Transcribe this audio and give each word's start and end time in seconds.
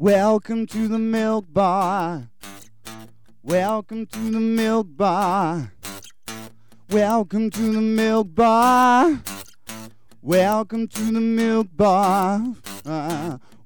Welcome 0.00 0.68
to 0.68 0.86
the 0.86 1.00
milk 1.00 1.46
bar. 1.52 2.30
Welcome 3.42 4.06
to 4.06 4.30
the 4.30 4.38
milk 4.38 4.86
bar. 4.90 5.72
Welcome 6.88 7.50
to 7.50 7.72
the 7.72 7.80
milk 7.80 8.32
bar. 8.32 9.20
Welcome 10.22 10.86
to 10.86 11.02
the 11.02 11.20
milk 11.20 11.66
bar. 11.72 12.44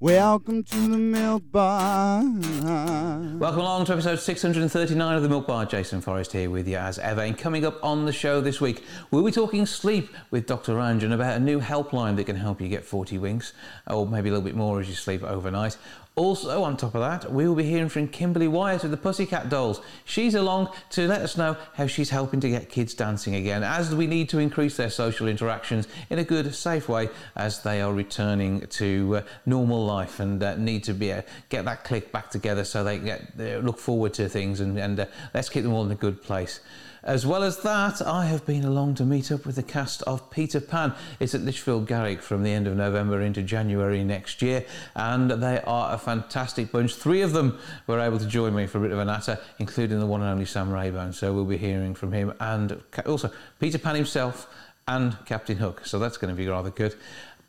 Welcome 0.01 0.65
to 0.65 0.89
the 0.89 0.99
milk 0.99 1.43
bar. 1.53 2.25
Welcome 2.25 3.61
along 3.61 3.85
to 3.85 3.93
episode 3.93 4.19
639 4.19 5.17
of 5.17 5.23
The 5.23 5.29
Milk 5.29 5.47
Bar. 5.47 5.65
Jason 5.67 6.01
Forrest 6.01 6.33
here 6.33 6.51
with 6.51 6.67
you 6.67 6.77
as 6.77 6.99
ever. 6.99 7.21
And 7.21 7.39
coming 7.39 7.65
up 7.65 7.79
on 7.85 8.05
the 8.05 8.13
show 8.13 8.41
this 8.41 8.61
week, 8.61 8.83
we'll 9.13 9.23
be 9.23 9.31
talking 9.31 9.65
sleep 9.65 10.09
with 10.33 10.47
Dr. 10.47 10.75
Ranjan 10.75 11.13
about 11.13 11.37
a 11.37 11.41
new 11.41 11.61
helpline 11.61 12.17
that 12.17 12.25
can 12.25 12.35
help 12.35 12.61
you 12.61 12.67
get 12.67 12.85
40 12.85 13.19
winks, 13.19 13.53
or 13.87 14.05
maybe 14.05 14.29
a 14.29 14.33
little 14.33 14.45
bit 14.45 14.57
more 14.57 14.81
as 14.81 14.89
you 14.89 14.97
sleep 14.97 15.23
overnight. 15.23 15.77
Also, 16.15 16.63
on 16.63 16.77
top 16.77 16.95
of 16.95 17.01
that, 17.01 17.33
we 17.33 17.49
will 17.49 17.55
be 17.55 17.65
hearing 17.65 17.89
from 17.89 18.07
Kimberly 18.07 18.47
Wyatt 18.47 18.85
of 18.85 18.91
the 18.91 18.99
Pussycat 18.99 19.49
Dolls. 19.49 19.81
She's 20.05 20.35
along 20.35 20.69
to 20.91 21.09
let 21.09 21.23
us 21.23 21.39
know 21.39 21.57
how 21.73 21.87
she's 21.87 22.11
helping 22.11 22.39
to 22.41 22.51
get 22.51 22.69
kids 22.69 22.93
dancing 22.93 23.35
again, 23.35 23.63
as 23.63 23.95
we 23.95 24.07
need 24.07 24.29
to 24.29 24.39
increase 24.39 24.77
their 24.77 24.91
social 24.91 25.27
interactions 25.27 25.89
in 26.11 26.19
a 26.19 26.25
good, 26.25 26.55
safe 26.55 26.87
way 26.87 27.09
as 27.35 27.63
they 27.63 27.81
are 27.81 27.95
returning 27.95 28.67
to 28.67 29.17
uh, 29.17 29.23
normal 29.47 29.87
life 29.87 30.21
and 30.21 30.43
uh, 30.43 30.55
need 30.57 30.85
to 30.85 30.93
be 30.93 31.13
uh, 31.13 31.23
get 31.49 31.65
that 31.65 31.83
click 31.83 32.13
back 32.13 32.29
together 32.29 32.65
so 32.65 32.85
they 32.85 32.99
get 32.99 33.33
uh, 33.41 33.57
look 33.61 33.79
forward 33.79 34.13
to 34.13 34.29
things 34.29 34.61
and, 34.61 34.79
and 34.79 35.01
uh, 35.01 35.07
let's 35.33 35.49
keep 35.49 35.63
them 35.63 35.73
all 35.73 35.87
in 35.87 35.93
a 35.93 35.95
good 35.95 36.23
place. 36.23 36.61
As 37.05 37.27
well 37.27 37.43
as 37.43 37.59
that, 37.63 38.01
I 38.01 38.27
have 38.27 38.47
been 38.47 38.65
along 38.65 38.95
to 38.95 39.05
meet 39.05 39.33
up 39.33 39.45
with 39.45 39.57
the 39.57 39.63
cast 39.65 40.03
of 40.03 40.31
Peter 40.31 40.61
Pan. 40.61 40.95
It's 41.19 41.35
at 41.35 41.41
Lichfield 41.41 41.89
Garrick 41.89 42.23
from 42.23 42.45
the 42.45 42.53
end 42.53 42.69
of 42.69 42.77
November 42.77 43.21
into 43.21 43.43
January 43.43 44.05
next 44.05 44.41
year, 44.41 44.65
and 44.95 45.29
they 45.29 45.61
are 45.63 45.93
a 45.93 45.99
fantastic 45.99 46.71
bunch. 46.71 46.95
Three 46.95 47.23
of 47.23 47.33
them 47.33 47.59
were 47.89 47.99
able 47.99 48.21
to 48.21 48.27
join 48.27 48.55
me 48.55 48.69
for 48.69 48.79
a 48.79 48.83
bit 48.83 48.93
of 48.93 49.01
a 49.01 49.05
natter, 49.05 49.41
including 49.59 49.99
the 49.99 50.07
one 50.07 50.21
and 50.21 50.31
only 50.31 50.45
Sam 50.45 50.71
Rabone. 50.71 51.13
So 51.13 51.33
we'll 51.33 51.45
be 51.45 51.57
hearing 51.57 51.97
from 51.97 52.13
him, 52.13 52.35
and 52.39 52.81
also 53.05 53.33
Peter 53.59 53.79
Pan 53.79 53.97
himself 53.97 54.47
and 54.87 55.17
Captain 55.27 55.57
Hook. 55.57 55.85
So 55.85 55.99
that's 55.99 56.17
going 56.17 56.33
to 56.33 56.41
be 56.41 56.47
rather 56.47 56.71
good. 56.71 56.95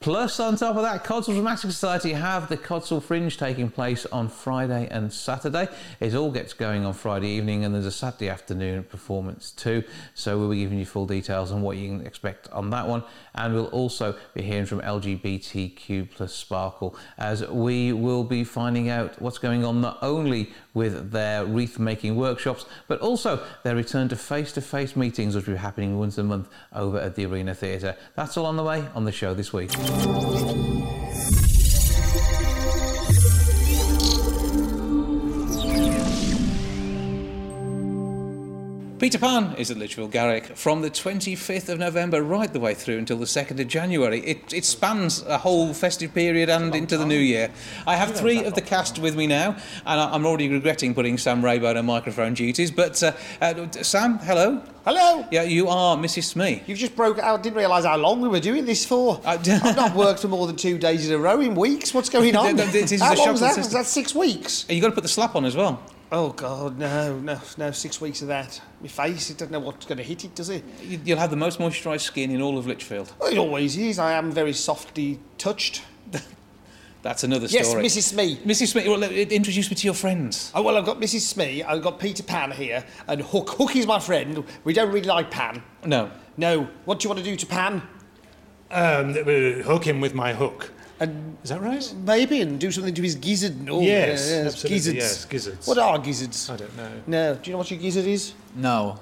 Plus, 0.03 0.37
on 0.41 0.57
top 0.57 0.75
of 0.75 0.81
that, 0.81 1.05
Codsall 1.05 1.33
Dramatic 1.33 1.61
Society 1.71 2.11
have 2.11 2.49
the 2.49 2.57
Codsall 2.57 3.01
Fringe 3.01 3.37
taking 3.37 3.69
place 3.69 4.05
on 4.07 4.27
Friday 4.27 4.85
and 4.91 5.13
Saturday. 5.13 5.69
It 6.01 6.13
all 6.13 6.29
gets 6.29 6.51
going 6.51 6.85
on 6.85 6.93
Friday 6.93 7.29
evening, 7.29 7.63
and 7.63 7.73
there's 7.73 7.85
a 7.85 7.91
Saturday 7.91 8.27
afternoon 8.27 8.83
performance 8.83 9.51
too. 9.51 9.81
So 10.13 10.37
we'll 10.37 10.49
be 10.49 10.57
giving 10.57 10.77
you 10.77 10.85
full 10.85 11.05
details 11.05 11.53
on 11.53 11.61
what 11.61 11.77
you 11.77 11.87
can 11.87 12.05
expect 12.05 12.49
on 12.49 12.69
that 12.71 12.85
one, 12.85 13.05
and 13.33 13.53
we'll 13.53 13.67
also 13.67 14.13
be 14.33 14.41
hearing 14.41 14.65
from 14.65 14.81
LGBTQ 14.81 16.11
plus 16.11 16.33
Sparkle 16.33 16.97
as 17.17 17.47
we 17.47 17.93
will 17.93 18.25
be 18.25 18.43
finding 18.43 18.89
out 18.89 19.21
what's 19.21 19.37
going 19.37 19.63
on 19.63 19.79
not 19.79 19.99
only 20.01 20.51
with 20.73 21.11
their 21.11 21.45
wreath 21.45 21.77
making 21.79 22.15
workshops, 22.15 22.65
but 22.87 22.99
also 22.99 23.43
their 23.63 23.75
return 23.75 24.09
to 24.09 24.15
face 24.15 24.51
to 24.53 24.61
face 24.61 24.95
meetings, 24.95 25.35
which 25.35 25.45
will 25.47 25.53
be 25.53 25.59
happening 25.59 25.99
once 25.99 26.17
a 26.17 26.23
month 26.23 26.49
over 26.73 26.99
at 26.99 27.15
the 27.15 27.25
Arena 27.25 27.53
Theatre. 27.53 27.95
That's 28.15 28.37
all 28.37 28.45
on 28.45 28.57
the 28.57 28.63
way 28.63 28.85
on 28.95 29.05
the 29.05 29.11
show 29.11 29.33
this 29.33 29.53
week. 29.53 29.71
Peter 39.03 39.19
Pan 39.19 39.53
is 39.57 39.69
at 39.69 39.75
Lichfield 39.75 40.11
Garrick 40.11 40.55
from 40.55 40.81
the 40.81 40.89
25th 40.89 41.67
of 41.67 41.77
November 41.77 42.23
right 42.23 42.53
the 42.53 42.59
way 42.61 42.73
through 42.73 42.97
until 42.97 43.17
the 43.17 43.25
2nd 43.25 43.59
of 43.59 43.67
January. 43.67 44.21
It, 44.21 44.53
it 44.53 44.63
spans 44.63 45.23
a 45.23 45.37
whole 45.37 45.73
festive 45.73 46.13
period 46.13 46.47
and 46.47 46.73
into 46.73 46.97
the 46.97 47.05
new 47.05 47.19
year. 47.19 47.51
I 47.85 47.97
have 47.97 48.15
three 48.15 48.45
of 48.45 48.53
the 48.53 48.61
cast 48.61 48.99
with 48.99 49.17
me 49.17 49.27
now, 49.27 49.57
and 49.85 49.99
I- 49.99 50.13
I'm 50.13 50.25
already 50.25 50.47
regretting 50.47 50.93
putting 50.95 51.17
Sam 51.17 51.41
Rabone 51.41 51.77
on 51.77 51.85
microphone 51.85 52.33
duties. 52.33 52.71
But 52.71 53.03
uh, 53.03 53.11
uh, 53.41 53.69
Sam, 53.71 54.19
hello. 54.19 54.63
Hello. 54.85 55.27
Yeah, 55.31 55.43
you 55.43 55.67
are 55.67 55.97
Mrs. 55.97 56.23
Smee. 56.23 56.63
You've 56.65 56.79
just 56.79 56.95
broke 56.95 57.19
out. 57.19 57.43
Didn't 57.43 57.57
realise 57.57 57.83
how 57.83 57.97
long 57.97 58.21
we 58.21 58.29
were 58.29 58.39
doing 58.39 58.63
this 58.63 58.85
for. 58.85 59.19
I've 59.25 59.45
not 59.75 59.93
worked 59.97 60.21
for 60.21 60.29
more 60.29 60.47
than 60.47 60.55
two 60.55 60.77
days 60.77 61.09
in 61.09 61.13
a 61.13 61.17
row 61.17 61.41
in 61.41 61.55
weeks. 61.55 61.93
What's 61.93 62.07
going 62.07 62.33
on? 62.37 62.55
Th- 62.55 62.71
th- 62.71 62.83
this 62.83 62.93
is 62.93 63.01
how 63.01 63.15
long 63.15 63.31
was 63.33 63.41
that? 63.41 63.55
system. 63.55 63.73
That's 63.73 63.89
six 63.89 64.15
weeks. 64.15 64.65
You've 64.69 64.81
got 64.81 64.87
to 64.91 64.95
put 64.95 65.03
the 65.03 65.09
slap 65.09 65.35
on 65.35 65.43
as 65.43 65.57
well. 65.57 65.83
Oh 66.15 66.29
God, 66.29 66.77
no, 66.77 67.17
no, 67.17 67.41
no! 67.57 67.71
Six 67.71 67.99
weeks 67.99 68.21
of 68.21 68.27
that. 68.27 68.61
My 68.81 68.87
face, 68.87 69.31
it 69.31 69.39
doesn't 69.39 69.51
know 69.51 69.59
what's 69.59 69.87
going 69.87 69.97
to 69.97 70.03
hit 70.03 70.23
it, 70.23 70.35
does 70.35 70.49
it? 70.51 70.63
You- 70.83 70.99
You'll 71.03 71.17
have 71.17 71.31
the 71.31 71.35
most 71.35 71.57
moisturised 71.57 72.01
skin 72.01 72.29
in 72.29 72.39
all 72.39 72.59
of 72.59 72.67
Lichfield. 72.67 73.11
Well, 73.19 73.31
it 73.31 73.37
always 73.39 73.75
is. 73.77 73.97
I 73.97 74.13
am 74.13 74.31
very 74.31 74.53
softly 74.53 75.19
touched. 75.39 75.81
That's 77.01 77.23
another 77.23 77.47
story. 77.47 77.83
Yes. 77.83 77.97
Mrs. 77.97 78.03
Smee. 78.03 78.35
Mrs. 78.45 78.67
Smith, 78.67 78.85
well, 78.87 79.03
uh, 79.03 79.07
introduce 79.09 79.71
me 79.71 79.75
to 79.75 79.85
your 79.85 79.95
friends. 79.95 80.51
Oh 80.53 80.61
well, 80.61 80.77
I've 80.77 80.85
got 80.85 80.99
Mrs. 81.01 81.21
Smee. 81.21 81.63
I've 81.63 81.81
got 81.81 81.99
Peter 81.99 82.21
Pan 82.21 82.51
here, 82.51 82.85
and 83.07 83.19
Hook. 83.19 83.49
Hook 83.49 83.75
is 83.75 83.87
my 83.87 83.99
friend. 83.99 84.43
We 84.65 84.73
don't 84.73 84.91
really 84.91 85.07
like 85.07 85.31
Pan. 85.31 85.63
No. 85.83 86.11
No. 86.37 86.67
What 86.85 86.99
do 86.99 87.05
you 87.05 87.09
want 87.09 87.23
to 87.23 87.25
do 87.25 87.35
to 87.35 87.45
Pan? 87.47 87.81
Um, 88.69 89.13
hook 89.15 89.85
him 89.85 89.99
with 89.99 90.13
my 90.13 90.33
hook. 90.33 90.71
And 90.99 91.37
Is 91.43 91.49
that 91.49 91.61
right? 91.61 91.93
maybe 92.05 92.41
and 92.41 92.59
do 92.59 92.71
something 92.71 92.93
to 92.93 93.01
his 93.01 93.15
gizzard. 93.15 93.55
Oh, 93.69 93.81
Yes, 93.81 94.29
yeah, 94.29 94.35
yeah, 94.41 94.45
absolutely, 94.47 94.69
Gizzards. 94.75 94.97
yes, 94.97 95.25
gizzards. 95.25 95.67
What 95.67 95.77
are 95.77 95.99
gizzards? 95.99 96.49
I 96.49 96.55
don't 96.57 96.77
know. 96.77 96.91
No. 97.07 97.35
Do 97.35 97.41
you 97.49 97.51
know 97.53 97.57
what 97.57 97.71
your 97.71 97.79
gizzard 97.79 98.05
is? 98.05 98.33
No. 98.55 98.99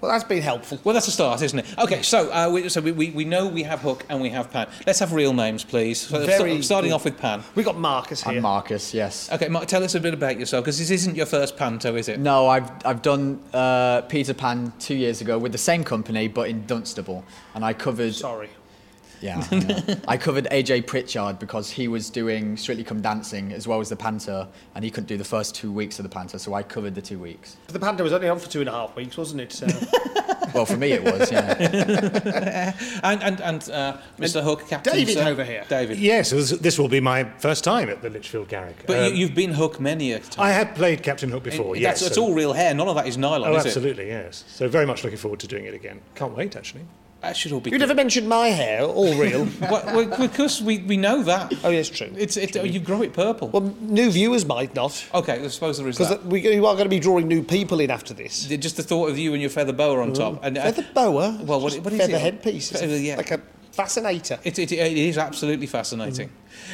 Well, 0.00 0.10
that's 0.12 0.24
been 0.24 0.42
helpful. 0.42 0.78
Well, 0.84 0.92
that's 0.92 1.08
a 1.08 1.10
start, 1.10 1.40
isn't 1.40 1.58
it? 1.58 1.66
Okay, 1.78 2.02
so 2.02 2.30
uh, 2.30 2.50
we, 2.50 2.68
so 2.68 2.82
we, 2.82 2.92
we, 2.92 3.10
we 3.12 3.24
know 3.24 3.46
we 3.48 3.62
have 3.62 3.80
Hook 3.80 4.04
and 4.10 4.20
we 4.20 4.28
have 4.28 4.50
Pan. 4.52 4.68
Let's 4.86 4.98
have 4.98 5.14
real 5.14 5.32
names, 5.32 5.64
please. 5.64 5.98
So, 6.00 6.24
Very 6.26 6.50
st- 6.50 6.64
starting 6.66 6.92
off 6.92 7.04
with 7.06 7.18
Pan. 7.18 7.42
We 7.54 7.62
got 7.62 7.78
Marcus 7.78 8.22
here. 8.22 8.34
I'm 8.34 8.42
Marcus, 8.42 8.92
yes. 8.92 9.32
Okay, 9.32 9.48
Mark, 9.48 9.66
tell 9.66 9.82
us 9.82 9.94
a 9.94 10.00
bit 10.00 10.12
about 10.12 10.38
yourself 10.38 10.64
because 10.64 10.78
this 10.78 10.90
isn't 10.90 11.16
your 11.16 11.24
first 11.24 11.56
panto, 11.56 11.96
is 11.96 12.08
it? 12.10 12.20
No, 12.20 12.46
I've, 12.46 12.70
I've 12.84 13.00
done 13.00 13.40
uh, 13.54 14.02
Peter 14.02 14.34
Pan 14.34 14.70
two 14.78 14.94
years 14.94 15.22
ago 15.22 15.38
with 15.38 15.52
the 15.52 15.58
same 15.58 15.82
company, 15.82 16.28
but 16.28 16.50
in 16.50 16.66
Dunstable. 16.66 17.24
And 17.54 17.64
I 17.64 17.72
covered, 17.72 18.14
Sorry. 18.14 18.50
yeah, 19.20 19.42
I. 19.50 19.96
I 20.08 20.16
covered 20.16 20.46
AJ 20.50 20.86
Pritchard 20.86 21.38
because 21.38 21.70
he 21.70 21.88
was 21.88 22.10
doing 22.10 22.56
Strictly 22.56 22.84
Come 22.84 23.00
Dancing 23.00 23.52
as 23.52 23.66
well 23.66 23.80
as 23.80 23.88
the 23.88 23.96
panto, 23.96 24.48
and 24.74 24.84
he 24.84 24.90
couldn't 24.90 25.08
do 25.08 25.16
the 25.16 25.24
first 25.24 25.54
two 25.54 25.72
weeks 25.72 25.98
of 25.98 26.02
the 26.02 26.08
panto, 26.08 26.38
so 26.38 26.54
I 26.54 26.62
covered 26.62 26.94
the 26.94 27.02
two 27.02 27.18
weeks. 27.18 27.56
The 27.68 27.80
panto 27.80 28.02
was 28.04 28.12
only 28.12 28.28
on 28.28 28.38
for 28.38 28.48
two 28.48 28.60
and 28.60 28.68
a 28.68 28.72
half 28.72 28.94
weeks, 28.96 29.16
wasn't 29.16 29.40
it? 29.42 29.52
So. 29.52 29.66
Well, 30.54 30.64
for 30.64 30.76
me 30.76 30.92
it 30.92 31.02
was, 31.04 31.30
yeah. 31.30 32.72
And 33.02 33.22
and, 33.22 33.40
and 33.40 33.70
uh, 33.70 33.96
Mr. 34.18 34.42
Hook, 34.42 34.66
Captain. 34.68 34.94
David 34.94 35.14
sir? 35.14 35.28
over 35.28 35.44
here. 35.44 35.64
David. 35.68 35.98
Yes, 35.98 36.30
this, 36.30 36.50
this 36.50 36.78
will 36.78 36.88
be 36.88 37.00
my 37.00 37.24
first 37.38 37.62
time 37.62 37.90
at 37.90 38.00
the 38.00 38.08
Lichfield 38.08 38.48
Garrick. 38.48 38.84
But 38.86 38.98
Um, 38.98 39.04
you, 39.12 39.18
you've 39.18 39.34
been 39.34 39.52
Hook 39.52 39.80
many 39.80 40.12
a 40.12 40.18
time. 40.20 40.46
I 40.46 40.52
have 40.52 40.74
played 40.74 41.02
Captain 41.02 41.30
Hook 41.30 41.42
before, 41.42 41.74
That's, 41.74 42.00
yes. 42.00 42.02
it's 42.06 42.14
so- 42.14 42.22
all 42.22 42.34
real 42.34 42.54
hair. 42.54 42.72
None 42.74 42.88
of 42.88 42.94
that 42.94 43.06
is 43.06 43.18
nylon, 43.18 43.50
Oh, 43.50 43.56
is 43.56 43.66
absolutely, 43.66 44.06
yes. 44.08 44.44
So 44.48 44.66
very 44.68 44.86
much 44.86 45.04
looking 45.04 45.18
forward 45.18 45.40
to 45.40 45.46
doing 45.46 45.66
it 45.66 45.74
again. 45.74 46.00
Can't 46.14 46.34
wait, 46.34 46.56
actually. 46.56 46.86
That 47.22 47.36
should 47.36 47.50
all 47.52 47.60
be. 47.60 47.70
you 47.70 47.78
never 47.78 47.94
mentioned 47.94 48.28
my 48.28 48.48
hair, 48.48 48.82
all 48.82 49.14
real. 49.16 49.48
well, 49.60 49.82
well, 49.86 50.18
because 50.18 50.62
we, 50.62 50.78
we 50.78 50.96
know 50.96 51.22
that. 51.24 51.52
oh, 51.64 51.70
yes, 51.70 51.88
true. 51.88 52.12
It's 52.16 52.36
it, 52.36 52.54
you 52.64 52.78
grow 52.78 53.02
it 53.02 53.14
purple. 53.14 53.48
Well, 53.48 53.74
new 53.80 54.10
viewers 54.10 54.44
might 54.44 54.74
not, 54.74 55.04
okay, 55.14 55.42
I 55.42 55.48
suppose 55.48 55.78
there 55.78 55.88
is 55.88 55.96
because 55.96 56.10
that. 56.10 56.24
we, 56.26 56.42
we 56.42 56.56
are 56.58 56.60
going 56.60 56.84
to 56.84 56.88
be 56.88 57.00
drawing 57.00 57.26
new 57.26 57.42
people 57.42 57.80
in 57.80 57.90
after 57.90 58.14
this. 58.14 58.44
Just 58.46 58.76
the 58.76 58.82
thought 58.82 59.08
of 59.08 59.18
you 59.18 59.32
and 59.32 59.40
your 59.40 59.50
feather 59.50 59.72
boa 59.72 60.00
on 60.02 60.12
top. 60.12 60.44
And, 60.44 60.56
uh, 60.58 60.62
Feather 60.64 60.86
boa? 60.94 61.38
Well, 61.42 61.60
what- 61.60 61.74
what 61.78 61.92
is 61.92 61.98
feather 62.00 62.14
it? 62.16 62.20
headpiece. 62.20 62.70
It's 62.70 62.80
Feather, 62.80 62.98
yeah. 62.98 63.16
Like 63.16 63.30
a 63.32 63.40
fascinator. 63.76 64.38
It, 64.42 64.58
it, 64.58 64.72
it 64.72 64.96
is 64.96 65.18
absolutely 65.18 65.66
fascinating. 65.66 66.30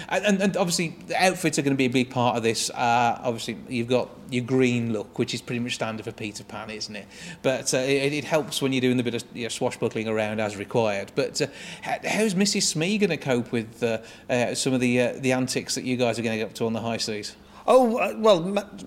And, 0.08 0.24
and, 0.24 0.40
and 0.40 0.56
obviously, 0.56 0.96
the 1.08 1.22
outfits 1.22 1.58
are 1.58 1.62
going 1.62 1.74
to 1.74 1.78
be 1.78 1.86
a 1.86 1.90
big 1.90 2.10
part 2.10 2.36
of 2.36 2.44
this. 2.44 2.70
Uh, 2.70 3.20
obviously, 3.22 3.58
you've 3.68 3.88
got 3.88 4.08
your 4.30 4.44
green 4.44 4.92
look, 4.92 5.18
which 5.18 5.34
is 5.34 5.42
pretty 5.42 5.58
much 5.58 5.74
standard 5.74 6.04
for 6.04 6.12
Peter 6.12 6.44
Pan, 6.44 6.70
isn't 6.70 6.94
it? 6.94 7.06
But 7.42 7.74
uh, 7.74 7.78
it, 7.78 8.12
it 8.12 8.24
helps 8.24 8.62
when 8.62 8.72
you're 8.72 8.80
doing 8.80 9.00
a 9.00 9.02
bit 9.02 9.16
of 9.16 9.24
you 9.34 9.42
know, 9.42 9.48
swashbuckling 9.48 10.06
around 10.06 10.40
as 10.40 10.56
required. 10.56 11.10
But 11.16 11.42
uh, 11.42 11.48
how, 11.82 11.98
how's 12.04 12.34
Mrs. 12.34 12.62
Smee 12.62 12.96
going 12.98 13.10
to 13.10 13.16
cope 13.16 13.50
with 13.50 13.82
uh, 13.82 13.98
uh, 14.30 14.54
some 14.54 14.72
of 14.72 14.80
the 14.80 15.00
uh, 15.00 15.12
the 15.19 15.32
antics 15.32 15.74
that 15.74 15.84
you 15.84 15.96
guys 15.96 16.19
are 16.20 16.22
going 16.22 16.38
to 16.38 16.38
get 16.38 16.50
up 16.50 16.54
to 16.54 16.66
on 16.66 16.72
the 16.72 16.81
high 16.81 16.99
seas? 16.99 17.34
Oh, 17.66 18.16
well, 18.19 18.40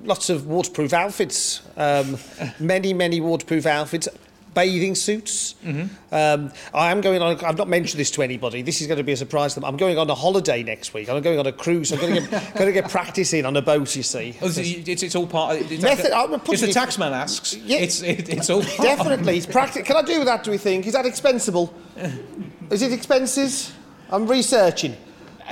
lots 0.03 0.29
of 0.29 0.47
waterproof 0.47 0.93
outfits. 0.93 1.61
Um, 1.77 2.17
many, 2.59 2.93
many 2.93 3.21
waterproof 3.21 3.65
outfits. 3.65 4.07
Bathing 4.55 4.95
suits. 4.95 5.53
Mm-hmm. 5.63 6.15
Um, 6.15 6.51
I 6.73 6.89
am 6.91 7.01
going 7.01 7.21
on. 7.21 7.37
I've 7.45 7.57
not 7.57 7.67
mentioned 7.67 7.99
this 7.99 8.09
to 8.11 8.23
anybody. 8.23 8.61
This 8.63 8.81
is 8.81 8.87
going 8.87 8.97
to 8.97 9.03
be 9.03 9.11
a 9.11 9.17
surprise 9.17 9.53
to 9.53 9.59
them. 9.59 9.69
I'm 9.69 9.77
going 9.77 9.97
on 9.97 10.09
a 10.09 10.15
holiday 10.15 10.63
next 10.63 10.93
week. 10.93 11.09
I'm 11.09 11.21
going 11.21 11.37
on 11.37 11.45
a 11.45 11.51
cruise. 11.51 11.91
I'm 11.91 11.99
going 11.99 12.15
to 12.15 12.21
get, 12.21 12.53
going 12.55 12.65
to 12.67 12.71
get 12.71 12.89
practice 12.89 13.33
in 13.33 13.45
on 13.45 13.55
a 13.57 13.61
boat. 13.61 13.95
You 13.95 14.01
see. 14.01 14.35
Oh, 14.41 14.47
so 14.47 14.61
it's, 14.63 15.03
it's 15.03 15.15
all 15.15 15.27
part 15.27 15.59
of 15.61 15.71
it. 15.71 15.81
Method- 15.81 16.11
I'm 16.11 16.33
If 16.33 16.43
the 16.45 16.67
taxman 16.67 17.11
asks, 17.11 17.55
Yeah. 17.55 17.79
it's, 17.79 18.01
it, 18.01 18.29
it's 18.29 18.49
all 18.49 18.63
part 18.63 18.79
Definitely, 18.79 19.37
it's 19.37 19.45
practice. 19.45 19.85
Can 19.85 19.97
I 19.97 20.01
do 20.01 20.23
that? 20.23 20.43
Do 20.43 20.51
we 20.51 20.57
think 20.57 20.87
is 20.87 20.93
that 20.93 21.05
expensible? 21.05 21.73
Is 22.71 22.81
it 22.81 22.91
expenses? 22.91 23.71
I'm 24.09 24.27
researching. 24.27 24.95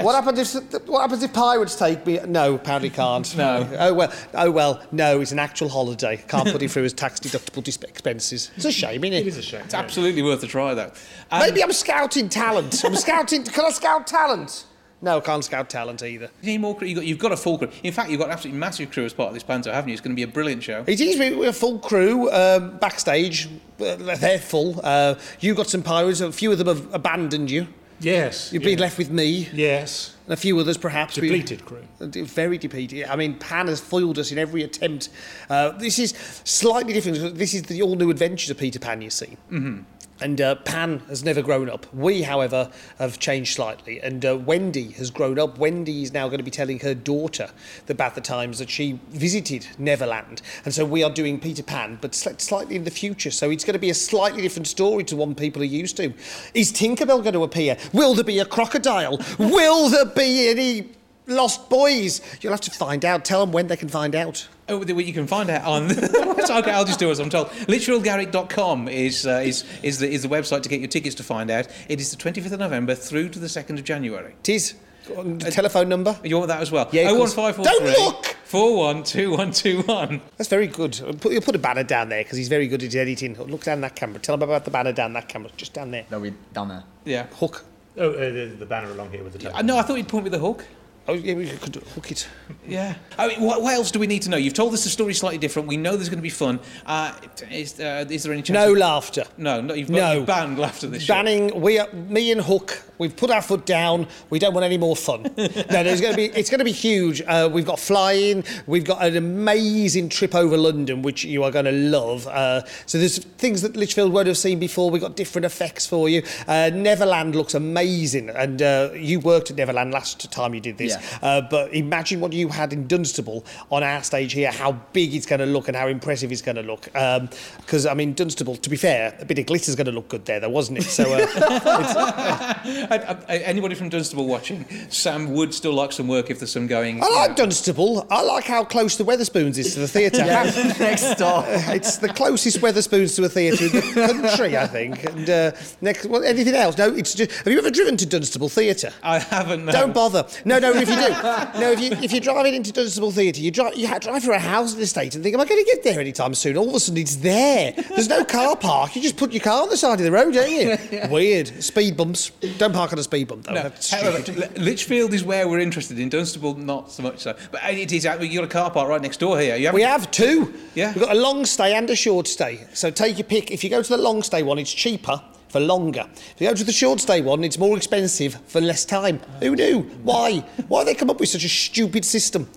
What 0.01 0.15
happens 0.15 0.55
if 0.55 0.87
what 0.87 1.01
happens 1.01 1.21
if 1.23 1.31
pirates 1.33 1.75
take 1.75 2.05
me? 2.05 2.19
No, 2.25 2.55
apparently 2.55 2.89
can't. 2.89 3.35
No. 3.37 3.67
Oh 3.77 3.93
well. 3.93 4.11
Oh 4.33 4.49
well. 4.51 4.81
No, 4.91 5.21
it's 5.21 5.31
an 5.31 5.39
actual 5.39 5.69
holiday. 5.69 6.17
Can't 6.27 6.51
put 6.51 6.61
it 6.63 6.71
through 6.71 6.85
as 6.85 6.93
tax 6.93 7.19
deductible 7.19 7.67
expenses. 7.87 8.49
It's 8.55 8.65
a 8.65 8.71
shame, 8.71 9.03
isn't 9.03 9.13
it? 9.13 9.21
It 9.21 9.27
is 9.27 9.37
a 9.37 9.41
shame. 9.43 9.61
It's 9.61 9.73
absolutely 9.75 10.23
worth 10.23 10.41
a 10.43 10.47
try, 10.47 10.73
though. 10.73 10.91
Um, 11.31 11.39
Maybe 11.41 11.63
I'm 11.63 11.71
scouting 11.73 12.27
talent. 12.29 12.83
I'm 12.83 12.95
scouting. 12.95 13.43
Can 13.43 13.65
I 13.65 13.69
scout 13.69 14.07
talent? 14.07 14.65
No, 15.01 15.17
I 15.17 15.19
can't 15.19 15.43
scout 15.43 15.69
talent 15.69 16.01
either. 16.01 16.29
You 16.41 16.53
need 16.53 16.61
more 16.61 16.77
crew. 16.77 16.87
You've 16.87 16.95
got, 16.99 17.05
you've 17.05 17.19
got 17.19 17.31
a 17.33 17.37
full 17.37 17.57
crew. 17.57 17.69
In 17.83 17.91
fact, 17.91 18.09
you've 18.09 18.19
got 18.19 18.27
an 18.27 18.31
absolutely 18.31 18.59
massive 18.59 18.89
crew 18.89 19.03
as 19.03 19.13
part 19.13 19.27
of 19.27 19.33
this 19.33 19.43
panto, 19.43 19.69
haven't 19.71 19.89
you? 19.89 19.93
It's 19.93 20.01
going 20.01 20.15
to 20.15 20.15
be 20.15 20.23
a 20.23 20.27
brilliant 20.33 20.63
show. 20.63 20.85
It 20.87 21.01
is. 21.01 21.19
we- 21.19 21.35
We're 21.35 21.49
a 21.49 21.53
full 21.53 21.77
crew 21.79 22.31
um, 22.31 22.77
backstage. 22.77 23.49
They're 23.77 24.39
full. 24.39 24.79
Uh, 24.81 25.15
you 25.41 25.55
got 25.55 25.67
some 25.67 25.83
pirates. 25.83 26.21
A 26.21 26.31
few 26.31 26.51
of 26.53 26.57
them 26.57 26.67
have 26.67 26.93
abandoned 26.93 27.51
you. 27.51 27.67
Yes. 28.03 28.51
You've 28.51 28.63
yeah. 28.63 28.69
been 28.71 28.79
left 28.79 28.97
with 28.97 29.09
me 29.09 29.49
Yes. 29.53 30.15
and 30.25 30.33
a 30.33 30.37
few 30.37 30.57
others, 30.59 30.77
perhaps. 30.77 31.15
Depleted 31.15 31.65
crew. 31.65 31.83
Uh, 31.99 32.07
Very 32.07 32.57
depleted. 32.57 33.05
I 33.07 33.15
mean, 33.15 33.35
Pan 33.39 33.67
has 33.67 33.79
foiled 33.79 34.19
us 34.19 34.31
in 34.31 34.37
every 34.37 34.63
attempt. 34.63 35.09
Uh, 35.49 35.69
this 35.71 35.99
is 35.99 36.11
slightly 36.43 36.93
different. 36.93 37.35
This 37.37 37.53
is 37.53 37.63
the 37.63 37.81
all 37.81 37.95
new 37.95 38.09
adventures 38.09 38.49
of 38.49 38.57
Peter 38.57 38.79
Pan, 38.79 39.01
you 39.01 39.09
see. 39.09 39.37
Mm-hmm. 39.51 39.81
And 40.21 40.39
uh, 40.39 40.55
Pan 40.55 40.99
has 41.09 41.23
never 41.23 41.41
grown 41.41 41.69
up. 41.69 41.85
We, 41.93 42.21
however, 42.21 42.71
have 42.99 43.19
changed 43.19 43.55
slightly. 43.55 43.99
And 43.99 44.25
uh, 44.25 44.37
Wendy 44.37 44.91
has 44.91 45.11
grown 45.11 45.39
up. 45.39 45.57
Wendy 45.57 46.03
is 46.03 46.13
now 46.13 46.27
going 46.27 46.37
to 46.37 46.43
be 46.43 46.51
telling 46.51 46.79
her 46.79 46.93
daughter 46.93 47.49
about 47.89 48.15
the 48.15 48.21
times 48.21 48.59
that 48.59 48.69
she 48.69 48.99
visited 49.09 49.67
Neverland. 49.77 50.41
And 50.65 50.73
so 50.73 50.85
we 50.85 51.03
are 51.03 51.09
doing 51.09 51.39
Peter 51.39 51.63
Pan, 51.63 51.97
but 51.99 52.15
slightly 52.15 52.75
in 52.75 52.83
the 52.83 52.91
future. 52.91 53.31
So 53.31 53.49
it's 53.49 53.65
going 53.65 53.73
to 53.73 53.79
be 53.79 53.89
a 53.89 53.95
slightly 53.95 54.41
different 54.41 54.67
story 54.67 55.03
to 55.05 55.15
one 55.15 55.35
people 55.35 55.61
are 55.61 55.65
used 55.65 55.97
to. 55.97 56.13
Is 56.53 56.71
Tinkerbell 56.71 57.21
going 57.21 57.33
to 57.33 57.43
appear? 57.43 57.77
Will 57.91 58.13
there 58.13 58.23
be 58.23 58.39
a 58.39 58.45
crocodile? 58.45 59.19
Will 59.39 59.89
there 59.89 60.05
be 60.05 60.47
any 60.49 60.89
Lost 61.27 61.69
Boys. 61.69 62.21
You'll 62.41 62.53
have 62.53 62.61
to 62.61 62.71
find 62.71 63.05
out. 63.05 63.23
Tell 63.25 63.39
them 63.39 63.51
when 63.51 63.67
they 63.67 63.77
can 63.77 63.89
find 63.89 64.15
out. 64.15 64.47
Oh, 64.69 64.77
well, 64.77 65.01
you 65.01 65.13
can 65.13 65.27
find 65.27 65.49
out 65.49 65.63
on. 65.65 65.91
okay, 65.91 66.71
I'll 66.71 66.85
just 66.85 66.99
do 66.99 67.11
as 67.11 67.19
I'm 67.19 67.29
told. 67.29 67.47
Lichfieldgarrick.com 67.49 68.87
is 68.87 69.25
uh, 69.27 69.41
is 69.43 69.65
is 69.81 69.99
the 69.99 70.09
is 70.09 70.23
the 70.23 70.29
website 70.29 70.63
to 70.63 70.69
get 70.69 70.79
your 70.79 70.89
tickets 70.89 71.15
to 71.15 71.23
find 71.23 71.51
out. 71.51 71.67
It 71.89 71.99
is 71.99 72.11
the 72.11 72.17
25th 72.17 72.53
of 72.53 72.59
November 72.59 72.95
through 72.95 73.29
to 73.29 73.39
the 73.39 73.47
2nd 73.47 73.77
of 73.79 73.83
January. 73.83 74.35
It 74.41 74.49
is. 74.49 74.75
Go 75.07 75.17
on, 75.19 75.37
the 75.37 75.51
telephone 75.51 75.89
number. 75.89 76.17
You 76.23 76.37
want 76.37 76.47
that 76.47 76.61
as 76.61 76.71
well? 76.71 76.87
Yeah, 76.93 77.09
of 77.09 77.17
course. 77.17 77.35
01543 77.35 77.93
Don't 77.93 78.05
look! 78.05 78.37
412121. 78.45 80.21
That's 80.37 80.49
very 80.49 80.67
good. 80.67 81.01
I'll 81.05 81.13
put, 81.13 81.33
you'll 81.33 81.41
put 81.41 81.55
a 81.55 81.59
banner 81.59 81.83
down 81.83 82.07
there 82.07 82.23
because 82.23 82.37
he's 82.37 82.47
very 82.47 82.67
good 82.67 82.83
at 82.83 82.95
editing. 82.95 83.35
Look 83.35 83.63
down 83.63 83.81
that 83.81 83.95
camera. 83.95 84.19
Tell 84.19 84.35
him 84.35 84.43
about 84.43 84.63
the 84.63 84.71
banner 84.71 84.93
down 84.93 85.11
that 85.13 85.27
camera. 85.27 85.49
Just 85.57 85.73
down 85.73 85.91
there. 85.91 86.05
No, 86.09 86.19
we 86.19 86.33
down 86.53 86.69
there. 86.69 86.83
Yeah. 87.03 87.25
Hook. 87.33 87.65
Oh, 87.97 88.11
uh, 88.11 88.31
the, 88.31 88.55
the 88.59 88.65
banner 88.65 88.91
along 88.91 89.11
here 89.11 89.23
with 89.23 89.33
the 89.37 89.55
Uh, 89.55 89.61
no, 89.61 89.77
I 89.77 89.81
thought 89.81 89.97
you'd 89.97 90.07
point 90.07 90.23
with 90.23 90.33
the 90.33 90.39
hook. 90.39 90.65
Oh, 91.05 91.13
yeah, 91.13 91.33
we 91.33 91.49
could 91.49 91.75
hook 91.75 92.11
it. 92.11 92.27
Yeah. 92.65 92.95
I 93.17 93.27
mean, 93.27 93.41
what, 93.41 93.61
what 93.61 93.73
else 93.73 93.91
do 93.91 93.99
we 93.99 94.07
need 94.07 94.21
to 94.21 94.29
know? 94.29 94.37
You've 94.37 94.53
told 94.53 94.73
us 94.73 94.85
the 94.85 94.89
story 94.89 95.13
slightly 95.13 95.37
different. 95.37 95.67
We 95.67 95.75
know 95.75 95.97
there's 95.97 96.07
going 96.07 96.19
to 96.19 96.23
be 96.23 96.29
fun. 96.29 96.61
Uh, 96.85 97.13
is, 97.51 97.77
uh, 97.77 98.05
is 98.09 98.23
there 98.23 98.31
any 98.31 98.41
chance? 98.41 98.55
No 98.55 98.71
laughter. 98.71 99.25
No, 99.37 99.59
no. 99.59 99.73
You've, 99.73 99.89
No. 99.89 100.13
you've 100.13 100.25
banned 100.25 100.57
laughter 100.57 100.87
this 100.87 101.03
show. 101.03 101.13
Banning. 101.15 101.59
We, 101.59 101.77
are, 101.79 101.91
me 101.91 102.31
and 102.31 102.39
Hook. 102.39 102.81
We've 102.99 103.15
put 103.15 103.31
our 103.31 103.41
foot 103.41 103.65
down. 103.65 104.07
We 104.29 104.39
don't 104.39 104.53
want 104.53 104.63
any 104.63 104.77
more 104.77 104.95
fun. 104.95 105.23
no, 105.37 105.47
there's 105.47 105.99
going 105.99 106.13
to 106.13 106.17
be. 106.17 106.25
It's 106.27 106.49
going 106.49 106.59
to 106.59 106.65
be 106.65 106.71
huge. 106.71 107.21
Uh, 107.21 107.49
we've 107.51 107.65
got 107.65 107.79
flying. 107.79 108.45
We've 108.65 108.85
got 108.85 109.03
an 109.03 109.17
amazing 109.17 110.07
trip 110.07 110.33
over 110.33 110.55
London, 110.55 111.01
which 111.01 111.25
you 111.25 111.43
are 111.43 111.51
going 111.51 111.65
to 111.65 111.71
love. 111.71 112.27
Uh, 112.27 112.63
so 112.85 112.97
there's 112.97 113.17
things 113.17 113.61
that 113.63 113.75
Lichfield 113.75 114.13
won't 114.13 114.27
have 114.27 114.37
seen 114.37 114.57
before. 114.59 114.89
We've 114.89 115.01
got 115.01 115.17
different 115.17 115.45
effects 115.45 115.85
for 115.85 116.07
you. 116.07 116.23
Uh, 116.47 116.69
Neverland 116.73 117.35
looks 117.35 117.55
amazing, 117.55 118.29
and 118.29 118.61
uh, 118.61 118.91
you 118.95 119.19
worked 119.19 119.49
at 119.51 119.57
Neverland 119.57 119.91
last 119.91 120.31
time 120.31 120.53
you 120.53 120.61
did 120.61 120.77
this. 120.77 120.92
Yeah. 120.92 120.92
Uh, 121.21 121.41
but 121.41 121.73
imagine 121.73 122.19
what 122.19 122.33
you 122.33 122.49
had 122.49 122.73
in 122.73 122.87
Dunstable 122.87 123.45
on 123.71 123.83
our 123.83 124.03
stage 124.03 124.33
here. 124.33 124.51
How 124.51 124.73
big 124.93 125.13
it's 125.13 125.25
going 125.25 125.39
to 125.39 125.45
look 125.45 125.67
and 125.67 125.77
how 125.77 125.87
impressive 125.87 126.31
it's 126.31 126.41
going 126.41 126.55
to 126.55 126.63
look. 126.63 126.83
Because 126.85 127.85
I 127.85 127.93
mean, 127.93 128.13
Dunstable. 128.13 128.55
To 128.57 128.69
be 128.69 128.77
fair, 128.77 129.15
a 129.19 129.25
bit 129.25 129.39
of 129.39 129.45
glitter's 129.45 129.75
going 129.75 129.85
to 129.85 129.91
look 129.91 130.09
good 130.09 130.25
there, 130.25 130.39
though, 130.39 130.49
wasn't 130.49 130.79
it? 130.79 130.83
So. 130.83 131.03
Uh, 131.13 131.27
I, 132.63 133.17
I, 133.27 133.37
anybody 133.37 133.75
from 133.75 133.89
Dunstable 133.89 134.27
watching, 134.27 134.65
Sam 134.89 135.33
would 135.33 135.53
still 135.53 135.73
like 135.73 135.91
some 135.91 136.07
work 136.07 136.29
if 136.29 136.39
there's 136.39 136.51
some 136.51 136.67
going. 136.67 137.01
I 137.01 137.07
you 137.07 137.15
like 137.15 137.29
know. 137.31 137.35
Dunstable. 137.35 138.07
I 138.09 138.21
like 138.23 138.45
how 138.45 138.63
close 138.63 138.97
the 138.97 139.03
Wetherspoons 139.03 139.57
is 139.57 139.73
to 139.73 139.81
the 139.81 139.87
theatre. 139.87 140.23
Next 140.79 141.15
door. 141.15 141.43
it's 141.47 141.97
the 141.97 142.09
closest 142.09 142.59
Wetherspoons 142.59 143.15
to 143.15 143.25
a 143.25 143.29
theatre 143.29 143.65
in 143.65 143.71
the 143.71 144.07
country, 144.07 144.57
I 144.57 144.67
think. 144.67 145.03
And 145.03 145.29
uh, 145.29 145.51
next, 145.81 146.05
well, 146.05 146.23
anything 146.23 146.55
else? 146.55 146.77
No, 146.77 146.93
it's 146.93 147.13
just. 147.13 147.31
Have 147.31 147.47
you 147.47 147.57
ever 147.57 147.71
driven 147.71 147.97
to 147.97 148.05
Dunstable 148.05 148.49
Theatre? 148.49 148.91
I 149.01 149.19
haven't. 149.19 149.65
No. 149.65 149.71
Don't 149.71 149.93
bother. 149.93 150.25
No, 150.45 150.59
no. 150.59 150.73
If 150.83 150.89
you 150.89 150.95
do, 150.95 151.59
no. 151.59 151.71
If 151.71 151.79
you 151.79 151.91
if 152.03 152.11
you're 152.11 152.21
driving 152.21 152.53
into 152.53 152.71
Dunstable 152.71 153.11
Theatre, 153.11 153.41
you 153.41 153.51
drive 153.51 153.75
you 153.75 153.87
drive 153.99 154.23
for 154.23 154.31
a 154.33 154.39
housing 154.39 154.79
estate 154.81 155.15
and 155.15 155.23
think, 155.23 155.33
am 155.33 155.41
I 155.41 155.45
going 155.45 155.63
to 155.63 155.71
get 155.71 155.83
there 155.83 155.99
anytime 155.99 156.33
soon? 156.35 156.57
All 156.57 156.69
of 156.69 156.75
a 156.75 156.79
sudden, 156.79 157.01
it's 157.01 157.17
there. 157.17 157.71
There's 157.71 158.09
no 158.09 158.23
car 158.25 158.55
park. 158.55 158.95
You 158.95 159.01
just 159.01 159.17
put 159.17 159.31
your 159.31 159.41
car 159.43 159.63
on 159.63 159.69
the 159.69 159.77
side 159.77 159.99
of 159.99 160.05
the 160.05 160.11
road, 160.11 160.33
don't 160.33 160.51
you? 160.51 160.77
Weird. 161.09 161.63
Speed 161.63 161.97
bumps. 161.97 162.29
Don't 162.57 162.73
park 162.73 162.93
on 162.93 162.99
a 162.99 163.03
speed 163.03 163.27
bump 163.27 163.45
though. 163.45 163.53
No. 163.53 163.63
That's 163.63 163.89
However, 163.91 164.21
stupid. 164.21 164.57
Li- 164.57 164.63
Lichfield 164.65 165.13
is 165.13 165.23
where 165.23 165.47
we're 165.47 165.59
interested 165.59 165.99
in. 165.99 166.09
Dunstable, 166.09 166.55
not 166.55 166.91
so 166.91 167.03
much 167.03 167.19
so. 167.19 167.35
But 167.51 167.61
it 167.73 167.91
is. 167.91 168.05
uh, 168.05 168.17
You 168.21 168.39
got 168.39 168.45
a 168.45 168.47
car 168.47 168.71
park 168.71 168.89
right 168.89 169.01
next 169.01 169.19
door 169.19 169.39
here. 169.39 169.55
You 169.55 169.71
We 169.71 169.81
have 169.81 170.09
two. 170.11 170.53
Yeah. 170.75 170.93
We've 170.93 171.03
got 171.03 171.15
a 171.15 171.19
long 171.19 171.45
stay 171.45 171.75
and 171.75 171.89
a 171.89 171.95
short 171.95 172.27
stay. 172.27 172.65
So 172.73 172.89
take 172.91 173.17
your 173.17 173.27
pick. 173.27 173.51
If 173.51 173.63
you 173.63 173.69
go 173.69 173.81
to 173.81 173.89
the 173.89 173.97
long 173.97 174.23
stay 174.23 174.43
one, 174.43 174.59
it's 174.59 174.73
cheaper 174.73 175.21
for 175.53 175.59
longer. 175.59 176.05
If 176.11 176.41
you 176.41 176.47
go 176.49 176.55
to 176.55 176.63
the 176.63 176.73
short 176.73 176.99
stay 176.99 177.21
one, 177.21 177.43
it's 177.43 177.59
more 177.59 177.77
expensive 177.77 178.39
for 178.47 178.59
less 178.59 178.83
time. 178.83 179.19
Who 179.39 179.55
knew? 179.55 179.81
Why? 180.03 180.39
Why 180.67 180.79
have 180.79 180.87
they 180.87 180.95
come 180.95 181.09
up 181.11 181.19
with 181.19 181.29
such 181.29 181.43
a 181.45 181.49
stupid 181.49 182.03
system? 182.03 182.49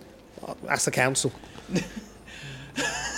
Ask 0.69 0.87
the 0.87 0.91
council. 0.91 1.31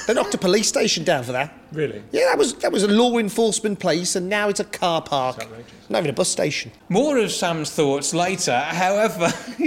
they 0.07 0.15
knocked 0.15 0.35
a 0.35 0.39
police 0.39 0.67
station 0.67 1.05
down 1.05 1.23
for 1.23 1.33
that. 1.33 1.55
Really? 1.73 2.03
Yeah, 2.11 2.25
that 2.25 2.39
was 2.39 2.55
that 2.55 2.73
was 2.73 2.83
a 2.83 2.89
law 2.89 3.19
enforcement 3.19 3.79
place, 3.79 4.17
and 4.17 4.29
now 4.29 4.49
it's 4.49 4.61
a 4.61 4.65
car 4.65 5.01
park. 5.01 5.41
outrageous. 5.43 5.73
Not 5.89 5.99
even 6.01 6.11
a 6.11 6.15
bus 6.15 6.29
station. 6.29 6.73
More 6.89 7.17
of 7.19 7.31
Sam's 7.31 7.71
thoughts 7.71 8.13
later. 8.13 8.59
However, 8.59 9.33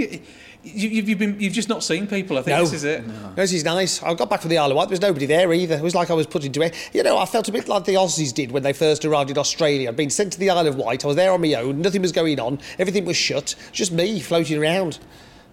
you, 0.64 0.88
you've, 0.88 1.08
you've, 1.08 1.18
been, 1.18 1.40
you've 1.40 1.52
just 1.52 1.68
not 1.68 1.82
seen 1.82 2.06
people. 2.06 2.38
I 2.38 2.42
think 2.42 2.56
No. 2.56 2.62
this 2.62 2.72
is 2.72 2.84
it. 2.84 3.06
No, 3.06 3.32
this 3.34 3.52
is 3.52 3.64
nice. 3.64 4.02
I 4.02 4.14
got 4.14 4.30
back 4.30 4.40
from 4.40 4.50
the 4.50 4.58
Isle 4.58 4.70
of 4.70 4.76
Wight. 4.76 4.84
There 4.88 4.92
was 4.92 5.00
nobody 5.00 5.26
there 5.26 5.52
either. 5.52 5.74
It 5.74 5.82
was 5.82 5.94
like 5.94 6.10
I 6.10 6.14
was 6.14 6.26
put 6.26 6.44
into 6.44 6.62
it. 6.62 6.74
You 6.92 7.02
know, 7.02 7.18
I 7.18 7.26
felt 7.26 7.48
a 7.48 7.52
bit 7.52 7.68
like 7.68 7.84
the 7.84 7.94
Aussies 7.94 8.32
did 8.32 8.52
when 8.52 8.62
they 8.62 8.72
first 8.72 9.04
arrived 9.04 9.30
in 9.30 9.38
Australia. 9.38 9.88
I'd 9.88 9.96
been 9.96 10.10
sent 10.10 10.32
to 10.34 10.38
the 10.38 10.50
Isle 10.50 10.66
of 10.68 10.76
Wight. 10.76 11.04
I 11.04 11.08
was 11.08 11.16
there 11.16 11.32
on 11.32 11.40
my 11.40 11.54
own. 11.54 11.80
Nothing 11.82 12.02
was 12.02 12.12
going 12.12 12.38
on. 12.38 12.60
Everything 12.78 13.04
was 13.04 13.16
shut. 13.16 13.54
Just 13.72 13.92
me 13.92 14.20
floating 14.20 14.58
around. 14.62 14.98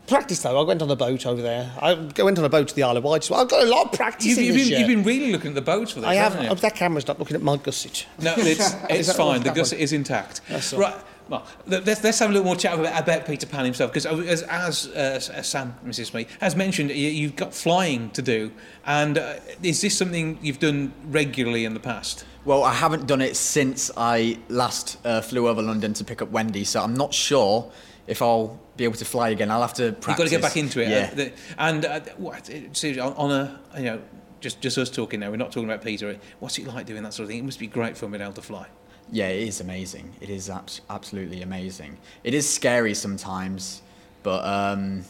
Practice 0.07 0.41
though. 0.41 0.59
I 0.59 0.63
went 0.63 0.81
on 0.81 0.89
a 0.89 0.95
boat 0.95 1.25
over 1.27 1.41
there. 1.41 1.71
I 1.79 1.94
went 1.94 2.39
on 2.39 2.45
a 2.45 2.50
boat 2.50 2.67
to 2.69 2.75
the 2.75 2.83
Isle 2.83 2.97
of 2.97 3.03
Wight. 3.03 3.23
So 3.23 3.35
I've 3.35 3.47
got 3.50 3.63
a 3.63 3.69
lot 3.69 3.88
of 3.88 3.91
practice 3.94 4.25
You've, 4.25 4.39
you've, 4.39 4.56
been, 4.56 4.79
you've 4.79 4.88
been 4.88 5.03
really 5.03 5.31
looking 5.31 5.50
at 5.50 5.56
the 5.56 5.61
boats 5.61 5.91
for 5.91 6.00
this. 6.01 6.09
I 6.09 6.15
have. 6.15 6.33
haven't 6.33 6.45
you? 6.45 6.51
oh, 6.51 6.56
that 6.56 6.75
camera's 6.75 7.07
not 7.07 7.19
looking 7.19 7.35
at 7.35 7.44
my 7.44 7.57
gusset. 7.57 8.06
No, 8.19 8.33
it's, 8.38 8.73
it's 8.89 9.07
that 9.07 9.15
fine. 9.15 9.44
The 9.44 9.51
gusset 9.51 9.77
one? 9.77 9.83
is 9.83 9.94
intact. 9.94 10.41
That's 10.50 10.73
all. 10.73 10.79
right. 10.79 10.95
Well, 11.30 11.46
let- 11.68 11.86
let's, 11.86 12.04
let's 12.04 12.20
have 12.20 12.30
a 12.30 12.34
little 12.34 12.46
more 12.46 12.56
chat 12.56 12.78
about, 12.78 13.02
about 13.02 13.26
Peter 13.28 13.46
Pan 13.46 13.66
himself, 13.66 13.92
because 13.94 14.06
as, 14.06 14.42
as, 14.44 14.88
uh, 14.88 15.22
as 15.34 15.48
Sam, 15.48 15.76
Mrs. 15.86 16.08
Smith, 16.08 16.28
has 16.42 16.56
mentioned, 16.56 16.90
you, 16.90 16.95
you've 17.09 17.36
got 17.36 17.54
flying 17.54 18.09
to 18.12 18.21
do, 18.21 18.52
and 18.86 19.18
uh, 19.18 19.36
is 19.62 19.81
this 19.81 19.95
something 19.98 20.40
you've 20.42 20.59
done 20.59 20.92
regularly 21.06 21.66
in 21.66 21.74
the 21.74 21.80
past? 21.80 22.26
Well, 22.45 22.64
I 22.64 22.74
haven't 22.74 23.06
done 23.06 23.21
it 23.21 23.36
since 23.36 23.92
I 23.95 24.40
last 24.48 24.98
uh, 25.06 25.21
flew 25.21 25.48
over 25.48 25.62
London 25.62 25.94
to 25.94 26.04
pick 26.04 26.21
up 26.21 26.31
Wendy, 26.31 26.64
so 26.64 26.81
I'm 26.81 26.95
not 26.95 27.14
sure 27.14 27.71
if 28.07 28.21
I'll 28.21 28.59
be 28.76 28.86
able 28.86 28.95
to 28.95 29.06
fly 29.06 29.30
again. 29.30 29.52
I'll 29.52 29.62
have 29.62 29.74
to 29.76 29.92
practice. 29.92 30.07
You've 30.07 30.18
got 30.18 30.24
to 30.24 30.30
get 30.30 30.42
back 30.42 30.57
into 30.57 30.81
it. 30.81 30.90
Yeah. 30.90 31.09
Uh, 31.12 31.16
the- 31.16 31.33
and 31.59 31.86
uh, 31.86 32.00
what, 32.18 32.50
uh, 32.50 32.54
seriously, 32.74 33.00
on, 33.02 33.30
a, 33.31 33.59
you 33.78 33.83
know, 33.83 34.02
just, 34.42 34.62
just 34.62 34.78
us 34.78 34.90
talking 34.90 35.19
now, 35.19 35.30
we're 35.30 35.36
not 35.36 35.52
talking 35.52 35.69
about 35.69 35.83
Peter. 35.83 36.18
What's 36.40 36.57
it 36.57 36.66
like 36.66 36.86
doing 36.88 37.04
that 37.04 37.14
sort 37.14 37.26
of 37.26 37.30
thing? 37.30 37.40
It 37.40 37.45
must 37.45 37.59
be 37.59 37.68
great 37.68 37.98
for 37.98 38.06
able 38.24 38.33
to 38.33 38.42
fly. 38.42 38.68
Yeah, 39.11 39.28
it 39.28 39.47
is 39.47 39.59
amazing. 39.61 40.13
It 40.21 40.30
is 40.30 40.49
abs- 40.49 40.81
absolutely 40.89 41.42
amazing. 41.42 41.97
It 42.23 42.33
is 42.33 42.47
scary 42.47 42.94
sometimes, 42.94 43.81
but 44.23 44.45
um, 44.45 45.04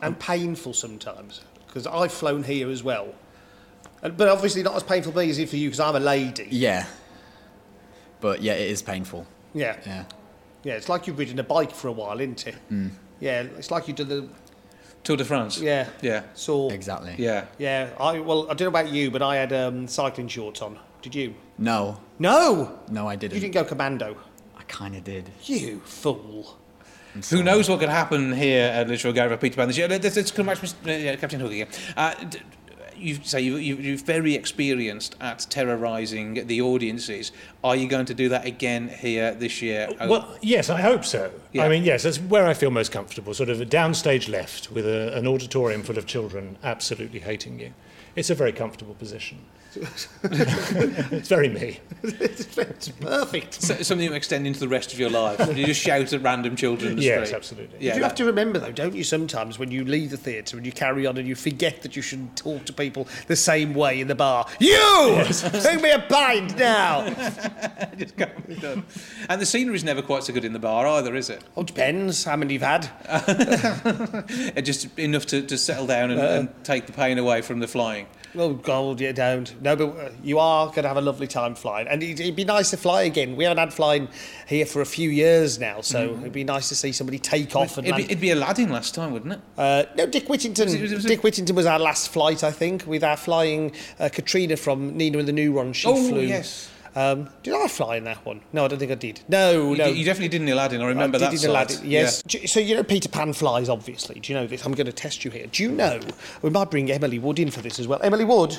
and 0.00 0.18
painful 0.18 0.72
sometimes 0.74 1.40
because 1.66 1.86
I've 1.86 2.12
flown 2.12 2.42
here 2.44 2.70
as 2.70 2.82
well. 2.82 3.14
And- 4.02 4.16
But 4.16 4.28
obviously 4.28 4.62
not 4.62 4.76
as 4.76 4.82
painful 4.82 5.12
for 5.12 5.18
me 5.18 5.30
as 5.30 5.38
it 5.38 5.48
for 5.48 5.56
you 5.56 5.68
because 5.68 5.80
I'm 5.80 5.96
a 5.96 6.00
lady. 6.00 6.46
yeah. 6.50 6.86
But 8.20 8.42
yeah, 8.42 8.52
it 8.54 8.70
is 8.70 8.82
painful. 8.82 9.26
Yeah. 9.54 9.76
Yeah. 9.86 10.04
Yeah, 10.64 10.74
it's 10.74 10.88
like 10.88 11.06
you've 11.08 11.18
ridden 11.18 11.38
a 11.40 11.42
bike 11.42 11.72
for 11.72 11.88
a 11.88 11.92
while, 11.92 12.20
isn't 12.20 12.46
it? 12.46 12.54
Yeah, 13.20 13.42
it's 13.58 13.70
like 13.72 13.88
you 13.88 13.94
did 13.94 14.08
the 14.08 14.28
Tour 15.02 15.16
de 15.16 15.24
France. 15.24 15.58
yeah 15.60 15.88
Yeah. 16.00 16.22
So 16.34 16.70
Exactly. 16.70 17.16
Yeah. 17.18 17.46
yeah, 17.58 17.90
I 17.98 18.20
well 18.20 18.44
I 18.44 18.54
don't 18.54 18.60
know 18.72 18.80
about 18.80 18.88
you, 18.92 19.10
but 19.10 19.20
I 19.22 19.34
had 19.36 19.52
um, 19.52 19.88
cycling 19.88 20.28
shorts 20.28 20.62
on. 20.62 20.78
Did 21.02 21.14
you? 21.14 21.34
No, 21.58 21.98
No, 22.18 22.78
no, 22.90 23.08
I 23.08 23.16
didn't. 23.16 23.34
you 23.34 23.40
didn't 23.40 23.54
go 23.54 23.64
commando. 23.64 24.16
I 24.56 24.62
kind 24.64 24.94
of 24.96 25.04
did. 25.04 25.28
You 25.44 25.80
fool! 25.84 26.58
Who 27.30 27.42
knows 27.42 27.68
what 27.68 27.80
could 27.80 27.90
happen 27.90 28.32
here 28.32 28.68
at 28.68 28.88
Lichfield 28.88 29.14
Garrick 29.16 29.32
for 29.32 29.36
Peter 29.36 29.56
Pan 29.56 29.68
this 29.68 29.76
year? 29.76 29.86
Let's, 29.88 30.16
let's 30.16 30.30
come 30.30 30.46
back 30.46 30.58
to 30.58 30.66
Mr. 30.66 30.86
uh, 30.86 30.92
yeah, 30.92 31.16
Captain 31.16 31.40
Hook 31.40 31.52
again. 31.52 31.68
Uh, 31.96 32.14
d- 32.24 32.38
you 32.96 33.16
say 33.24 33.40
you, 33.40 33.56
you, 33.56 33.76
you're 33.76 33.96
very 33.98 34.34
experienced 34.34 35.16
at 35.20 35.40
terrorising 35.50 36.46
the 36.46 36.62
audiences. 36.62 37.32
Are 37.64 37.74
you 37.76 37.88
going 37.88 38.06
to 38.06 38.14
do 38.14 38.28
that 38.30 38.46
again 38.46 38.88
here 38.88 39.34
this 39.34 39.60
year? 39.60 39.88
Oh, 40.00 40.08
Well, 40.08 40.38
yes, 40.40 40.70
I 40.70 40.80
hope 40.80 41.04
so. 41.04 41.30
Yeah. 41.52 41.64
I 41.64 41.68
mean, 41.68 41.82
yes, 41.82 42.04
that's 42.04 42.18
where 42.18 42.46
I 42.46 42.54
feel 42.54 42.70
most 42.70 42.92
comfortable. 42.92 43.34
Sort 43.34 43.48
of 43.50 43.60
a 43.60 43.66
downstage 43.66 44.28
left 44.28 44.70
with 44.70 44.86
a, 44.86 45.14
an 45.18 45.26
auditorium 45.26 45.82
full 45.82 45.98
of 45.98 46.06
children 46.06 46.56
absolutely 46.62 47.18
hating 47.20 47.58
you. 47.58 47.74
It's 48.14 48.30
a 48.30 48.34
very 48.34 48.52
comfortable 48.52 48.94
position. 48.94 49.38
it's 50.22 51.28
very 51.28 51.48
me. 51.48 51.80
it's 52.02 52.88
perfect. 52.90 53.54
So, 53.54 53.74
something 53.76 54.06
you 54.06 54.12
extend 54.12 54.46
into 54.46 54.60
the 54.60 54.68
rest 54.68 54.92
of 54.92 55.00
your 55.00 55.08
life. 55.08 55.56
You 55.56 55.64
just 55.64 55.80
shout 55.80 56.12
at 56.12 56.22
random 56.22 56.56
children 56.56 56.98
Yes, 56.98 57.28
street. 57.28 57.36
absolutely. 57.36 57.78
Yeah, 57.80 57.94
you 57.94 58.00
that- 58.00 58.08
have 58.08 58.14
to 58.16 58.26
remember, 58.26 58.58
though, 58.58 58.70
don't 58.72 58.94
you, 58.94 59.02
sometimes 59.02 59.58
when 59.58 59.70
you 59.70 59.86
leave 59.86 60.10
the 60.10 60.18
theatre 60.18 60.58
and 60.58 60.66
you 60.66 60.72
carry 60.72 61.06
on 61.06 61.16
and 61.16 61.26
you 61.26 61.34
forget 61.34 61.80
that 61.82 61.96
you 61.96 62.02
shouldn't 62.02 62.36
talk 62.36 62.66
to 62.66 62.72
people 62.74 63.08
the 63.28 63.36
same 63.36 63.72
way 63.72 63.98
in 63.98 64.08
the 64.08 64.14
bar. 64.14 64.46
You! 64.60 65.24
Bring 65.62 65.80
me 65.80 65.90
a 65.90 66.00
pint 66.00 66.58
now! 66.58 67.08
just 67.96 68.14
can't 68.18 68.46
be 68.46 68.56
done. 68.56 68.84
And 69.30 69.40
the 69.40 69.46
scenery's 69.46 69.84
never 69.84 70.02
quite 70.02 70.24
so 70.24 70.34
good 70.34 70.44
in 70.44 70.52
the 70.52 70.58
bar 70.58 70.86
either, 70.86 71.14
is 71.14 71.30
it? 71.30 71.42
Oh, 71.56 71.62
depends 71.62 72.24
how 72.24 72.36
many 72.36 72.52
you've 72.52 72.62
had. 72.62 72.90
Uh, 73.08 74.22
Just 74.62 74.98
enough 74.98 75.24
to, 75.26 75.40
to 75.42 75.56
settle 75.56 75.86
down 75.86 76.10
and, 76.10 76.20
and 76.20 76.64
take 76.64 76.84
the 76.86 76.92
pain 76.92 77.16
away 77.16 77.40
from 77.40 77.60
the 77.60 77.66
flying. 77.68 78.01
Oh, 78.34 78.54
God, 78.54 79.00
yeah, 79.00 79.12
don't. 79.12 79.60
No, 79.60 79.76
but 79.76 79.88
uh, 79.90 80.10
you 80.22 80.38
are 80.38 80.66
going 80.68 80.82
to 80.82 80.88
have 80.88 80.96
a 80.96 81.02
lovely 81.02 81.26
time 81.26 81.54
flying. 81.54 81.86
And 81.86 82.02
it'd, 82.02 82.18
it'd 82.20 82.34
be 82.36 82.44
nice 82.44 82.70
to 82.70 82.76
fly 82.78 83.02
again. 83.02 83.36
We 83.36 83.44
haven't 83.44 83.58
had 83.58 83.74
flying 83.74 84.08
here 84.48 84.64
for 84.64 84.80
a 84.80 84.86
few 84.86 85.10
years 85.10 85.58
now, 85.58 85.82
so 85.82 86.12
it'd 86.20 86.32
be 86.32 86.42
nice 86.44 86.68
to 86.70 86.74
see 86.74 86.92
somebody 86.92 87.18
take 87.18 87.54
off 87.54 87.76
and 87.76 87.86
It'd 87.86 87.96
be, 87.96 88.02
land. 88.02 88.10
it'd 88.10 88.20
be 88.22 88.30
Aladdin 88.30 88.70
last 88.70 88.94
time, 88.94 89.12
wouldn't 89.12 89.34
it? 89.34 89.40
Uh, 89.58 89.84
no, 89.96 90.06
Dick 90.06 90.28
Whittington. 90.28 90.64
Was 90.64 90.74
it- 90.74 90.80
was 90.80 91.04
it- 91.04 91.08
Dick 91.08 91.22
Whittington 91.22 91.54
was 91.54 91.66
our 91.66 91.78
last 91.78 92.08
flight, 92.08 92.42
I 92.42 92.50
think, 92.52 92.86
with 92.86 93.04
our 93.04 93.16
flying 93.18 93.72
uh, 94.00 94.08
Katrina 94.10 94.56
from 94.56 94.96
Nina 94.96 95.18
and 95.18 95.28
the 95.28 95.32
Neurons. 95.32 95.76
She 95.76 95.88
Oh, 95.88 95.94
flew. 96.08 96.20
yes. 96.22 96.70
Um, 96.94 97.30
did 97.42 97.54
I 97.54 97.68
fly 97.68 97.96
in 97.96 98.04
that 98.04 98.24
one? 98.26 98.42
No, 98.52 98.64
I 98.64 98.68
don't 98.68 98.78
think 98.78 98.92
I 98.92 98.96
did. 98.96 99.20
No, 99.28 99.70
You, 99.70 99.76
no. 99.78 99.86
you 99.86 100.04
definitely 100.04 100.28
did 100.28 100.42
in 100.42 100.48
Aladdin. 100.48 100.82
I 100.82 100.86
remember 100.86 101.16
I 101.16 101.20
did 101.20 101.26
that. 101.28 101.32
in 101.32 101.38
sight. 101.38 101.48
Aladdin, 101.48 101.80
Yes. 101.90 102.22
Do- 102.22 102.46
So 102.46 102.60
you 102.60 102.74
know 102.76 102.82
Peter 102.82 103.08
Pan 103.08 103.32
flies, 103.32 103.68
obviously. 103.70 104.20
Do 104.20 104.32
you 104.32 104.38
know 104.38 104.46
this? 104.46 104.64
I'm 104.66 104.72
going 104.74 104.86
to 104.86 104.92
test 104.92 105.24
you 105.24 105.30
here. 105.30 105.46
Do 105.46 105.62
you 105.62 105.70
know? 105.72 106.00
We 106.42 106.50
might 106.50 106.70
bring 106.70 106.90
Emily 106.90 107.18
Wood 107.18 107.38
in 107.38 107.50
for 107.50 107.62
this 107.62 107.78
as 107.78 107.88
well. 107.88 107.98
Emily 108.02 108.24
Wood, 108.26 108.58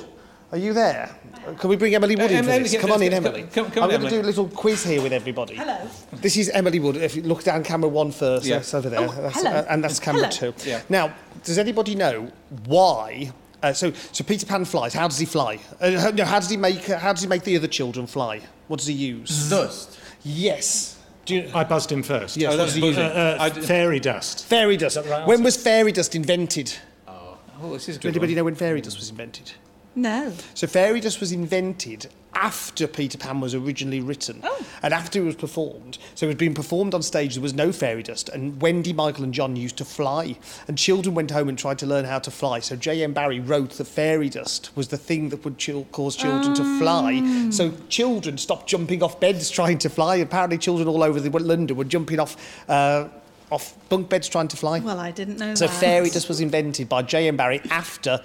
are 0.51 0.57
you 0.57 0.73
there? 0.73 1.15
Can 1.59 1.69
we 1.69 1.75
bring 1.75 1.93
Emily 1.93 2.15
Wood 2.15 2.31
Uh, 2.31 2.35
in 2.35 2.43
for 2.43 2.49
this? 2.59 2.75
Come 2.77 2.91
on 2.91 3.03
in, 3.03 3.13
Emily. 3.13 3.41
come- 3.43 3.65
come- 3.65 3.71
come 3.71 3.83
I'm 3.83 3.89
going 3.91 4.01
to 4.01 4.09
do 4.09 4.21
a 4.21 4.23
little 4.23 4.47
quiz 4.47 4.83
here 4.83 5.01
with 5.03 5.13
everybody. 5.13 5.53
Hello. 5.55 5.77
This 6.13 6.35
is 6.37 6.49
Emily 6.49 6.79
Wood. 6.79 6.95
If 6.97 7.15
you 7.15 7.21
look 7.21 7.43
down 7.43 7.63
camera 7.63 7.89
one 7.89 8.11
first, 8.11 8.45
Yeah. 8.47 8.57
that's 8.57 8.73
over 8.73 8.89
there. 8.89 9.01
Oh, 9.01 9.07
That's- 9.11 9.35
hello. 9.35 9.51
uh, 9.51 9.65
and 9.69 9.83
that's 9.83 9.99
camera 9.99 10.27
Hello. 10.27 10.51
two. 10.53 10.69
Yeah. 10.69 10.81
Now, 10.89 11.13
does 11.43 11.59
anybody 11.59 11.93
know 11.93 12.31
why? 12.65 13.31
Uh, 13.63 13.73
so, 13.73 13.91
so 14.11 14.23
Peter 14.25 14.45
Pan 14.45 14.65
flies. 14.65 14.93
How 14.93 15.07
does 15.07 15.17
he 15.17 15.25
fly? 15.25 15.57
Uh, 15.79 15.99
how, 15.99 16.09
no, 16.11 16.25
how 16.25 16.39
does 16.39 16.49
he 16.49 16.57
make? 16.57 16.85
How 16.85 17.13
does 17.13 17.21
he 17.21 17.27
make 17.27 17.43
the 17.43 17.55
other 17.55 17.67
children 17.67 18.05
fly? 18.05 18.41
What 18.67 18.77
does 18.77 18.87
he 18.87 18.93
use? 18.93 19.49
Dust. 19.49 19.97
Yes. 20.23 20.99
Do 21.25 21.35
you, 21.35 21.49
I 21.55 21.63
buzzed 21.63 21.89
him 21.91 22.03
first. 22.03 22.35
Yes, 22.35 22.53
Oh, 22.53 22.57
that's 22.57 22.73
what 22.75 22.81
buzzing. 22.81 23.03
Uh, 23.03 23.07
uh, 23.07 23.37
I 23.39 23.49
d- 23.49 23.61
fairy 23.61 23.99
dust. 24.01 24.45
Fairy 24.45 24.75
dust. 24.75 24.97
right 24.97 25.25
when 25.25 25.41
was 25.41 25.55
fairy 25.55 25.93
dust 25.93 26.13
invented? 26.15 26.73
Oh, 27.07 27.71
this 27.71 27.87
is 27.87 27.95
a 27.95 27.99
Does 27.99 28.03
good. 28.03 28.09
anybody 28.09 28.33
one. 28.33 28.37
know 28.37 28.43
when 28.43 28.55
fairy 28.55 28.81
dust 28.81 28.97
was 28.97 29.09
invented? 29.09 29.53
No. 29.95 30.33
So 30.53 30.67
fairy 30.67 30.99
dust 30.99 31.21
was 31.21 31.31
invented 31.31 32.07
after 32.35 32.87
Peter 32.87 33.17
Pan 33.17 33.39
was 33.39 33.53
originally 33.55 33.99
written 34.01 34.41
Oh. 34.43 34.65
and 34.81 34.93
after 34.93 35.19
it 35.19 35.23
was 35.25 35.35
performed. 35.35 35.97
So 36.15 36.25
it 36.25 36.29
was 36.29 36.35
being 36.37 36.53
performed 36.53 36.93
on 36.93 37.01
stage. 37.01 37.35
There 37.35 37.41
was 37.41 37.53
no 37.53 37.71
fairy 37.71 38.03
dust, 38.03 38.29
and 38.29 38.61
Wendy, 38.61 38.93
Michael, 38.93 39.23
and 39.23 39.33
John 39.33 39.55
used 39.55 39.77
to 39.77 39.85
fly. 39.85 40.35
And 40.67 40.77
children 40.77 41.15
went 41.15 41.31
home 41.31 41.49
and 41.49 41.57
tried 41.57 41.79
to 41.79 41.85
learn 41.85 42.05
how 42.05 42.19
to 42.19 42.31
fly. 42.31 42.59
So 42.59 42.75
J.M. 42.75 43.13
Barrie 43.13 43.39
wrote 43.39 43.71
that 43.71 43.85
fairy 43.85 44.29
dust 44.29 44.69
was 44.75 44.87
the 44.89 44.97
thing 44.97 45.29
that 45.29 45.43
would 45.45 45.57
cause 45.91 46.15
children 46.15 46.53
to 46.55 46.79
fly. 46.79 47.49
So 47.51 47.71
children 47.89 48.37
stopped 48.37 48.67
jumping 48.69 49.03
off 49.03 49.19
beds 49.19 49.49
trying 49.49 49.77
to 49.79 49.89
fly. 49.89 50.15
Apparently, 50.17 50.57
children 50.57 50.87
all 50.87 51.03
over 51.03 51.19
the, 51.19 51.29
London 51.29 51.75
were 51.77 51.83
jumping 51.83 52.19
off. 52.19 52.35
Uh, 52.69 53.07
off 53.51 53.75
bunk 53.87 54.09
beds 54.09 54.27
trying 54.27 54.47
to 54.47 54.57
fly. 54.57 54.79
Well, 54.79 54.99
I 54.99 55.11
didn't 55.11 55.37
know 55.37 55.53
So 55.53 55.67
that. 55.67 55.73
fairy 55.75 56.09
dust 56.09 56.27
was 56.27 56.39
invented 56.39 56.89
by 56.89 57.03
J.M. 57.03 57.37
Barrie 57.37 57.61
after 57.69 58.19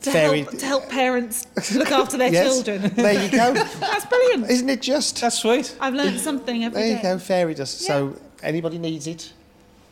to 0.00 0.10
fairy. 0.10 0.42
help, 0.42 0.58
to 0.58 0.66
help 0.66 0.88
parents 0.90 1.46
look 1.74 1.90
after 1.90 2.16
their 2.16 2.28
Yes. 2.32 2.46
children. 2.46 2.92
There 2.94 3.22
you 3.24 3.30
go. 3.30 3.52
That's 3.80 4.04
brilliant. 4.06 4.50
Isn't 4.50 4.68
it 4.68 4.82
just? 4.82 5.20
That's 5.20 5.38
sweet. 5.38 5.76
I've 5.80 5.94
learned 5.94 6.20
something 6.20 6.64
every 6.64 6.80
There 6.80 6.90
day. 6.90 6.96
you 6.96 7.02
go, 7.02 7.18
fairy 7.18 7.54
dust. 7.54 7.80
So 7.80 8.16
anybody 8.42 8.78
needs 8.78 9.06
it, 9.06 9.32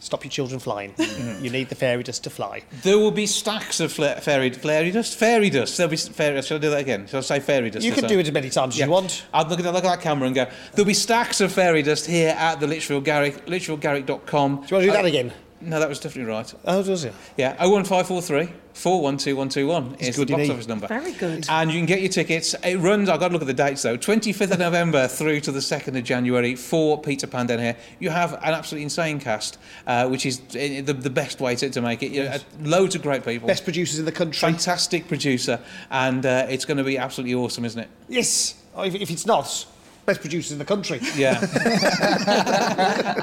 stop 0.00 0.24
your 0.24 0.30
children 0.30 0.58
flying. 0.58 0.92
Mm-hmm. 0.94 1.44
you 1.44 1.50
need 1.50 1.68
the 1.68 1.74
fairy 1.76 2.02
dust 2.02 2.24
to 2.24 2.30
fly. 2.30 2.62
There 2.82 2.98
will 2.98 3.12
be 3.12 3.26
stacks 3.26 3.78
of 3.80 3.92
fla- 3.92 4.20
fairy, 4.20 4.50
fairy 4.50 4.90
dust. 4.90 5.16
Fairy 5.16 5.48
dust. 5.50 5.76
There'll 5.76 5.90
be 5.90 5.96
fairy 5.96 6.34
dust. 6.34 6.48
Shall 6.48 6.56
I 6.58 6.60
do 6.60 6.70
that 6.70 6.80
again? 6.80 7.06
Shall 7.06 7.18
I 7.18 7.22
say 7.22 7.40
fairy 7.40 7.70
dust? 7.70 7.86
You 7.86 7.92
can 7.92 8.02
time? 8.02 8.10
do 8.10 8.18
it 8.18 8.26
as 8.26 8.32
many 8.32 8.50
times 8.50 8.74
as 8.74 8.80
you 8.80 8.90
want. 8.90 9.24
I'll 9.32 9.46
look 9.46 9.60
at, 9.60 9.64
look 9.64 9.76
at 9.76 9.82
that 9.84 10.00
camera 10.00 10.26
and 10.26 10.34
go, 10.34 10.46
there'll 10.74 10.84
be 10.86 10.94
stacks 10.94 11.40
of 11.40 11.52
fairy 11.52 11.82
dust 11.82 12.06
here 12.06 12.34
at 12.36 12.58
the 12.58 12.66
Lichfield 12.66 13.04
Garrick, 13.04 13.46
lichfieldgarrick.com. 13.46 14.56
Do 14.56 14.56
you 14.56 14.58
want 14.58 14.66
to 14.68 14.80
do 14.80 14.90
that 14.90 15.04
uh, 15.04 15.08
again? 15.08 15.32
No, 15.62 15.80
that 15.80 15.88
was 15.88 16.00
definitely 16.00 16.32
right. 16.32 16.52
Oh, 16.64 16.82
does 16.82 17.04
it? 17.04 17.14
Yeah, 17.36 17.50
01543 17.64 18.52
412121 18.74 19.96
is 20.00 20.16
the 20.16 20.22
good 20.22 20.28
box 20.32 20.40
indeed. 20.40 20.52
office 20.52 20.66
number. 20.68 20.86
Very 20.86 21.12
good. 21.12 21.46
And 21.48 21.70
you 21.70 21.78
can 21.78 21.86
get 21.86 22.00
your 22.00 22.08
tickets. 22.08 22.54
It 22.64 22.76
runs, 22.76 23.08
I've 23.08 23.20
got 23.20 23.28
to 23.28 23.32
look 23.32 23.42
at 23.42 23.46
the 23.46 23.54
dates 23.54 23.82
though, 23.82 23.96
25th 23.96 24.52
of 24.52 24.58
November 24.58 25.06
through 25.08 25.40
to 25.40 25.52
the 25.52 25.60
2nd 25.60 25.96
of 25.96 26.04
January 26.04 26.54
for 26.56 27.00
Peter 27.00 27.26
Pan 27.26 27.46
down 27.46 27.58
here. 27.58 27.76
You 28.00 28.10
have 28.10 28.32
an 28.34 28.54
absolutely 28.54 28.84
insane 28.84 29.20
cast, 29.20 29.58
uh, 29.86 30.08
which 30.08 30.26
is 30.26 30.40
uh, 30.40 30.82
the, 30.84 30.96
the 30.98 31.10
best 31.10 31.40
way 31.40 31.54
to, 31.56 31.70
to 31.70 31.80
make 31.82 32.02
it. 32.02 32.12
You 32.12 32.24
know, 32.24 32.30
uh, 32.30 32.38
loads 32.60 32.94
of 32.94 33.02
great 33.02 33.24
people. 33.24 33.46
Best 33.46 33.64
producers 33.64 33.98
in 33.98 34.04
the 34.04 34.12
country. 34.12 34.40
Fantastic 34.40 35.06
producer, 35.06 35.60
and 35.90 36.24
uh, 36.24 36.46
it's 36.48 36.64
going 36.64 36.78
to 36.78 36.84
be 36.84 36.98
absolutely 36.98 37.34
awesome, 37.34 37.64
isn't 37.64 37.80
it? 37.80 37.88
Yes. 38.08 38.54
Oh, 38.74 38.84
if, 38.84 38.94
if 38.94 39.10
it's 39.10 39.26
not, 39.26 39.66
best 40.06 40.20
producers 40.20 40.52
in 40.52 40.58
the 40.58 40.64
country. 40.64 41.00
Yeah, 41.16 41.38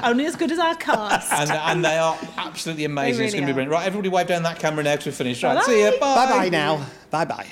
Only 0.02 0.26
as 0.26 0.36
good 0.36 0.50
as 0.50 0.58
our 0.58 0.74
cast. 0.76 1.32
and, 1.32 1.50
and 1.50 1.84
they 1.84 1.98
are 1.98 2.18
absolutely 2.36 2.84
amazing. 2.84 3.18
They 3.18 3.24
it's 3.26 3.34
going 3.34 3.44
to 3.46 3.48
be 3.48 3.52
brilliant. 3.52 3.72
Right, 3.72 3.86
everybody 3.86 4.08
wave 4.08 4.26
down 4.26 4.42
that 4.44 4.58
camera 4.58 4.82
now 4.84 4.92
because 4.92 5.06
we're 5.06 5.12
finished. 5.12 5.42
Right, 5.42 5.54
Bye-bye. 5.54 5.66
see 5.66 5.84
you. 5.84 5.90
Bye. 5.92 6.14
Bye 6.26 6.26
bye 6.30 6.48
now. 6.48 6.86
Bye 7.10 7.24
bye 7.24 7.46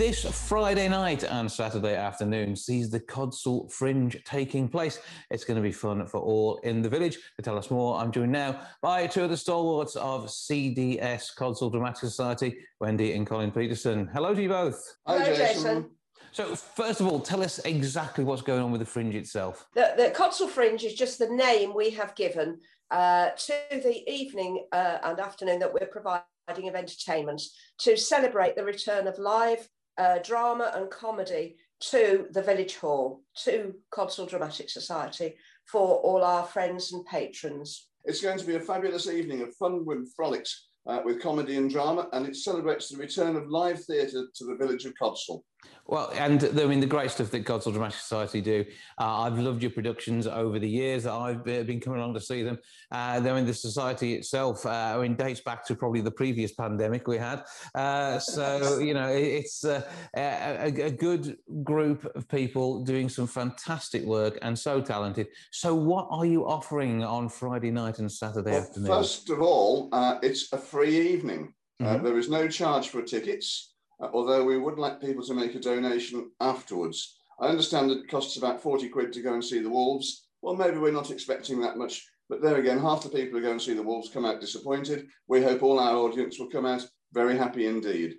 This 0.00 0.24
Friday 0.24 0.88
night 0.88 1.24
and 1.24 1.52
Saturday 1.52 1.94
afternoon 1.94 2.56
sees 2.56 2.88
the 2.88 3.00
Codsall 3.00 3.70
Fringe 3.70 4.16
taking 4.24 4.66
place. 4.66 4.98
It's 5.30 5.44
going 5.44 5.58
to 5.58 5.62
be 5.62 5.72
fun 5.72 6.06
for 6.06 6.20
all 6.20 6.56
in 6.62 6.80
the 6.80 6.88
village. 6.88 7.18
To 7.36 7.42
tell 7.42 7.58
us 7.58 7.70
more, 7.70 7.98
I'm 7.98 8.10
joined 8.10 8.32
now 8.32 8.62
by 8.80 9.06
two 9.06 9.24
of 9.24 9.28
the 9.28 9.36
stalwarts 9.36 9.96
of 9.96 10.24
CDS 10.28 11.36
Codsall 11.36 11.70
Dramatic 11.70 11.98
Society, 11.98 12.56
Wendy 12.80 13.12
and 13.12 13.26
Colin 13.26 13.50
Peterson. 13.50 14.08
Hello 14.10 14.34
to 14.34 14.40
you 14.40 14.48
both. 14.48 14.82
Hello, 15.06 15.22
Jason. 15.22 15.90
So, 16.32 16.56
first 16.56 17.02
of 17.02 17.06
all, 17.06 17.20
tell 17.20 17.42
us 17.42 17.58
exactly 17.66 18.24
what's 18.24 18.40
going 18.40 18.62
on 18.62 18.72
with 18.72 18.80
the 18.80 18.86
Fringe 18.86 19.14
itself. 19.14 19.66
The, 19.74 19.92
the 19.98 20.14
Codsall 20.16 20.48
Fringe 20.48 20.82
is 20.82 20.94
just 20.94 21.18
the 21.18 21.28
name 21.28 21.74
we 21.74 21.90
have 21.90 22.14
given 22.14 22.58
uh, 22.90 23.32
to 23.36 23.54
the 23.70 24.02
evening 24.10 24.64
uh, 24.72 24.96
and 25.02 25.20
afternoon 25.20 25.58
that 25.58 25.74
we're 25.74 25.88
providing 25.88 26.24
of 26.70 26.74
entertainment 26.74 27.42
to 27.80 27.98
celebrate 27.98 28.56
the 28.56 28.64
return 28.64 29.06
of 29.06 29.18
live 29.18 29.68
uh, 30.00 30.18
drama 30.24 30.72
and 30.74 30.90
comedy 30.90 31.56
to 31.80 32.26
the 32.32 32.42
Village 32.42 32.76
Hall, 32.76 33.22
to 33.44 33.74
Codsall 33.92 34.28
Dramatic 34.28 34.70
Society 34.70 35.36
for 35.66 35.98
all 35.98 36.24
our 36.24 36.44
friends 36.44 36.92
and 36.92 37.04
patrons. 37.04 37.88
It's 38.04 38.22
going 38.22 38.38
to 38.38 38.46
be 38.46 38.56
a 38.56 38.60
fabulous 38.60 39.06
evening 39.08 39.42
of 39.42 39.54
fun 39.56 39.84
with 39.84 40.10
frolics 40.16 40.68
uh, 40.86 41.00
with 41.04 41.20
comedy 41.20 41.56
and 41.56 41.70
drama, 41.70 42.08
and 42.14 42.26
it 42.26 42.34
celebrates 42.34 42.88
the 42.88 42.96
return 42.96 43.36
of 43.36 43.50
live 43.50 43.84
theatre 43.84 44.26
to 44.34 44.44
the 44.46 44.56
village 44.56 44.86
of 44.86 44.94
Codsall. 45.00 45.42
Well, 45.90 46.12
and 46.14 46.44
I 46.44 46.66
mean 46.66 46.78
the 46.78 46.86
great 46.86 47.10
stuff 47.10 47.32
that 47.32 47.44
Codsall 47.44 47.72
Dramatic 47.72 47.98
Society 47.98 48.40
do. 48.40 48.64
Uh, 48.96 49.22
I've 49.22 49.38
loved 49.38 49.60
your 49.60 49.72
productions 49.72 50.28
over 50.28 50.60
the 50.60 50.68
years 50.68 51.02
that 51.02 51.12
I've 51.12 51.42
been 51.42 51.80
coming 51.80 51.98
along 51.98 52.14
to 52.14 52.20
see 52.20 52.44
them. 52.44 52.58
Uh, 52.92 53.18
I 53.18 53.20
mean 53.20 53.44
the 53.44 53.52
society 53.54 54.14
itself. 54.14 54.64
Uh, 54.64 54.70
I 54.96 55.02
mean 55.02 55.16
dates 55.16 55.40
back 55.40 55.66
to 55.66 55.74
probably 55.74 56.00
the 56.00 56.10
previous 56.10 56.52
pandemic 56.52 57.08
we 57.08 57.18
had. 57.18 57.42
Uh, 57.74 58.20
so 58.20 58.78
you 58.88 58.94
know 58.94 59.08
it's 59.08 59.64
uh, 59.64 59.82
a, 60.16 60.66
a, 60.66 60.90
good 60.90 61.36
group 61.64 62.04
of 62.14 62.28
people 62.28 62.84
doing 62.84 63.08
some 63.08 63.26
fantastic 63.26 64.04
work 64.04 64.38
and 64.42 64.56
so 64.56 64.80
talented. 64.80 65.26
So 65.50 65.74
what 65.74 66.06
are 66.10 66.26
you 66.26 66.46
offering 66.46 67.02
on 67.02 67.28
Friday 67.28 67.72
night 67.72 67.98
and 67.98 68.10
Saturday 68.10 68.52
Well, 68.52 68.60
afternoon? 68.60 68.86
first 68.86 69.30
of 69.30 69.42
all, 69.42 69.88
uh, 69.92 70.18
it's 70.22 70.52
a 70.52 70.58
free 70.58 71.12
evening. 71.12 71.52
Uh, 71.80 71.96
Mhm. 71.96 72.02
there 72.02 72.18
is 72.18 72.28
no 72.28 72.46
charge 72.46 72.90
for 72.90 73.00
tickets, 73.02 73.46
uh, 73.50 73.69
although 74.12 74.44
we 74.44 74.58
would 74.58 74.78
like 74.78 75.00
people 75.00 75.24
to 75.24 75.34
make 75.34 75.54
a 75.54 75.60
donation 75.60 76.30
afterwards. 76.40 77.16
I 77.40 77.48
understand 77.48 77.90
that 77.90 77.98
it 77.98 78.10
costs 78.10 78.36
about 78.36 78.62
40 78.62 78.88
quid 78.88 79.12
to 79.12 79.22
go 79.22 79.34
and 79.34 79.44
see 79.44 79.60
the 79.60 79.70
Wolves. 79.70 80.28
Well, 80.42 80.56
maybe 80.56 80.78
we're 80.78 80.92
not 80.92 81.10
expecting 81.10 81.60
that 81.60 81.78
much, 81.78 82.06
but 82.28 82.42
there 82.42 82.56
again, 82.56 82.78
half 82.78 83.02
the 83.02 83.08
people 83.08 83.38
who 83.38 83.44
go 83.44 83.50
and 83.50 83.62
see 83.62 83.74
the 83.74 83.82
Wolves 83.82 84.10
come 84.10 84.24
out 84.24 84.40
disappointed. 84.40 85.06
We 85.28 85.42
hope 85.42 85.62
all 85.62 85.78
our 85.78 85.96
audience 85.96 86.38
will 86.38 86.50
come 86.50 86.66
out 86.66 86.86
very 87.12 87.36
happy 87.36 87.66
indeed. 87.66 88.16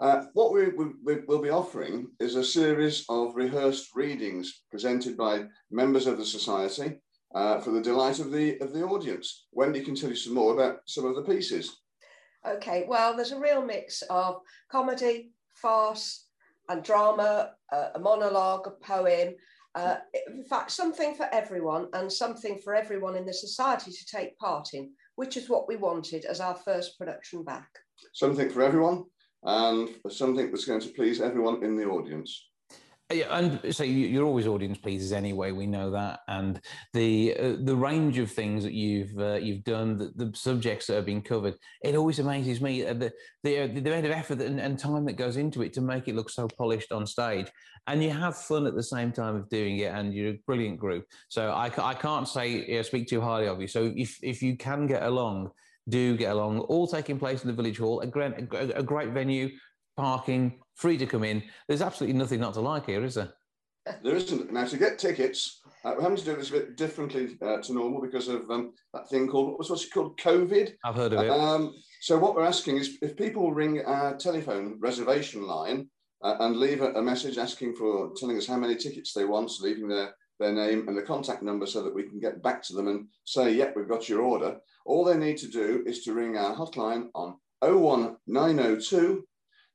Uh, 0.00 0.24
what 0.32 0.54
we, 0.54 0.68
we, 0.68 0.86
we 1.04 1.16
will 1.26 1.42
be 1.42 1.50
offering 1.50 2.06
is 2.18 2.34
a 2.34 2.44
series 2.44 3.04
of 3.10 3.34
rehearsed 3.34 3.88
readings 3.94 4.62
presented 4.70 5.16
by 5.16 5.44
members 5.70 6.06
of 6.06 6.16
the 6.16 6.24
society 6.24 6.98
uh, 7.34 7.60
for 7.60 7.72
the 7.72 7.82
delight 7.82 8.18
of 8.18 8.30
the 8.30 8.58
of 8.60 8.72
the 8.72 8.82
audience. 8.82 9.46
Wendy 9.52 9.82
can 9.82 9.94
tell 9.94 10.08
you 10.08 10.16
some 10.16 10.34
more 10.34 10.54
about 10.54 10.78
some 10.86 11.04
of 11.04 11.14
the 11.14 11.22
pieces. 11.22 11.76
Okay, 12.48 12.84
well, 12.88 13.16
there's 13.16 13.32
a 13.32 13.40
real 13.40 13.62
mix 13.62 14.02
of 14.02 14.40
comedy, 14.70 15.32
farce, 15.54 16.26
and 16.68 16.82
drama, 16.82 17.52
uh, 17.72 17.88
a 17.94 17.98
monologue, 17.98 18.66
a 18.66 18.70
poem, 18.84 19.34
Uh, 19.76 19.98
in 20.28 20.42
fact, 20.42 20.70
something 20.70 21.14
for 21.14 21.26
everyone 21.32 21.86
and 21.92 22.10
something 22.10 22.58
for 22.64 22.74
everyone 22.74 23.14
in 23.14 23.26
the 23.26 23.32
society 23.34 23.90
to 23.92 24.06
take 24.06 24.38
part 24.38 24.72
in, 24.72 24.90
which 25.16 25.36
is 25.36 25.50
what 25.50 25.68
we 25.68 25.76
wanted 25.76 26.24
as 26.24 26.40
our 26.40 26.54
first 26.54 26.96
production 26.98 27.44
back. 27.44 27.68
Something 28.14 28.48
for 28.48 28.62
everyone 28.62 29.04
and 29.42 29.90
something 30.08 30.50
that's 30.50 30.64
going 30.64 30.80
to 30.80 30.88
please 30.88 31.20
everyone 31.20 31.62
in 31.62 31.76
the 31.76 31.84
audience. 31.84 32.30
Yeah, 33.12 33.38
and 33.38 33.72
so 33.72 33.84
you- 33.84 34.08
you're 34.08 34.24
always 34.24 34.48
audience 34.48 34.78
pleasers 34.78 35.12
anyway. 35.12 35.52
We 35.52 35.68
know 35.68 35.92
that, 35.92 36.20
and 36.26 36.60
the 36.92 37.36
uh, 37.38 37.56
the 37.60 37.76
range 37.76 38.18
of 38.18 38.32
things 38.32 38.64
that 38.64 38.72
you've 38.72 39.16
uh, 39.16 39.34
you've 39.34 39.62
done, 39.62 39.96
the, 39.96 40.10
the 40.16 40.32
subjects 40.36 40.88
that 40.88 40.94
have 40.96 41.06
been 41.06 41.22
covered, 41.22 41.54
it 41.84 41.94
always 41.94 42.18
amazes 42.18 42.60
me 42.60 42.84
uh, 42.84 42.94
the 42.94 43.12
the, 43.44 43.58
uh, 43.60 43.66
the 43.68 43.78
amount 43.90 44.06
of 44.06 44.10
effort 44.10 44.40
and, 44.40 44.58
and 44.60 44.76
time 44.76 45.04
that 45.04 45.12
goes 45.12 45.36
into 45.36 45.62
it 45.62 45.72
to 45.74 45.80
make 45.80 46.08
it 46.08 46.16
look 46.16 46.28
so 46.28 46.48
polished 46.48 46.90
on 46.90 47.06
stage, 47.06 47.46
and 47.86 48.02
you 48.02 48.10
have 48.10 48.36
fun 48.36 48.66
at 48.66 48.74
the 48.74 48.82
same 48.82 49.12
time 49.12 49.36
of 49.36 49.48
doing 49.50 49.78
it, 49.78 49.94
and 49.94 50.12
you're 50.12 50.30
a 50.32 50.38
brilliant 50.44 50.80
group. 50.80 51.04
So 51.28 51.50
I, 51.52 51.66
I 51.78 51.94
can't 51.94 52.26
say 52.26 52.66
you 52.66 52.74
know, 52.74 52.82
speak 52.82 53.06
too 53.06 53.20
highly 53.20 53.46
of 53.46 53.60
you. 53.60 53.68
So 53.68 53.92
if 53.94 54.18
if 54.20 54.42
you 54.42 54.56
can 54.56 54.88
get 54.88 55.04
along, 55.04 55.52
do 55.88 56.16
get 56.16 56.32
along. 56.32 56.58
All 56.58 56.88
taking 56.88 57.20
place 57.20 57.44
in 57.44 57.46
the 57.46 57.54
village 57.54 57.78
hall, 57.78 58.00
a 58.00 58.06
great 58.08 58.32
a 58.74 58.82
great 58.82 59.10
venue, 59.10 59.50
parking, 59.96 60.60
free 60.74 60.98
to 60.98 61.06
come 61.06 61.24
in. 61.24 61.42
There's 61.68 61.82
absolutely 61.82 62.18
nothing 62.18 62.40
not 62.40 62.54
to 62.54 62.60
like 62.60 62.86
here, 62.86 63.04
is 63.04 63.14
there? 63.14 63.32
There 64.02 64.16
isn't. 64.16 64.52
Now, 64.52 64.64
to 64.66 64.76
get 64.76 64.98
tickets, 64.98 65.60
uh, 65.84 65.92
we're 65.96 66.02
having 66.02 66.18
to 66.18 66.24
do 66.24 66.36
this 66.36 66.50
a 66.50 66.52
bit 66.52 66.76
differently 66.76 67.36
uh, 67.40 67.58
to 67.58 67.72
normal 67.72 68.00
because 68.00 68.28
of 68.28 68.50
um, 68.50 68.72
that 68.92 69.08
thing 69.08 69.28
called, 69.28 69.50
what 69.50 69.58
was 69.58 69.70
what's 69.70 69.84
it 69.84 69.92
called, 69.92 70.18
COVID? 70.18 70.72
I've 70.84 70.96
heard 70.96 71.12
of 71.12 71.20
it. 71.20 71.30
Um, 71.30 71.74
so 72.00 72.18
what 72.18 72.34
we're 72.34 72.44
asking 72.44 72.78
is 72.78 72.98
if 73.00 73.16
people 73.16 73.52
ring 73.52 73.84
our 73.84 74.16
telephone 74.16 74.78
reservation 74.80 75.46
line 75.46 75.88
uh, 76.22 76.36
and 76.40 76.56
leave 76.56 76.82
a, 76.82 76.92
a 76.94 77.02
message 77.02 77.38
asking 77.38 77.76
for 77.76 78.12
telling 78.16 78.36
us 78.36 78.46
how 78.46 78.56
many 78.56 78.74
tickets 78.74 79.12
they 79.12 79.24
want, 79.24 79.52
leaving 79.60 79.88
their, 79.88 80.14
their 80.40 80.52
name 80.52 80.88
and 80.88 80.96
the 80.96 81.02
contact 81.02 81.42
number 81.42 81.66
so 81.66 81.82
that 81.82 81.94
we 81.94 82.02
can 82.02 82.18
get 82.18 82.42
back 82.42 82.62
to 82.64 82.74
them 82.74 82.88
and 82.88 83.06
say, 83.24 83.52
yep, 83.52 83.74
we've 83.76 83.88
got 83.88 84.08
your 84.08 84.22
order. 84.22 84.56
All 84.84 85.04
they 85.04 85.16
need 85.16 85.36
to 85.38 85.48
do 85.48 85.84
is 85.86 86.02
to 86.02 86.12
ring 86.12 86.36
our 86.36 86.56
hotline 86.56 87.08
on 87.14 87.36
01902 87.62 89.24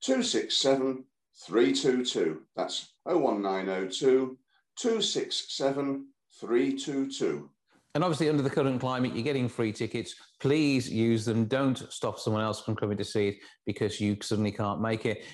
267 0.02 1.04
322. 1.46 2.42
That's 2.56 2.94
01902 3.06 4.38
267 4.78 6.08
322. 6.40 7.50
And 7.94 8.04
obviously, 8.04 8.30
under 8.30 8.42
the 8.42 8.50
current 8.50 8.80
climate, 8.80 9.14
you're 9.14 9.24
getting 9.24 9.50
free 9.50 9.74
tickets. 9.74 10.16
Please 10.40 10.90
use 10.90 11.26
them. 11.26 11.46
Don't 11.46 11.78
stop 11.92 12.20
someone 12.20 12.42
else 12.42 12.62
from 12.62 12.76
coming 12.76 12.98
to 12.98 13.04
see 13.04 13.30
it 13.30 13.38
because 13.66 14.00
you 14.00 14.18
suddenly 14.22 14.52
can't 14.52 14.82
make 14.82 15.06
it. 15.06 15.26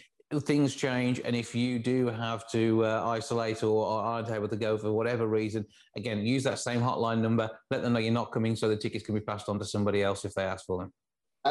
Things 0.41 0.75
change, 0.75 1.21
and 1.23 1.37
if 1.37 1.55
you 1.55 1.79
do 1.79 2.07
have 2.07 2.49
to 2.51 2.83
uh, 2.83 3.03
isolate 3.07 3.63
or, 3.63 3.85
or 3.85 4.01
aren't 4.01 4.29
able 4.29 4.49
to 4.49 4.57
go 4.57 4.77
for 4.77 4.91
whatever 4.91 5.25
reason, 5.27 5.65
again, 5.95 6.25
use 6.25 6.43
that 6.43 6.59
same 6.59 6.81
hotline 6.81 7.19
number. 7.19 7.49
Let 7.71 7.81
them 7.81 7.93
know 7.93 7.99
you're 7.99 8.11
not 8.11 8.33
coming, 8.33 8.55
so 8.55 8.67
the 8.67 8.75
tickets 8.75 9.05
can 9.05 9.15
be 9.15 9.21
passed 9.21 9.47
on 9.47 9.57
to 9.59 9.65
somebody 9.65 10.03
else 10.03 10.25
if 10.25 10.33
they 10.33 10.43
ask 10.43 10.65
for 10.65 10.79
them. 10.79 10.91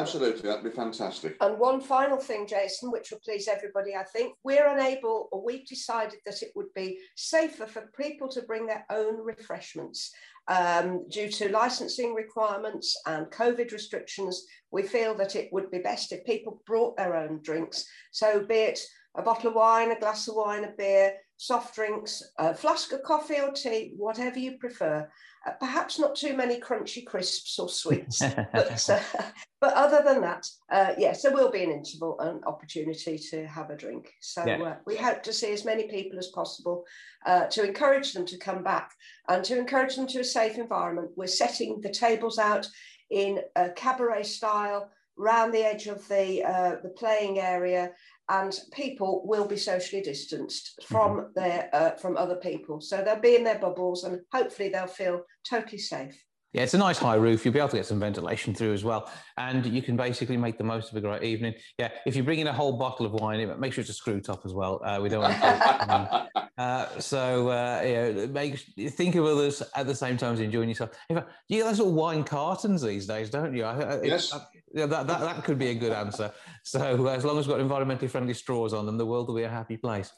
Absolutely, 0.01 0.43
that'd 0.43 0.65
be 0.65 0.71
fantastic. 0.71 1.37
And 1.41 1.59
one 1.59 1.81
final 1.81 2.19
thing, 2.19 2.47
Jason, 2.47 2.91
which 2.91 3.11
will 3.11 3.21
please 3.25 3.49
everybody, 3.49 3.95
I 3.95 4.05
think, 4.05 4.35
we're 4.45 4.69
unable, 4.69 5.29
or 5.33 5.45
we've 5.45 5.67
decided 5.67 6.19
that 6.25 6.43
it 6.43 6.53
would 6.55 6.73
be 6.75 6.99
safer 7.17 7.67
for 7.67 7.91
people 7.99 8.29
to 8.29 8.43
bring 8.43 8.67
their 8.67 8.85
own 8.91 9.25
refreshments. 9.25 10.13
Um, 10.49 11.09
due 11.09 11.29
to 11.29 11.51
licensing 11.51 12.15
requirements 12.15 12.97
and 13.07 13.27
COVID 13.27 13.73
restrictions, 13.73 14.45
we 14.71 14.83
feel 14.83 15.15
that 15.17 15.35
it 15.35 15.53
would 15.53 15.71
be 15.71 15.79
best 15.79 16.13
if 16.13 16.25
people 16.25 16.63
brought 16.67 16.97
their 16.97 17.17
own 17.17 17.41
drinks. 17.43 17.85
So, 18.13 18.45
be 18.45 18.55
it 18.55 18.81
a 19.17 19.23
bottle 19.23 19.49
of 19.49 19.57
wine, 19.57 19.91
a 19.91 19.99
glass 19.99 20.29
of 20.29 20.37
wine, 20.37 20.65
a 20.65 20.73
beer, 20.77 21.15
soft 21.39 21.75
drinks, 21.75 22.23
a 22.39 22.55
flask 22.55 22.93
of 22.93 23.03
coffee 23.03 23.41
or 23.41 23.53
tea, 23.53 23.93
whatever 23.97 24.39
you 24.39 24.59
prefer. 24.59 25.09
Uh, 25.47 25.51
perhaps 25.61 25.99
not 25.99 26.17
too 26.17 26.37
many 26.37 26.59
crunchy 26.59 27.05
crisps 27.05 27.59
or 27.59 27.69
sweets, 27.69 28.21
but, 28.53 28.91
uh, 28.91 29.01
but 29.61 29.75
other 29.75 30.03
than 30.05 30.21
that, 30.21 30.47
uh, 30.73 30.93
yes, 30.99 31.23
there 31.23 31.33
will 31.33 31.51
be 31.51 31.63
an 31.63 31.71
interval 31.71 32.19
and 32.21 32.45
opportunity 32.47 33.19
to 33.19 33.47
have 33.47 33.71
a 33.71 33.77
drink. 33.77 34.13
So 34.21 34.45
Yeah. 34.47 34.63
uh, 34.63 34.77
we 34.87 34.97
hope 34.97 35.23
to 35.25 35.33
see 35.33 35.53
as 35.53 35.65
many 35.65 35.89
people 35.89 36.19
as 36.19 36.29
possible 36.29 36.85
uh, 37.27 37.47
to 37.47 37.65
encourage 37.65 38.13
them 38.13 38.27
to 38.27 38.39
come 38.39 38.63
back 38.63 38.93
and 39.29 39.45
to 39.45 39.59
encourage 39.59 39.97
them 39.97 40.07
to 40.09 40.21
a 40.21 40.25
safe 40.25 40.57
environment. 40.57 41.11
We're 41.17 41.27
setting 41.27 41.81
the 41.81 41.91
tables 41.91 42.39
out 42.39 42.67
in 43.11 43.41
a 43.55 43.71
cabaret 43.71 44.25
style 44.25 44.91
round 45.17 45.53
the 45.53 45.65
edge 45.65 45.87
of 45.87 46.07
the 46.09 46.45
uh, 46.45 46.77
the 46.83 46.91
playing 46.91 47.39
area 47.39 47.93
and 48.29 48.59
people 48.73 49.23
will 49.27 49.47
be 49.47 49.57
socially 49.57 50.03
distanced 50.03 50.81
from 50.85 51.31
their 51.35 51.69
uh, 51.73 51.91
from 51.93 52.17
other 52.17 52.37
people 52.37 52.81
so 52.81 53.03
they'll 53.03 53.21
be 53.21 53.37
in 53.37 53.45
their 53.45 53.59
bubbles 53.59 54.05
and 54.05 54.21
hopefully 54.33 54.69
they'll 54.69 54.87
feel 54.87 55.23
totally 55.49 55.79
safe 55.79 56.25
Yeah, 56.53 56.63
it's 56.63 56.73
a 56.73 56.79
nice 56.79 56.97
high 56.97 57.17
roof. 57.17 57.45
You'll 57.45 57.53
be 57.53 57.61
able 57.61 57.69
to 57.71 57.77
get 57.77 57.85
some 57.85 58.01
ventilation 58.01 58.55
through 58.55 58.73
as 58.73 58.83
well. 58.83 59.11
And 59.37 59.67
you 59.67 59.83
can 59.83 59.95
basically 59.95 60.39
make 60.39 60.57
the 60.57 60.65
most 60.65 60.91
of 60.91 60.97
a 60.97 61.03
great 61.03 61.23
evening. 61.23 61.53
Yeah, 61.77 61.91
if 62.07 62.17
you 62.17 62.23
bring 62.23 62.39
in 62.39 62.47
a 62.47 62.53
whole 62.53 62.79
bottle 62.79 63.05
of 63.05 63.13
wine, 63.13 63.61
make 63.61 63.75
sure 63.75 63.83
it's 63.83 63.91
a 63.91 63.93
screw 63.93 64.23
top 64.23 64.47
as 64.47 64.55
well. 64.55 64.81
Uh, 64.83 64.99
we 65.03 65.11
don't 65.11 65.21
want 65.21 65.35
to. 65.35 66.47
uh, 66.59 66.99
so, 66.99 67.49
uh, 67.49 67.83
yeah, 67.85 68.27
make, 68.27 68.59
think 68.93 69.17
of 69.17 69.27
others 69.27 69.63
at 69.75 69.87
the 69.87 69.95
same 69.95 70.17
time 70.17 70.33
as 70.33 70.41
enjoying 70.41 70.71
yourself. 70.71 70.93
In 71.11 71.17
fact, 71.17 71.31
you 71.49 71.59
get 71.59 71.65
those 71.67 71.79
little 71.79 71.93
wine 71.93 72.25
cartons 72.25 72.81
these 72.81 73.07
days, 73.07 73.29
don't 73.29 73.55
you? 73.55 73.65
I, 73.65 73.97
I, 73.97 74.03
Yes. 74.03 74.33
Yeah, 74.77 74.85
that, 74.85 75.07
that, 75.07 75.21
that 75.21 75.43
could 75.43 75.59
be 75.59 75.69
a 75.69 75.75
good 75.75 75.93
answer. 75.93 76.31
So, 76.63 77.07
uh, 77.07 77.13
as 77.13 77.25
long 77.25 77.39
as 77.39 77.49
we've 77.49 77.57
got 77.57 77.67
environmentally 77.67 78.11
friendly 78.11 78.35
straws 78.35 78.75
on 78.75 78.85
them, 78.85 78.99
the 78.99 79.07
world 79.07 79.27
will 79.27 79.35
be 79.35 79.45
a 79.45 79.49
happy 79.49 79.79
place. 79.79 80.13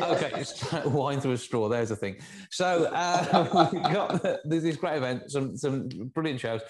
Okay, 0.00 0.44
wine 0.84 1.20
through 1.20 1.32
a 1.32 1.36
straw. 1.36 1.68
There's 1.68 1.88
the 1.88 1.96
thing. 1.96 2.18
So, 2.52 2.84
uh, 2.92 3.68
we've 3.72 3.82
got 3.82 4.22
this 4.44 4.76
great 4.76 4.98
event, 4.98 5.32
some 5.32 5.56
some 5.56 5.88
brilliant 6.14 6.38
shows. 6.38 6.60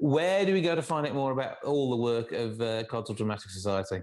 Where 0.00 0.44
do 0.44 0.52
we 0.52 0.62
go 0.62 0.74
to 0.74 0.82
find 0.82 1.06
out 1.06 1.14
more 1.14 1.30
about 1.30 1.62
all 1.62 1.90
the 1.90 1.96
work 1.96 2.32
of 2.32 2.60
uh, 2.60 2.82
Codsall 2.90 3.16
Dramatic 3.16 3.50
Society? 3.50 4.00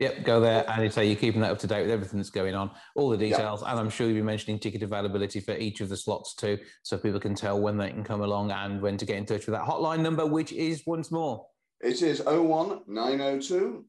Yep, 0.00 0.24
go 0.24 0.40
there. 0.40 0.68
And 0.68 0.92
say 0.92 1.06
you're 1.06 1.16
keeping 1.16 1.40
that 1.42 1.52
up 1.52 1.58
to 1.60 1.66
date 1.66 1.82
with 1.82 1.90
everything 1.90 2.18
that's 2.18 2.30
going 2.30 2.54
on, 2.54 2.70
all 2.96 3.10
the 3.10 3.16
details, 3.16 3.62
and 3.62 3.78
I'm 3.78 3.90
sure 3.90 4.08
you'll 4.08 4.16
be 4.16 4.22
mentioning 4.22 4.58
ticket 4.58 4.82
availability 4.82 5.40
for 5.40 5.56
each 5.56 5.80
of 5.80 5.88
the 5.88 5.96
slots 5.96 6.34
too, 6.34 6.58
so 6.82 6.98
people 6.98 7.20
can 7.20 7.34
tell 7.34 7.60
when 7.60 7.76
they 7.76 7.90
can 7.90 8.02
come 8.02 8.22
along 8.22 8.50
and 8.50 8.82
when 8.82 8.96
to 8.96 9.04
get 9.04 9.16
in 9.16 9.24
touch 9.24 9.46
with 9.46 9.54
that 9.54 9.64
hotline 9.64 10.00
number, 10.00 10.26
which 10.26 10.52
is 10.52 10.82
once 10.86 11.12
more. 11.12 11.46
It 11.80 12.02
is 12.02 12.20
01902 12.20 13.84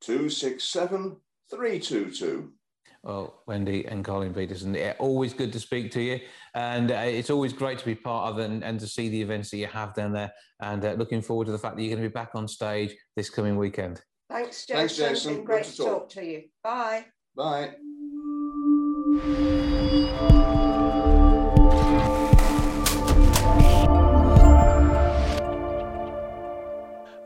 267 0.00 1.16
322. 1.50 2.52
Oh, 3.06 3.34
Wendy 3.46 3.86
and 3.86 4.02
Colin 4.02 4.32
Peterson, 4.32 4.74
yeah, 4.74 4.94
always 4.98 5.34
good 5.34 5.52
to 5.52 5.60
speak 5.60 5.92
to 5.92 6.00
you, 6.00 6.20
and 6.54 6.90
uh, 6.90 6.94
it's 7.04 7.30
always 7.30 7.52
great 7.52 7.78
to 7.78 7.84
be 7.84 7.94
part 7.94 8.32
of 8.32 8.38
and, 8.38 8.64
and 8.64 8.80
to 8.80 8.86
see 8.86 9.08
the 9.08 9.20
events 9.20 9.50
that 9.50 9.58
you 9.58 9.66
have 9.66 9.94
down 9.94 10.12
there, 10.12 10.32
and 10.60 10.84
uh, 10.84 10.92
looking 10.92 11.20
forward 11.20 11.44
to 11.44 11.52
the 11.52 11.58
fact 11.58 11.76
that 11.76 11.82
you're 11.82 11.94
going 11.94 12.02
to 12.02 12.08
be 12.08 12.12
back 12.12 12.30
on 12.34 12.48
stage 12.48 12.94
this 13.14 13.30
coming 13.30 13.56
weekend. 13.56 14.00
Thanks, 14.28 14.66
Jason. 14.66 14.76
Thanks, 14.76 14.96
Jason. 14.96 15.34
Been 15.34 15.44
Good 15.44 15.46
great 15.46 15.64
to 15.64 15.70
to 15.72 15.76
talk. 15.76 15.86
talk 15.86 16.08
to 16.10 16.24
you. 16.24 16.42
Bye. 16.62 17.06
Bye. 17.36 17.74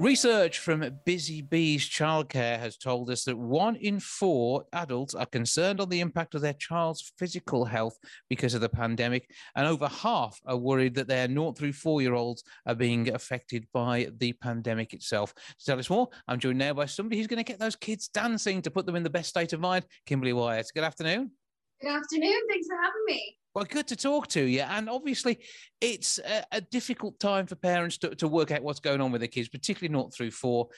Research 0.01 0.61
from 0.61 0.89
Busy 1.05 1.43
Bees 1.43 1.89
Childcare 1.89 2.61
has 2.61 2.77
told 2.77 3.11
us 3.11 3.25
that 3.25 3.37
one 3.37 3.75
in 3.75 3.99
four 3.99 4.63
adults 4.73 5.13
are 5.13 5.27
concerned 5.27 5.81
on 5.81 5.89
the 5.89 5.99
impact 5.99 6.37
of 6.37 6.41
their 6.41 6.53
child's 6.53 7.13
physical 7.19 7.65
health 7.65 7.99
because 8.31 8.55
of 8.55 8.61
the 8.61 8.69
pandemic, 8.69 9.29
and 9.57 9.67
over 9.67 9.89
half 9.89 10.39
are 10.47 10.57
worried 10.57 10.95
that 10.95 11.09
their 11.09 11.27
0 11.27 11.51
through 11.51 11.73
4 11.73 12.01
year 12.01 12.15
olds 12.15 12.45
are 12.65 12.77
being 12.77 13.13
affected 13.13 13.67
by 13.75 14.09
the 14.19 14.33
pandemic 14.35 14.95
itself. 14.95 15.35
To 15.35 15.65
tell 15.67 15.81
us 15.81 15.91
more, 15.91 16.09
I'm 16.29 16.39
joined 16.39 16.59
now 16.59 16.75
by 16.75 16.87
somebody 16.87 17.17
who's 17.17 17.27
going 17.27 17.45
to 17.45 17.53
get 17.53 17.59
those 17.59 17.75
kids 17.75 18.07
dancing 18.07 18.63
to 18.63 18.71
put 18.71 18.87
them 18.87 18.95
in 18.95 19.03
the 19.03 19.11
best 19.11 19.31
state 19.31 19.53
of 19.53 19.59
mind, 19.59 19.85
Kimberly 20.07 20.33
Wyatt. 20.33 20.71
Good 20.73 20.85
afternoon. 20.85 21.33
Good 21.81 21.91
afternoon. 21.91 22.41
Thanks 22.51 22.67
for 22.67 22.77
having 22.77 23.05
me. 23.07 23.37
Well, 23.55 23.65
good 23.65 23.87
to 23.89 23.97
talk 23.97 24.27
to 24.29 24.43
you. 24.43 24.61
And 24.61 24.91
obviously, 24.91 25.39
it's 25.81 26.19
a, 26.19 26.45
a 26.53 26.61
difficult 26.61 27.19
time 27.21 27.47
for 27.47 27.55
parents 27.55 27.99
to, 27.99 28.15
to 28.17 28.27
work 28.27 28.51
out 28.51 28.63
what's 28.63 28.81
going 28.81 29.01
on 29.01 29.13
with 29.13 29.21
their 29.21 29.29
kids, 29.29 29.49
particularly 29.49 29.93
not 29.93 30.13
through 30.13 30.33
four. 30.33 30.69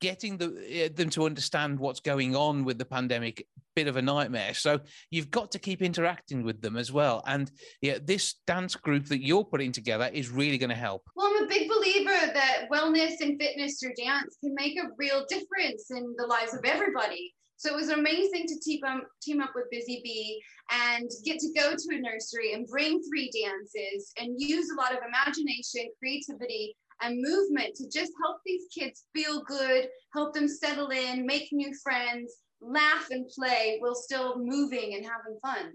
Getting 0.00 0.36
the, 0.36 0.84
uh, 0.84 0.88
them 0.94 1.10
to 1.10 1.24
understand 1.24 1.78
what's 1.78 2.00
going 2.00 2.36
on 2.36 2.64
with 2.64 2.78
the 2.78 2.84
pandemic, 2.84 3.46
bit 3.74 3.88
of 3.88 3.96
a 3.96 4.02
nightmare. 4.02 4.54
So 4.54 4.80
you've 5.10 5.30
got 5.30 5.50
to 5.52 5.58
keep 5.58 5.82
interacting 5.82 6.44
with 6.44 6.60
them 6.60 6.76
as 6.76 6.92
well. 6.92 7.22
And 7.26 7.50
yeah, 7.80 7.98
this 8.02 8.34
dance 8.46 8.76
group 8.76 9.06
that 9.06 9.24
you're 9.24 9.44
putting 9.44 9.72
together 9.72 10.10
is 10.12 10.30
really 10.30 10.58
going 10.58 10.70
to 10.70 10.76
help. 10.76 11.02
Well, 11.16 11.26
I'm 11.26 11.44
a 11.44 11.48
big 11.48 11.68
believer 11.68 12.10
that 12.10 12.66
wellness 12.70 13.20
and 13.20 13.40
fitness 13.40 13.80
through 13.80 13.94
dance 13.96 14.36
can 14.40 14.54
make 14.54 14.78
a 14.78 14.88
real 14.98 15.24
difference 15.28 15.90
in 15.90 16.14
the 16.16 16.26
lives 16.26 16.54
of 16.54 16.60
everybody. 16.64 17.34
So 17.64 17.72
it 17.72 17.76
was 17.76 17.88
amazing 17.88 18.44
to 18.48 18.60
team 18.60 18.80
up, 18.86 19.04
team 19.22 19.40
up 19.40 19.52
with 19.54 19.70
Busy 19.70 20.02
Bee 20.04 20.42
and 20.70 21.08
get 21.24 21.38
to 21.38 21.52
go 21.56 21.70
to 21.70 21.96
a 21.96 21.98
nursery 21.98 22.52
and 22.52 22.66
bring 22.66 23.02
three 23.02 23.30
dances 23.30 24.12
and 24.18 24.34
use 24.36 24.68
a 24.70 24.78
lot 24.78 24.92
of 24.92 24.98
imagination, 24.98 25.90
creativity, 25.98 26.76
and 27.00 27.22
movement 27.22 27.74
to 27.76 27.84
just 27.84 28.12
help 28.22 28.36
these 28.44 28.64
kids 28.76 29.06
feel 29.14 29.42
good, 29.44 29.88
help 30.12 30.34
them 30.34 30.46
settle 30.46 30.90
in, 30.90 31.24
make 31.24 31.48
new 31.52 31.72
friends, 31.82 32.34
laugh 32.60 33.06
and 33.10 33.30
play 33.34 33.78
while 33.80 33.94
still 33.94 34.36
moving 34.36 34.94
and 34.94 35.06
having 35.06 35.38
fun. 35.40 35.72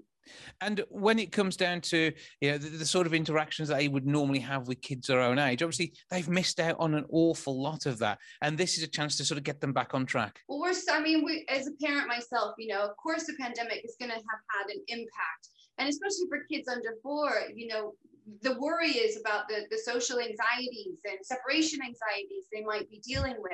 And 0.61 0.83
when 0.89 1.19
it 1.19 1.31
comes 1.31 1.55
down 1.55 1.81
to 1.81 2.11
you 2.41 2.51
know 2.51 2.57
the, 2.57 2.69
the, 2.69 2.85
sort 2.85 3.07
of 3.07 3.13
interactions 3.13 3.69
that 3.69 3.77
they 3.77 3.87
would 3.87 4.05
normally 4.05 4.39
have 4.39 4.67
with 4.67 4.81
kids 4.81 5.07
their 5.07 5.21
own 5.21 5.39
age, 5.39 5.63
obviously 5.63 5.93
they've 6.09 6.29
missed 6.29 6.59
out 6.59 6.75
on 6.79 6.93
an 6.93 7.05
awful 7.11 7.61
lot 7.61 7.85
of 7.85 7.99
that. 7.99 8.19
And 8.41 8.57
this 8.57 8.77
is 8.77 8.83
a 8.83 8.87
chance 8.87 9.15
to 9.17 9.25
sort 9.25 9.37
of 9.37 9.43
get 9.43 9.61
them 9.61 9.73
back 9.73 9.93
on 9.93 10.05
track. 10.05 10.41
Well, 10.47 10.59
we're 10.59 10.73
I 10.91 11.01
mean, 11.01 11.23
we, 11.23 11.45
as 11.49 11.67
a 11.67 11.71
parent 11.83 12.07
myself, 12.07 12.55
you 12.57 12.73
know, 12.73 12.81
of 12.81 12.95
course 12.97 13.25
the 13.25 13.33
pandemic 13.39 13.83
is 13.83 13.95
going 13.99 14.09
to 14.09 14.15
have 14.15 14.23
had 14.23 14.75
an 14.75 14.81
impact, 14.87 15.49
and 15.77 15.87
especially 15.87 16.27
for 16.29 16.39
kids 16.51 16.67
under 16.67 16.95
four, 17.03 17.31
you 17.53 17.67
know, 17.67 17.93
the 18.41 18.59
worry 18.59 18.91
is 18.91 19.19
about 19.19 19.47
the 19.47 19.61
the 19.71 19.77
social 19.77 20.19
anxieties 20.19 20.99
and 21.05 21.17
separation 21.23 21.79
anxieties 21.81 22.45
they 22.53 22.63
might 22.63 22.89
be 22.89 23.01
dealing 23.05 23.35
with. 23.39 23.53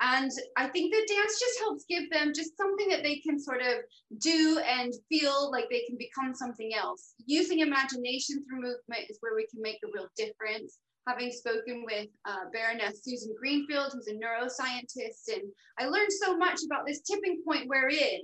And 0.00 0.30
I 0.56 0.68
think 0.68 0.92
that 0.92 1.06
dance 1.08 1.38
just 1.38 1.58
helps 1.58 1.84
give 1.88 2.10
them 2.10 2.32
just 2.34 2.56
something 2.56 2.88
that 2.88 3.02
they 3.02 3.16
can 3.16 3.38
sort 3.38 3.60
of 3.60 3.78
do 4.18 4.58
and 4.66 4.92
feel 5.10 5.50
like 5.50 5.66
they 5.70 5.84
can 5.86 5.98
become 5.98 6.34
something 6.34 6.72
else. 6.74 7.14
Using 7.26 7.60
imagination 7.60 8.42
through 8.44 8.62
movement 8.62 9.10
is 9.10 9.18
where 9.20 9.36
we 9.36 9.46
can 9.48 9.60
make 9.60 9.78
a 9.84 9.88
real 9.94 10.08
difference. 10.16 10.78
Having 11.06 11.32
spoken 11.32 11.84
with 11.84 12.08
uh, 12.24 12.48
Baroness 12.52 13.02
Susan 13.04 13.34
Greenfield, 13.38 13.92
who's 13.92 14.08
a 14.08 14.14
neuroscientist, 14.14 15.34
and 15.34 15.42
I 15.78 15.86
learned 15.86 16.12
so 16.12 16.36
much 16.36 16.60
about 16.64 16.86
this 16.86 17.00
tipping 17.00 17.42
point 17.46 17.68
we're 17.68 17.88
in 17.88 18.20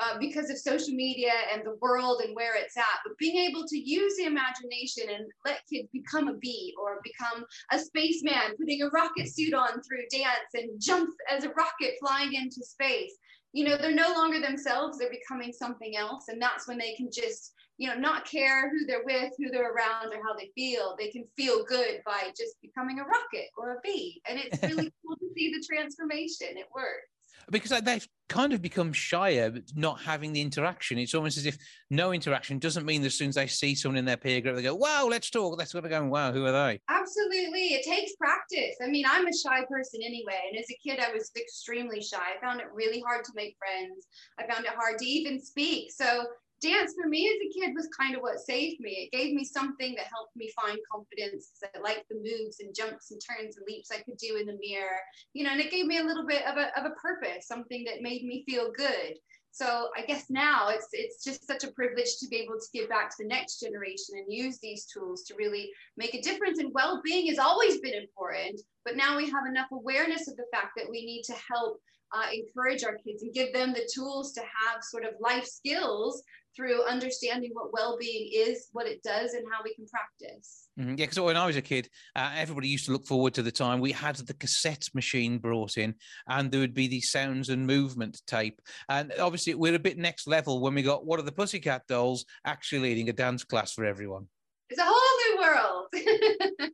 uh, 0.00 0.18
because 0.18 0.50
of 0.50 0.58
social 0.58 0.94
media 0.94 1.32
and 1.52 1.64
the 1.64 1.76
world 1.80 2.22
and 2.24 2.34
where 2.34 2.56
it's 2.56 2.76
at. 2.76 2.84
But 3.04 3.18
being 3.18 3.36
able 3.36 3.66
to 3.66 3.78
use 3.78 4.16
the 4.16 4.24
imagination 4.24 5.04
and 5.08 5.26
let 5.44 5.62
kids 5.72 5.88
become 5.92 6.28
a 6.28 6.34
bee 6.34 6.74
or 6.80 7.00
become 7.02 7.44
a 7.72 7.78
spaceman, 7.78 8.56
putting 8.58 8.82
a 8.82 8.88
rocket 8.90 9.28
suit 9.28 9.54
on 9.54 9.82
through 9.82 10.04
dance 10.10 10.54
and 10.54 10.80
jump 10.80 11.10
as 11.30 11.44
a 11.44 11.50
rocket 11.50 11.94
flying 12.00 12.34
into 12.34 12.62
space. 12.62 13.16
You 13.52 13.64
know, 13.64 13.76
they're 13.76 13.94
no 13.94 14.12
longer 14.12 14.40
themselves, 14.40 14.98
they're 14.98 15.10
becoming 15.10 15.52
something 15.52 15.96
else. 15.96 16.28
And 16.28 16.40
that's 16.40 16.68
when 16.68 16.78
they 16.78 16.94
can 16.94 17.08
just, 17.12 17.54
you 17.78 17.88
know, 17.88 17.96
not 17.96 18.26
care 18.26 18.70
who 18.70 18.84
they're 18.86 19.04
with, 19.04 19.32
who 19.38 19.50
they're 19.50 19.72
around, 19.72 20.12
or 20.12 20.22
how 20.22 20.36
they 20.38 20.50
feel. 20.54 20.94
They 20.98 21.08
can 21.08 21.24
feel 21.36 21.64
good 21.64 22.02
by 22.04 22.30
just 22.36 22.60
becoming 22.60 23.00
a 23.00 23.04
rocket 23.04 23.48
or 23.56 23.72
a 23.72 23.80
bee. 23.82 24.20
And 24.28 24.38
it's 24.38 24.62
really 24.62 24.92
cool 25.04 25.16
to 25.16 25.26
see 25.34 25.50
the 25.50 25.64
transformation. 25.66 26.48
It 26.50 26.66
works 26.74 27.08
because 27.50 27.70
they've 27.82 28.06
kind 28.28 28.52
of 28.52 28.60
become 28.60 28.92
shyer 28.92 29.52
not 29.74 30.00
having 30.00 30.32
the 30.32 30.40
interaction. 30.40 30.98
It's 30.98 31.14
almost 31.14 31.38
as 31.38 31.46
if 31.46 31.56
no 31.90 32.12
interaction 32.12 32.58
doesn't 32.58 32.84
mean 32.84 33.00
that 33.02 33.08
as 33.08 33.14
soon 33.14 33.30
as 33.30 33.34
they 33.34 33.46
see 33.46 33.74
someone 33.74 33.96
in 33.96 34.04
their 34.04 34.16
peer 34.16 34.40
group, 34.40 34.56
they 34.56 34.62
go, 34.62 34.74
wow, 34.74 35.06
let's 35.08 35.30
talk. 35.30 35.58
That's 35.58 35.72
what 35.72 35.82
they're 35.82 35.90
going, 35.90 36.10
wow, 36.10 36.32
who 36.32 36.44
are 36.44 36.52
they? 36.52 36.80
Absolutely. 36.88 37.74
It 37.74 37.84
takes 37.84 38.12
practice. 38.16 38.76
I 38.82 38.88
mean, 38.88 39.04
I'm 39.08 39.26
a 39.26 39.32
shy 39.32 39.64
person 39.68 40.00
anyway. 40.04 40.40
And 40.50 40.58
as 40.58 40.66
a 40.70 40.78
kid, 40.86 41.00
I 41.00 41.12
was 41.12 41.30
extremely 41.36 42.02
shy. 42.02 42.18
I 42.18 42.40
found 42.44 42.60
it 42.60 42.66
really 42.72 43.00
hard 43.00 43.24
to 43.24 43.32
make 43.34 43.56
friends. 43.58 44.06
I 44.38 44.46
found 44.46 44.66
it 44.66 44.72
hard 44.72 44.98
to 44.98 45.06
even 45.06 45.40
speak. 45.40 45.90
So 45.92 46.24
dance 46.60 46.94
for 47.00 47.08
me 47.08 47.28
as 47.28 47.36
a 47.36 47.60
kid 47.60 47.74
was 47.74 47.88
kind 47.98 48.14
of 48.14 48.22
what 48.22 48.40
saved 48.40 48.80
me. 48.80 49.08
It 49.12 49.16
gave 49.16 49.34
me 49.34 49.44
something 49.44 49.94
that 49.96 50.06
helped 50.12 50.36
me 50.36 50.50
find 50.60 50.78
confidence. 50.90 51.52
I 51.74 51.78
liked 51.80 52.08
the 52.08 52.16
moves 52.16 52.60
and 52.60 52.74
jumps 52.74 53.10
and 53.10 53.20
turns 53.20 53.56
and 53.56 53.66
leaps 53.66 53.90
I 53.90 54.02
could 54.02 54.16
do 54.16 54.36
in 54.36 54.46
the 54.46 54.58
mirror, 54.60 54.98
you 55.34 55.44
know, 55.44 55.50
and 55.50 55.60
it 55.60 55.70
gave 55.70 55.86
me 55.86 55.98
a 55.98 56.04
little 56.04 56.26
bit 56.26 56.44
of 56.46 56.56
a, 56.56 56.78
of 56.78 56.86
a 56.86 56.94
purpose, 56.94 57.46
something 57.46 57.84
that 57.84 58.02
made 58.02 58.24
me 58.24 58.44
feel 58.46 58.72
good. 58.76 59.14
So 59.50 59.88
I 59.96 60.02
guess 60.02 60.26
now 60.28 60.68
it's 60.68 60.88
it's 60.92 61.24
just 61.24 61.46
such 61.46 61.64
a 61.64 61.72
privilege 61.72 62.18
to 62.20 62.28
be 62.28 62.36
able 62.36 62.60
to 62.60 62.68
give 62.72 62.88
back 62.88 63.10
to 63.10 63.16
the 63.18 63.28
next 63.28 63.60
generation 63.60 64.14
and 64.16 64.26
use 64.28 64.58
these 64.58 64.86
tools 64.86 65.24
to 65.24 65.34
really 65.36 65.70
make 65.96 66.14
a 66.14 66.22
difference. 66.22 66.58
And 66.58 66.72
well-being 66.72 67.26
has 67.28 67.38
always 67.38 67.80
been 67.80 67.94
important, 67.94 68.60
but 68.84 68.96
now 68.96 69.16
we 69.16 69.28
have 69.30 69.46
enough 69.46 69.68
awareness 69.72 70.28
of 70.28 70.36
the 70.36 70.46
fact 70.52 70.72
that 70.76 70.88
we 70.88 71.04
need 71.04 71.22
to 71.24 71.34
help 71.52 71.80
uh, 72.14 72.28
encourage 72.32 72.84
our 72.84 72.96
kids 73.04 73.22
and 73.22 73.34
give 73.34 73.52
them 73.52 73.72
the 73.72 73.88
tools 73.92 74.32
to 74.32 74.40
have 74.40 74.82
sort 74.82 75.04
of 75.04 75.14
life 75.20 75.46
skills 75.46 76.22
through 76.58 76.84
understanding 76.86 77.50
what 77.52 77.72
well-being 77.72 78.30
is, 78.34 78.66
what 78.72 78.88
it 78.88 79.00
does, 79.04 79.34
and 79.34 79.44
how 79.50 79.60
we 79.62 79.72
can 79.74 79.86
practice. 79.86 80.66
Mm-hmm. 80.78 80.90
Yeah, 80.90 80.96
because 80.96 81.20
when 81.20 81.36
I 81.36 81.46
was 81.46 81.56
a 81.56 81.62
kid, 81.62 81.88
uh, 82.16 82.32
everybody 82.36 82.66
used 82.66 82.86
to 82.86 82.92
look 82.92 83.06
forward 83.06 83.32
to 83.34 83.42
the 83.42 83.52
time 83.52 83.78
we 83.78 83.92
had 83.92 84.16
the 84.16 84.34
cassette 84.34 84.88
machine 84.92 85.38
brought 85.38 85.78
in, 85.78 85.94
and 86.26 86.50
there 86.50 86.60
would 86.60 86.74
be 86.74 86.88
the 86.88 87.00
sounds 87.00 87.48
and 87.48 87.64
movement 87.64 88.20
tape. 88.26 88.60
And 88.88 89.12
obviously, 89.20 89.54
we're 89.54 89.76
a 89.76 89.78
bit 89.78 89.98
next 89.98 90.26
level 90.26 90.60
when 90.60 90.74
we 90.74 90.82
got 90.82 91.06
what 91.06 91.20
are 91.20 91.24
the 91.24 91.32
Pussycat 91.32 91.86
Dolls 91.86 92.24
actually 92.44 92.80
leading 92.80 93.08
a 93.08 93.12
dance 93.12 93.44
class 93.44 93.72
for 93.72 93.84
everyone. 93.84 94.26
It's 94.68 94.80
a 94.80 94.84
whole 94.84 95.34
new 95.34 95.40
world. 95.40 95.86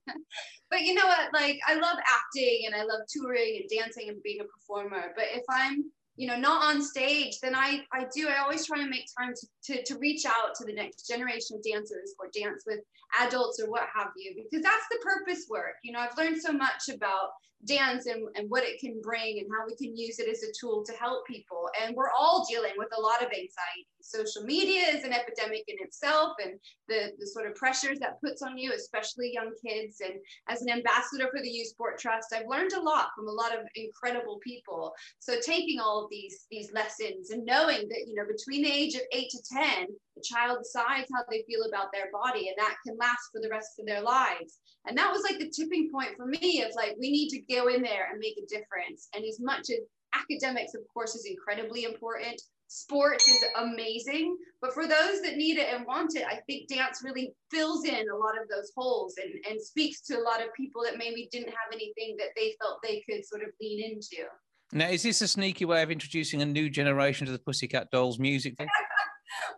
but 0.70 0.80
you 0.80 0.94
know 0.94 1.06
what? 1.06 1.32
Like, 1.34 1.60
I 1.68 1.74
love 1.74 1.96
acting 1.98 2.62
and 2.66 2.74
I 2.74 2.84
love 2.84 3.02
touring 3.08 3.60
and 3.60 3.70
dancing 3.70 4.08
and 4.08 4.22
being 4.22 4.40
a 4.40 4.44
performer. 4.44 5.12
But 5.14 5.26
if 5.32 5.44
I'm 5.48 5.84
you 6.16 6.29
know 6.29 6.37
not 6.37 6.64
on 6.64 6.83
stage 6.83 7.38
then 7.40 7.55
i 7.55 7.81
i 7.92 8.07
do 8.14 8.29
i 8.29 8.38
always 8.38 8.66
try 8.66 8.79
to 8.79 8.88
make 8.88 9.07
time 9.18 9.33
to, 9.35 9.46
to, 9.74 9.85
to 9.85 9.98
reach 9.98 10.24
out 10.27 10.55
to 10.55 10.64
the 10.64 10.72
next 10.72 11.09
generation 11.09 11.57
of 11.57 11.62
dancers 11.62 12.14
or 12.18 12.29
dance 12.33 12.64
with 12.66 12.81
adults 13.20 13.61
or 13.61 13.70
what 13.70 13.83
have 13.94 14.09
you 14.16 14.35
because 14.35 14.62
that's 14.62 14.87
the 14.90 14.98
purpose 15.03 15.46
work 15.48 15.74
you 15.83 15.92
know 15.92 15.98
i've 15.98 16.16
learned 16.16 16.40
so 16.40 16.53
much 16.53 16.88
about 16.92 17.31
dance 17.66 18.06
and, 18.06 18.28
and 18.36 18.50
what 18.50 18.64
it 18.64 18.80
can 18.80 19.00
bring 19.02 19.38
and 19.38 19.48
how 19.50 19.66
we 19.66 19.76
can 19.76 19.96
use 19.96 20.18
it 20.18 20.28
as 20.28 20.42
a 20.42 20.52
tool 20.58 20.84
to 20.84 20.92
help 20.92 21.26
people. 21.26 21.68
And 21.82 21.96
we're 21.96 22.10
all 22.10 22.46
dealing 22.48 22.72
with 22.76 22.88
a 22.96 23.00
lot 23.00 23.22
of 23.22 23.28
anxiety. 23.28 23.86
Social 24.02 24.42
media 24.42 24.82
is 24.88 25.04
an 25.04 25.12
epidemic 25.12 25.64
in 25.66 25.76
itself 25.80 26.32
and 26.44 26.54
the, 26.88 27.12
the 27.18 27.26
sort 27.26 27.46
of 27.46 27.54
pressures 27.54 27.98
that 28.00 28.20
puts 28.20 28.42
on 28.42 28.58
you 28.58 28.72
especially 28.72 29.32
young 29.32 29.52
kids. 29.64 30.02
And 30.04 30.14
as 30.48 30.62
an 30.62 30.70
ambassador 30.70 31.28
for 31.30 31.42
the 31.42 31.48
youth 31.48 31.68
sport 31.68 31.98
trust 31.98 32.34
i've 32.34 32.48
learned 32.48 32.72
a 32.72 32.80
lot 32.80 33.08
from 33.16 33.28
a 33.28 33.32
lot 33.32 33.54
of 33.54 33.60
incredible 33.76 34.38
people. 34.42 34.92
So 35.18 35.36
taking 35.40 35.80
all 35.80 36.04
of 36.04 36.10
these 36.10 36.46
these 36.50 36.72
lessons 36.72 37.30
and 37.30 37.44
knowing 37.44 37.88
that 37.88 38.04
you 38.06 38.14
know 38.14 38.24
between 38.26 38.62
the 38.62 38.72
age 38.72 38.94
of 38.94 39.02
8 39.12 39.30
to 39.30 39.38
10 39.52 39.86
the 40.16 40.22
child 40.22 40.59
decides 40.62 41.09
how 41.12 41.22
they 41.31 41.44
feel 41.46 41.64
about 41.68 41.92
their 41.92 42.11
body 42.12 42.48
and 42.48 42.57
that 42.59 42.77
can 42.87 42.96
last 42.98 43.31
for 43.33 43.40
the 43.40 43.48
rest 43.48 43.79
of 43.79 43.87
their 43.87 44.03
lives. 44.03 44.59
And 44.87 44.96
that 44.96 45.12
was 45.12 45.22
like 45.22 45.38
the 45.38 45.50
tipping 45.50 45.90
point 45.92 46.16
for 46.16 46.27
me 46.27 46.62
of 46.62 46.74
like 46.74 46.96
we 46.98 47.11
need 47.11 47.31
to 47.31 47.55
go 47.55 47.68
in 47.68 47.83
there 47.83 48.09
and 48.11 48.18
make 48.18 48.37
a 48.38 48.46
difference. 48.46 49.09
And 49.14 49.24
as 49.24 49.40
much 49.40 49.70
as 49.70 49.81
academics 50.14 50.74
of 50.74 50.83
course 50.92 51.14
is 51.14 51.27
incredibly 51.27 51.85
important 51.85 52.40
sports 52.68 53.29
is 53.29 53.44
amazing. 53.57 54.37
But 54.61 54.72
for 54.72 54.87
those 54.87 55.20
that 55.22 55.37
need 55.37 55.59
it 55.59 55.68
and 55.72 55.87
want 55.87 56.16
it 56.16 56.24
i 56.27 56.40
think 56.46 56.68
dance 56.68 57.03
really 57.05 57.35
fills 57.50 57.85
in 57.85 58.09
a 58.09 58.16
lot 58.16 58.40
of 58.40 58.48
those 58.48 58.72
holes 58.74 59.14
and, 59.22 59.33
and 59.48 59.61
speaks 59.61 60.00
to 60.03 60.18
a 60.18 60.22
lot 60.22 60.40
of 60.40 60.53
people 60.55 60.83
that 60.85 60.96
maybe 60.96 61.29
didn't 61.31 61.48
have 61.48 61.72
anything 61.72 62.16
that 62.18 62.29
they 62.37 62.55
felt 62.61 62.79
they 62.83 63.05
could 63.09 63.24
sort 63.27 63.42
of 63.42 63.48
lean 63.61 63.92
into. 63.92 64.24
Now 64.72 64.88
is 64.88 65.03
this 65.03 65.20
a 65.20 65.29
sneaky 65.29 65.66
way 65.66 65.83
of 65.83 65.90
introducing 65.90 66.40
a 66.40 66.46
new 66.46 66.70
generation 66.70 67.27
to 67.27 67.33
the 67.33 67.38
pussycat 67.38 67.90
dolls 67.90 68.18
music 68.18 68.57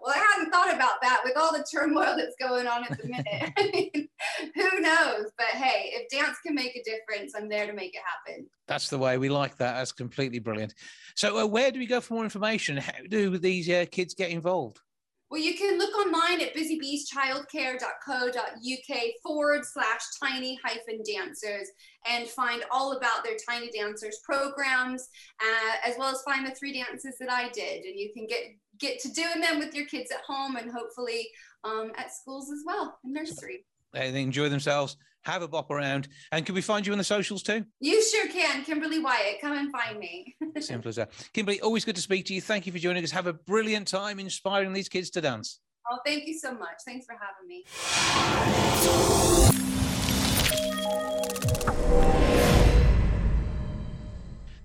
well, 0.00 0.14
I 0.14 0.18
hadn't 0.18 0.50
thought 0.50 0.74
about 0.74 1.00
that 1.02 1.20
with 1.24 1.36
all 1.36 1.52
the 1.52 1.64
turmoil 1.70 2.14
that's 2.16 2.36
going 2.40 2.66
on 2.66 2.84
at 2.84 3.00
the 3.00 3.08
minute. 3.08 3.52
I 3.56 3.70
mean, 3.72 4.08
who 4.54 4.80
knows? 4.80 5.30
But 5.36 5.48
hey, 5.48 5.92
if 5.94 6.08
dance 6.08 6.38
can 6.44 6.54
make 6.54 6.76
a 6.76 6.82
difference, 6.82 7.34
I'm 7.36 7.48
there 7.48 7.66
to 7.66 7.72
make 7.72 7.94
it 7.94 8.02
happen. 8.04 8.46
That's 8.66 8.88
the 8.88 8.98
way 8.98 9.18
we 9.18 9.28
like 9.28 9.56
that. 9.56 9.74
That's 9.74 9.92
completely 9.92 10.38
brilliant. 10.38 10.74
So, 11.14 11.38
uh, 11.38 11.46
where 11.46 11.70
do 11.70 11.78
we 11.78 11.86
go 11.86 12.00
for 12.00 12.14
more 12.14 12.24
information? 12.24 12.76
How 12.76 12.92
do 13.08 13.38
these 13.38 13.68
uh, 13.68 13.86
kids 13.90 14.14
get 14.14 14.30
involved? 14.30 14.80
Well, 15.28 15.40
you 15.40 15.54
can 15.54 15.76
look 15.76 15.92
online 15.96 16.40
at 16.40 16.54
busybeeschildcare.co.uk 16.54 18.98
forward 19.24 19.64
slash 19.64 20.00
tiny 20.22 20.56
hyphen 20.64 21.02
dancers 21.04 21.68
and 22.06 22.28
find 22.28 22.64
all 22.70 22.96
about 22.96 23.24
their 23.24 23.36
tiny 23.48 23.68
dancers 23.72 24.20
programs, 24.24 25.08
uh, 25.42 25.78
as 25.84 25.96
well 25.98 26.10
as 26.10 26.22
find 26.22 26.46
the 26.46 26.52
three 26.52 26.72
dances 26.72 27.16
that 27.18 27.28
I 27.30 27.48
did. 27.48 27.84
And 27.84 27.98
you 27.98 28.12
can 28.14 28.28
get 28.28 28.44
get 28.78 29.00
to 29.00 29.12
doing 29.12 29.40
them 29.40 29.58
with 29.58 29.74
your 29.74 29.86
kids 29.86 30.10
at 30.10 30.20
home 30.26 30.56
and 30.56 30.70
hopefully 30.70 31.28
um, 31.64 31.92
at 31.96 32.12
schools 32.12 32.50
as 32.50 32.62
well 32.66 32.98
in 33.04 33.12
nursery. 33.12 33.64
They 33.92 34.22
enjoy 34.22 34.48
themselves, 34.48 34.96
have 35.26 35.42
a 35.42 35.48
bop 35.48 35.70
around. 35.70 36.08
And 36.32 36.44
can 36.46 36.54
we 36.54 36.60
find 36.60 36.86
you 36.86 36.92
on 36.92 36.98
the 36.98 37.04
socials 37.04 37.42
too? 37.42 37.64
You 37.80 38.02
sure 38.02 38.28
can. 38.28 38.64
Kimberly 38.64 38.98
Wyatt, 39.00 39.40
come 39.40 39.56
and 39.56 39.72
find 39.72 39.98
me. 39.98 40.36
Simple 40.60 40.88
as 40.88 40.96
that. 40.96 41.12
Kimberly, 41.32 41.60
always 41.60 41.84
good 41.84 41.96
to 41.96 42.02
speak 42.02 42.26
to 42.26 42.34
you. 42.34 42.40
Thank 42.40 42.66
you 42.66 42.72
for 42.72 42.78
joining 42.78 43.02
us. 43.04 43.10
Have 43.10 43.26
a 43.26 43.32
brilliant 43.32 43.88
time 43.88 44.18
inspiring 44.18 44.72
these 44.72 44.88
kids 44.88 45.10
to 45.10 45.20
dance. 45.20 45.60
Oh, 45.90 45.98
thank 46.04 46.26
you 46.26 46.38
so 46.38 46.52
much. 46.54 46.78
Thanks 46.84 47.06
for 47.06 47.16
having 47.16 47.46
me. 47.46 47.64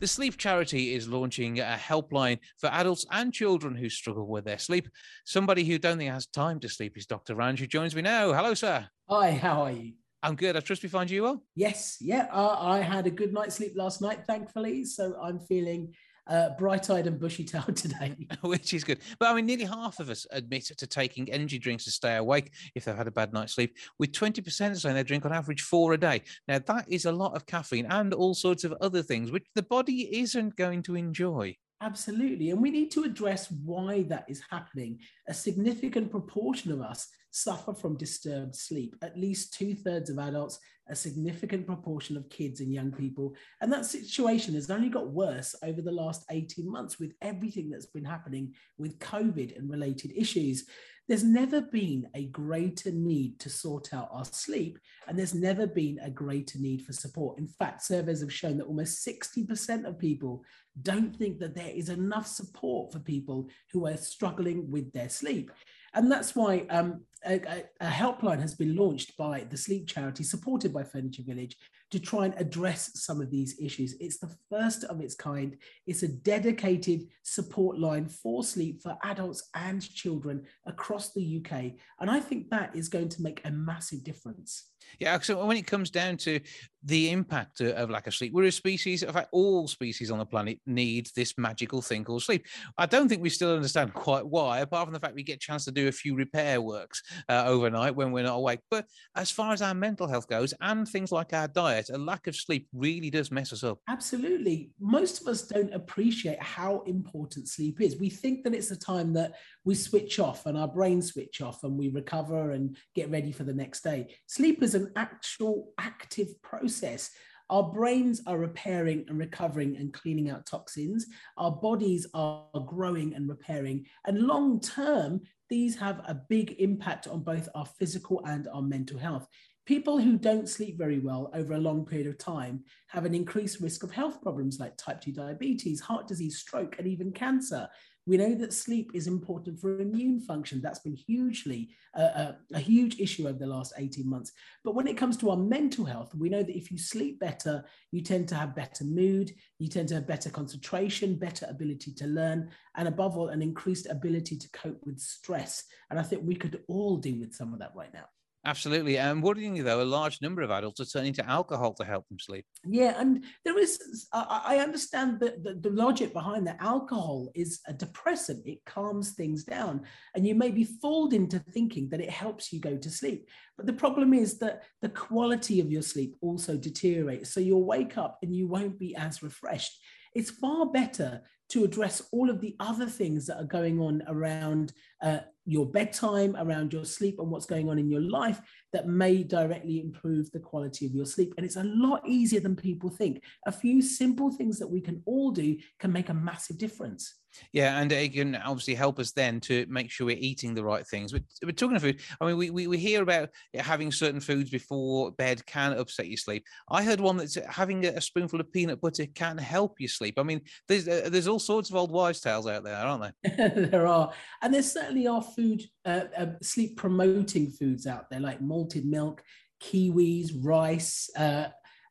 The 0.02 0.08
Sleep 0.08 0.36
Charity 0.36 0.96
is 0.96 1.08
launching 1.08 1.60
a 1.60 1.78
helpline 1.80 2.40
for 2.58 2.72
adults 2.72 3.06
and 3.12 3.32
children 3.32 3.76
who 3.76 3.88
struggle 3.88 4.26
with 4.26 4.46
their 4.46 4.58
sleep. 4.58 4.90
Somebody 5.26 5.64
who 5.64 5.78
don't 5.78 6.00
think 6.00 6.12
has 6.12 6.26
time 6.26 6.60
to 6.62 6.70
sleep 6.70 6.98
is 6.98 7.06
Dr. 7.06 7.36
Ranj, 7.36 7.60
who 7.60 7.68
joins 7.68 7.96
me 7.96 8.02
now. 8.02 8.34
Hello, 8.34 8.56
sir. 8.56 8.88
Hi, 9.08 9.34
how 9.34 9.62
are 9.62 9.72
you? 9.72 9.94
I'm 10.24 10.36
good. 10.36 10.58
I 10.58 10.62
trust 10.62 10.82
we 10.82 10.90
find 10.90 11.08
you 11.08 11.22
well. 11.22 11.44
Yes, 11.56 11.98
yeah. 12.02 12.26
Uh, 12.32 12.58
I 12.60 12.80
had 12.80 13.06
a 13.06 13.12
good 13.12 13.32
night's 13.32 13.54
sleep 13.54 13.74
last 13.76 14.02
night, 14.02 14.26
thankfully. 14.26 14.86
So 14.86 15.16
I'm 15.22 15.40
feeling 15.40 15.94
uh, 16.28 16.50
bright-eyed 16.58 17.08
and 17.08 17.20
bushy-tailed 17.20 17.76
today. 17.76 18.16
which 18.42 18.74
is 18.74 18.84
good. 18.84 19.00
But 19.20 19.30
I 19.30 19.34
mean, 19.36 19.46
nearly 19.46 19.66
half 19.66 20.00
of 20.00 20.10
us 20.10 20.26
admit 20.32 20.66
to 20.78 20.88
taking 20.88 21.32
energy 21.32 21.60
drinks 21.60 21.86
to 21.86 21.92
stay 21.92 22.16
awake 22.16 22.52
if 22.76 22.86
they've 22.86 22.96
had 22.96 23.08
a 23.08 23.12
bad 23.12 23.34
night's 23.34 23.54
sleep, 23.54 23.78
with 24.00 24.12
20% 24.12 24.80
saying 24.80 24.96
they 24.96 25.04
drink 25.04 25.26
on 25.26 25.34
average 25.34 25.62
four 25.62 25.94
a 25.94 25.98
day. 25.98 26.22
Now, 26.48 26.60
that 26.60 26.86
is 26.88 27.06
a 27.06 27.12
lot 27.12 27.36
of 27.36 27.46
caffeine 27.46 27.86
and 27.86 28.14
all 28.14 28.34
sorts 28.34 28.64
of 28.64 28.74
other 28.82 29.02
things, 29.02 29.32
which 29.32 29.46
the 29.56 29.64
body 29.64 30.20
isn't 30.20 30.56
going 30.56 30.84
to 30.84 30.96
enjoy. 30.96 31.56
Absolutely. 31.82 32.52
And 32.52 32.62
we 32.62 32.70
need 32.70 32.92
to 32.92 33.04
address 33.04 33.50
why 33.50 34.04
that 34.04 34.26
is 34.30 34.44
happening. 34.52 35.00
A 35.28 35.34
significant 35.34 36.12
proportion 36.12 36.72
of 36.72 36.80
us 36.80 37.08
suffer 37.32 37.74
from 37.74 37.98
disturbed 37.98 38.56
sleep, 38.56 38.96
at 39.02 39.18
least 39.18 39.54
two 39.54 39.74
thirds 39.74 40.10
of 40.10 40.20
adults, 40.20 40.60
a 40.92 40.96
significant 40.96 41.66
proportion 41.66 42.18
of 42.18 42.30
kids 42.30 42.60
and 42.60 42.74
young 42.74 42.92
people. 42.92 43.34
And 43.62 43.72
that 43.72 43.86
situation 43.86 44.54
has 44.56 44.70
only 44.70 44.90
got 44.90 45.10
worse 45.10 45.56
over 45.64 45.82
the 45.82 45.92
last 45.92 46.26
18 46.30 46.70
months 46.70 47.00
with 47.00 47.14
everything 47.22 47.70
that's 47.70 47.88
been 47.88 48.06
happening 48.06 48.54
with 48.78 49.00
COVID 49.00 49.58
and 49.58 49.72
related 49.72 50.12
issues. 50.16 50.66
There's 51.08 51.24
never 51.24 51.62
been 51.62 52.08
a 52.14 52.26
greater 52.28 52.92
need 52.92 53.40
to 53.40 53.50
sort 53.50 53.94
out 53.94 54.10
our 54.12 54.24
sleep, 54.24 54.78
and 55.08 55.18
there's 55.18 55.34
never 55.34 55.66
been 55.66 56.00
a 56.00 56.10
greater 56.10 56.60
need 56.60 56.84
for 56.84 56.94
support. 56.94 57.40
In 57.40 57.48
fact, 57.48 57.84
surveys 57.84 58.22
have 58.22 58.32
shown 58.32 58.58
that 58.58 58.68
almost 58.68 59.06
60% 59.06 59.86
of 59.86 59.98
people 59.98 60.44
don't 60.84 61.16
think 61.16 61.40
that 61.40 61.56
there 61.56 61.72
is 61.74 61.90
enough 61.90 62.28
support 62.28 62.94
for 62.94 63.00
people 63.00 63.50
who 63.74 63.88
are 63.88 63.98
struggling 63.98 64.70
with 64.72 64.92
their 64.94 65.10
sleep. 65.10 65.52
And 65.94 66.12
that's 66.12 66.36
why 66.36 66.66
um, 66.70 67.02
a, 67.26 67.64
a, 67.82 67.86
helpline 67.86 68.40
has 68.40 68.56
been 68.56 68.76
launched 68.76 69.18
by 69.18 69.46
the 69.50 69.58
sleep 69.58 69.88
charity, 69.88 70.24
supported 70.24 70.74
by 70.74 70.84
Furniture 70.84 71.24
Village, 71.24 71.58
to 71.92 72.00
try 72.00 72.26
and 72.26 72.34
address 72.38 72.92
some 73.02 73.22
of 73.22 73.30
these 73.30 73.60
issues. 73.60 73.96
It's 74.00 74.18
the 74.18 74.34
first 74.50 74.86
of 74.86 75.02
its 75.02 75.16
kind. 75.16 75.58
It's 75.86 76.04
a 76.04 76.08
dedicated 76.08 77.08
support 77.24 77.78
line 77.78 78.08
for 78.08 78.44
sleep 78.44 78.82
for 78.82 78.98
adults 79.04 79.50
and 79.54 79.82
children 79.82 80.46
across 80.66 81.14
the 81.14 81.44
UK. 81.44 81.74
And 82.00 82.10
I 82.10 82.22
think 82.22 82.50
that 82.50 82.76
is 82.76 82.88
going 82.88 83.10
to 83.10 83.22
make 83.22 83.42
a 83.44 83.52
massive 83.52 84.04
difference. 84.04 84.71
Yeah, 85.00 85.20
so 85.20 85.46
when 85.46 85.58
it 85.58 85.68
comes 85.68 85.90
down 85.90 86.18
to 86.18 86.40
the 86.84 87.12
impact 87.12 87.62
of 87.62 87.90
lack 87.90 88.08
of 88.08 88.16
sleep, 88.16 88.34
we're 88.34 88.46
a 88.46 88.52
species, 88.52 89.04
in 89.04 89.14
fact, 89.14 89.30
all 89.32 89.68
species 89.68 90.10
on 90.10 90.18
the 90.18 90.26
planet 90.26 90.60
need 90.66 91.10
this 91.16 91.38
magical 91.38 91.82
thing 91.82 92.04
called 92.04 92.24
sleep. 92.24 92.46
I 92.78 92.86
don't 92.86 93.08
think 93.08 93.22
we 93.22 93.30
still 93.30 93.54
understand 93.54 93.94
quite 93.94 94.26
why, 94.26 94.60
apart 94.60 94.88
from 94.88 94.94
the 94.94 95.00
fact 95.00 95.16
we 95.16 95.24
get 95.24 95.36
a 95.36 95.40
chance 95.40 95.66
to 95.66 95.72
do 95.72 95.88
a 95.88 95.92
few 95.92 96.16
repair 96.16 96.62
works 96.62 97.04
uh, 97.30 97.44
overnight 97.46 97.96
when 97.96 98.12
we're 98.12 98.24
not 98.24 98.36
awake. 98.38 98.62
But 98.70 98.86
as 99.16 99.30
far 99.30 99.54
as 99.54 99.62
our 99.62 99.74
mental 99.74 100.08
health 100.08 100.28
goes 100.28 100.54
and 100.62 100.88
things 100.88 101.12
like 101.12 101.34
our 101.34 101.48
diet, 101.48 101.90
a 101.90 101.98
lack 101.98 102.28
of 102.28 102.36
sleep 102.36 102.68
really 102.74 103.10
does 103.10 103.32
mess 103.32 103.54
us 103.54 103.64
up. 103.64 103.80
Absolutely. 103.88 104.72
Most 104.80 105.22
of 105.22 105.28
us 105.28 105.44
don't 105.44 105.74
appreciate 105.74 106.42
how 106.42 106.82
important 106.88 107.48
sleep 107.48 107.82
is. 107.82 107.98
We 107.98 108.10
think 108.10 108.44
that 108.44 108.56
it's 108.56 108.70
the 108.70 108.76
time 108.76 109.14
that 109.14 109.34
we 109.64 109.76
switch 109.76 110.20
off 110.20 110.46
and 110.48 110.58
our 110.58 110.68
brains 110.68 111.12
switch 111.12 111.42
off 111.42 111.64
and 111.64 111.78
we 111.78 111.90
recover 111.90 112.52
and 112.52 112.76
get 112.96 113.12
ready 113.12 113.32
for 113.32 113.44
the 113.44 113.54
next 113.54 113.82
day. 113.82 114.16
Sleep 114.28 114.64
is 114.64 114.71
an 114.76 114.92
actual 114.96 115.74
active 115.78 116.42
process. 116.42 117.12
Our 117.50 117.64
brains 117.64 118.22
are 118.28 118.38
repairing 118.38 119.06
and 119.10 119.20
recovering 119.20 119.76
and 119.76 119.94
cleaning 119.94 120.30
out 120.30 120.46
toxins. 120.46 121.06
Our 121.38 121.52
bodies 121.52 122.08
are 122.14 122.46
growing 122.66 123.14
and 123.14 123.28
repairing. 123.28 123.86
And 124.08 124.24
long 124.24 124.62
term, 124.62 125.22
these 125.50 125.76
have 125.76 126.00
a 126.08 126.22
big 126.30 126.56
impact 126.60 127.08
on 127.08 127.24
both 127.24 127.50
our 127.54 127.66
physical 127.66 128.22
and 128.26 128.48
our 128.48 128.62
mental 128.62 128.98
health. 128.98 129.28
People 129.66 130.00
who 130.00 130.18
don't 130.18 130.48
sleep 130.48 130.78
very 130.78 131.00
well 131.00 131.30
over 131.34 131.54
a 131.54 131.60
long 131.60 131.86
period 131.86 132.08
of 132.08 132.18
time 132.18 132.64
have 132.88 133.06
an 133.06 133.14
increased 133.14 133.60
risk 133.60 133.84
of 133.84 133.92
health 133.92 134.22
problems 134.22 134.60
like 134.60 134.78
type 134.78 135.02
2 135.02 135.12
diabetes, 135.12 135.82
heart 135.82 136.08
disease, 136.08 136.40
stroke, 136.40 136.78
and 136.80 136.88
even 136.88 137.12
cancer. 137.12 137.68
We 138.08 138.18
know 138.18 138.34
that 138.36 138.54
sleep 138.54 138.92
is 138.94 139.08
important 139.08 139.60
for 139.60 139.80
immune 139.80 140.20
function. 140.22 140.60
That's 140.60 140.80
been 140.80 140.96
hugely 140.96 141.70
uh, 141.96 142.02
uh, 142.02 142.32
a 142.54 142.60
huge 142.60 143.00
issue 143.00 143.28
over 143.28 143.38
the 143.38 143.46
last 143.46 143.74
18 143.78 144.10
months. 144.10 144.32
But 144.64 144.76
when 144.76 144.88
it 144.88 144.98
comes 144.98 145.18
to 145.18 145.30
our 145.30 145.38
mental 145.38 145.86
health, 145.86 146.16
we 146.16 146.30
know 146.30 146.42
that 146.42 146.58
if 146.58 146.72
you 146.72 146.78
sleep 146.78 147.20
better, 147.20 147.64
you 147.92 148.02
tend 148.02 148.28
to 148.30 148.36
have 148.36 148.56
better 148.56 148.84
mood, 148.84 149.32
you 149.60 149.68
tend 149.68 149.90
to 149.90 149.96
have 149.96 150.08
better 150.08 150.30
concentration, 150.30 151.16
better 151.16 151.46
ability 151.50 151.94
to 151.94 152.08
learn, 152.08 152.50
and 152.76 152.88
above 152.88 153.18
all, 153.18 153.30
an 153.30 153.42
increased 153.42 153.88
ability 153.90 154.38
to 154.38 154.50
cope 154.50 154.80
with 154.84 155.00
stress. 155.00 155.66
And 155.90 156.00
I 156.00 156.04
think 156.04 156.24
we 156.26 156.36
could 156.36 156.62
all 156.68 156.98
do 156.98 157.20
with 157.20 157.36
some 157.36 157.54
of 157.54 157.60
that 157.60 157.74
right 157.76 157.94
now. 157.94 158.06
Absolutely. 158.44 158.98
And 158.98 159.22
worryingly, 159.22 159.64
though, 159.64 159.82
a 159.82 159.84
large 159.84 160.20
number 160.20 160.42
of 160.42 160.50
adults 160.50 160.80
are 160.80 160.86
turning 160.86 161.14
to 161.14 161.30
alcohol 161.30 161.74
to 161.76 161.86
help 161.86 162.08
them 162.08 162.18
sleep. 162.18 162.46
Yeah. 162.66 162.96
And 163.00 163.24
there 163.46 163.60
is, 163.60 164.08
I 164.12 164.58
understand 164.58 165.20
that 165.20 165.44
the, 165.44 165.54
the, 165.54 165.70
logic 165.70 166.12
behind 166.12 166.48
that. 166.48 166.58
Alcohol 166.60 167.30
is 167.36 167.62
a 167.68 167.74
depressant, 167.74 168.48
it 168.48 168.60
calms 168.66 169.12
things 169.12 169.44
down. 169.44 169.82
And 170.16 170.26
you 170.26 170.34
may 170.34 170.50
be 170.50 170.64
fooled 170.64 171.14
into 171.14 171.38
thinking 171.40 171.90
that 171.90 172.02
it 172.02 172.10
helps 172.10 172.52
you 172.52 172.60
go 172.60 172.78
to 172.78 172.90
sleep. 172.90 173.30
But 173.58 173.68
the 173.68 173.74
problem 173.74 174.12
is 174.14 174.40
that 174.40 174.64
the 174.82 174.90
quality 174.90 175.60
of 175.60 175.72
your 175.72 175.84
sleep 175.84 176.16
also 176.22 176.58
deteriorates. 176.58 177.32
So 177.32 177.40
you'll 177.40 177.66
wake 177.66 177.98
up 177.98 178.18
and 178.24 178.36
you 178.36 178.48
won't 178.48 178.80
be 178.80 178.96
as 178.96 179.22
refreshed. 179.22 179.78
It's 180.16 180.32
far 180.32 180.66
better 180.66 181.22
to 181.50 181.64
address 181.64 182.02
all 182.12 182.30
of 182.30 182.42
the 182.42 182.56
other 182.60 182.88
things 182.88 183.28
that 183.28 183.38
are 183.38 183.44
going 183.44 183.80
on 183.80 184.02
around 184.08 184.74
uh, 185.02 185.20
your 185.46 185.66
bedtime, 185.66 186.36
around 186.38 186.74
your 186.74 186.86
sleep, 186.86 187.20
and 187.20 187.30
what's 187.30 187.46
going 187.46 187.70
on 187.70 187.80
in 187.80 187.90
your 187.90 188.02
life 188.02 188.42
that 188.74 188.88
may 188.88 189.24
directly 189.24 189.80
improve 189.80 190.32
the 190.32 190.40
quality 190.40 190.86
of 190.86 190.94
your 190.94 191.06
sleep. 191.06 191.34
And 191.38 191.46
it's 191.46 191.58
a 191.58 191.64
lot 191.64 192.02
easier 192.08 192.40
than 192.40 192.56
people 192.56 192.90
think. 192.90 193.24
A 193.46 193.52
few 193.52 193.82
simple 193.82 194.32
things 194.32 194.60
that 194.60 194.70
we 194.70 194.82
can 194.82 195.02
all 195.06 195.32
do 195.32 195.58
can 195.80 195.92
make 195.92 196.10
a 196.10 196.14
massive 196.14 196.58
difference. 196.58 197.22
Yeah, 197.54 197.80
and 197.80 197.92
it 197.92 198.14
can 198.14 198.36
obviously 198.36 198.76
help 198.76 199.00
us 199.00 199.12
then 199.12 199.40
to 199.42 199.66
make 199.70 199.90
sure 199.90 200.08
we're 200.08 200.18
eating 200.20 200.54
the 200.54 200.64
right 200.64 200.86
things. 200.86 201.12
But 201.12 201.24
we're 201.44 201.52
talking 201.52 201.76
of 201.76 201.82
food. 201.82 202.02
I 202.20 202.26
mean, 202.26 202.38
we, 202.38 202.50
we, 202.50 202.68
we 202.68 202.78
hear 202.78 203.02
about 203.02 203.30
having 203.56 203.92
certain 203.92 204.20
foods 204.20 204.50
before 204.50 205.12
bed 205.12 205.46
can 205.46 205.74
upset 205.74 206.08
your 206.08 206.18
sleep. 206.18 206.46
I 206.70 206.84
heard 206.84 207.00
one 207.00 207.18
that's 207.18 207.38
having 207.50 207.86
a 207.86 208.02
spoonful 208.02 208.40
of 208.40 208.52
peanut 208.52 208.82
butter 208.82 209.06
can 209.14 209.38
help 209.38 209.80
you 209.80 209.88
sleep. 209.88 210.16
I 210.18 210.24
mean, 210.24 210.42
there's 210.68 210.88
uh, 210.88 211.10
there's 211.12 211.28
all 211.28 211.40
sorts 211.40 211.70
of 211.70 211.76
old 211.76 211.92
wives' 211.92 212.22
tales 212.22 212.48
out 212.48 212.64
there, 212.64 212.76
aren't 212.76 213.14
there? 213.24 213.50
there 213.72 213.88
are, 213.88 214.12
and 214.42 214.54
there 214.54 214.64
certainly 214.64 215.08
are 215.08 215.22
food 215.22 215.64
uh, 215.86 216.04
uh, 216.18 216.26
sleep 216.42 216.78
promoting 216.78 217.50
foods 217.50 217.88
out 217.88 218.10
there 218.10 218.20
like 218.20 218.42
malted 218.62 218.86
milk, 218.86 219.24
kiwis, 219.62 220.32
rice. 220.42 221.10
Uh, 221.18 221.48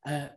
uh 0.07 0.29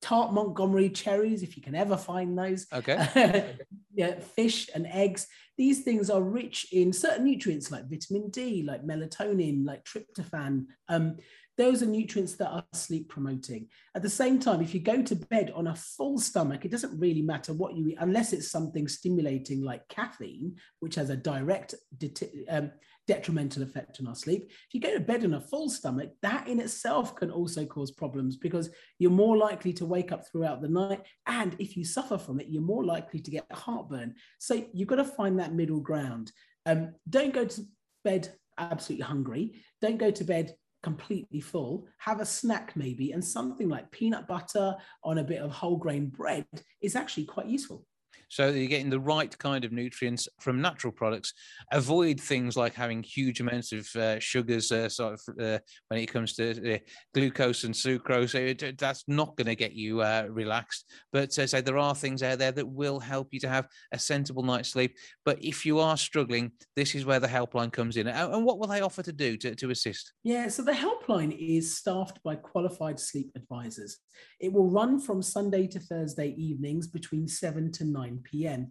tart 0.00 0.32
Montmorency 0.32 0.90
cherries, 0.90 1.42
if 1.42 1.56
you 1.56 1.62
can 1.62 1.76
ever 1.76 1.96
find 1.96 2.36
those. 2.36 2.66
Okay. 2.72 3.54
yeah, 3.94 4.18
fish 4.18 4.68
and 4.74 4.86
eggs. 4.88 5.28
These 5.56 5.84
things 5.84 6.10
are 6.10 6.22
rich 6.22 6.66
in 6.72 6.92
certain 6.92 7.24
nutrients 7.24 7.70
like 7.70 7.88
vitamin 7.88 8.28
D, 8.30 8.64
like 8.64 8.84
melatonin, 8.84 9.64
like 9.64 9.84
tryptophan. 9.84 10.66
Um, 10.88 11.18
those 11.58 11.82
are 11.82 11.86
nutrients 11.86 12.34
that 12.34 12.48
are 12.48 12.64
sleep 12.72 13.08
promoting. 13.10 13.68
At 13.94 14.02
the 14.02 14.10
same 14.10 14.40
time, 14.40 14.60
if 14.62 14.74
you 14.74 14.80
go 14.80 15.02
to 15.02 15.14
bed 15.14 15.52
on 15.54 15.68
a 15.68 15.76
full 15.76 16.18
stomach, 16.18 16.64
it 16.64 16.70
doesn't 16.70 16.98
really 16.98 17.22
matter 17.22 17.52
what 17.52 17.76
you 17.76 17.88
eat, 17.88 17.98
unless 18.00 18.32
it's 18.32 18.50
something 18.50 18.88
stimulating 18.88 19.62
like 19.62 19.86
caffeine, 19.88 20.56
which 20.80 20.94
has 20.96 21.10
a 21.10 21.16
direct 21.16 21.74
um, 22.48 22.72
detrimental 23.06 23.62
effect 23.62 23.98
on 24.00 24.06
our 24.06 24.14
sleep. 24.14 24.50
If 24.50 24.74
you 24.74 24.80
go 24.80 24.92
to 24.92 25.00
bed 25.00 25.24
on 25.24 25.34
a 25.34 25.40
full 25.40 25.68
stomach, 25.68 26.10
that 26.22 26.48
in 26.48 26.60
itself 26.60 27.14
can 27.16 27.30
also 27.30 27.64
cause 27.64 27.90
problems 27.90 28.36
because 28.36 28.70
you're 28.98 29.10
more 29.10 29.36
likely 29.36 29.72
to 29.74 29.86
wake 29.86 30.12
up 30.12 30.26
throughout 30.26 30.62
the 30.62 30.68
night. 30.68 31.02
And 31.26 31.56
if 31.58 31.76
you 31.76 31.84
suffer 31.84 32.18
from 32.18 32.40
it, 32.40 32.48
you're 32.48 32.62
more 32.62 32.84
likely 32.84 33.20
to 33.20 33.30
get 33.30 33.46
heartburn. 33.52 34.14
So 34.38 34.64
you've 34.72 34.88
got 34.88 34.96
to 34.96 35.04
find 35.04 35.38
that 35.38 35.54
middle 35.54 35.80
ground. 35.80 36.32
Um, 36.66 36.94
don't 37.08 37.34
go 37.34 37.44
to 37.44 37.62
bed 38.04 38.32
absolutely 38.58 39.04
hungry. 39.04 39.62
Don't 39.80 39.98
go 39.98 40.10
to 40.10 40.24
bed 40.24 40.54
completely 40.82 41.40
full, 41.40 41.86
have 41.98 42.20
a 42.20 42.26
snack 42.26 42.72
maybe, 42.74 43.12
and 43.12 43.24
something 43.24 43.68
like 43.68 43.90
peanut 43.90 44.26
butter 44.26 44.74
on 45.04 45.18
a 45.18 45.24
bit 45.24 45.40
of 45.40 45.50
whole 45.50 45.76
grain 45.76 46.06
bread 46.06 46.46
is 46.80 46.96
actually 46.96 47.24
quite 47.24 47.46
useful. 47.46 47.86
So 48.32 48.48
you're 48.48 48.66
getting 48.66 48.88
the 48.88 48.98
right 48.98 49.36
kind 49.36 49.62
of 49.62 49.72
nutrients 49.72 50.26
from 50.40 50.62
natural 50.62 50.90
products. 50.90 51.34
Avoid 51.70 52.18
things 52.18 52.56
like 52.56 52.72
having 52.72 53.02
huge 53.02 53.40
amounts 53.40 53.72
of 53.72 53.86
uh, 53.94 54.18
sugars, 54.20 54.72
uh, 54.72 54.88
sort 54.88 55.12
of 55.12 55.20
uh, 55.38 55.58
when 55.88 56.00
it 56.00 56.06
comes 56.06 56.32
to 56.36 56.76
uh, 56.76 56.78
glucose 57.12 57.64
and 57.64 57.74
sucrose. 57.74 58.34
It, 58.34 58.78
that's 58.78 59.04
not 59.06 59.36
going 59.36 59.48
to 59.48 59.54
get 59.54 59.74
you 59.74 60.00
uh, 60.00 60.28
relaxed. 60.30 60.90
But 61.12 61.30
say 61.30 61.60
there 61.60 61.76
are 61.76 61.94
things 61.94 62.22
out 62.22 62.38
there 62.38 62.52
that 62.52 62.66
will 62.66 63.00
help 63.00 63.28
you 63.32 63.40
to 63.40 63.50
have 63.50 63.68
a 63.92 63.98
sensible 63.98 64.42
night's 64.42 64.70
sleep. 64.70 64.96
But 65.26 65.44
if 65.44 65.66
you 65.66 65.78
are 65.80 65.98
struggling, 65.98 66.52
this 66.74 66.94
is 66.94 67.04
where 67.04 67.20
the 67.20 67.28
helpline 67.28 67.70
comes 67.70 67.98
in. 67.98 68.08
And 68.08 68.46
what 68.46 68.58
will 68.58 68.66
they 68.66 68.80
offer 68.80 69.02
to 69.02 69.12
do 69.12 69.36
to, 69.36 69.54
to 69.56 69.68
assist? 69.68 70.10
Yeah, 70.24 70.48
so 70.48 70.62
the 70.62 70.72
helpline 70.72 71.36
is 71.38 71.76
staffed 71.76 72.22
by 72.22 72.36
qualified 72.36 72.98
sleep 72.98 73.30
advisors. 73.36 73.98
It 74.40 74.54
will 74.54 74.70
run 74.70 75.00
from 75.00 75.20
Sunday 75.20 75.66
to 75.66 75.78
Thursday 75.78 76.34
evenings 76.38 76.86
between 76.86 77.28
7 77.28 77.70
to 77.72 77.84
9 77.84 78.21
p.m. 78.22 78.70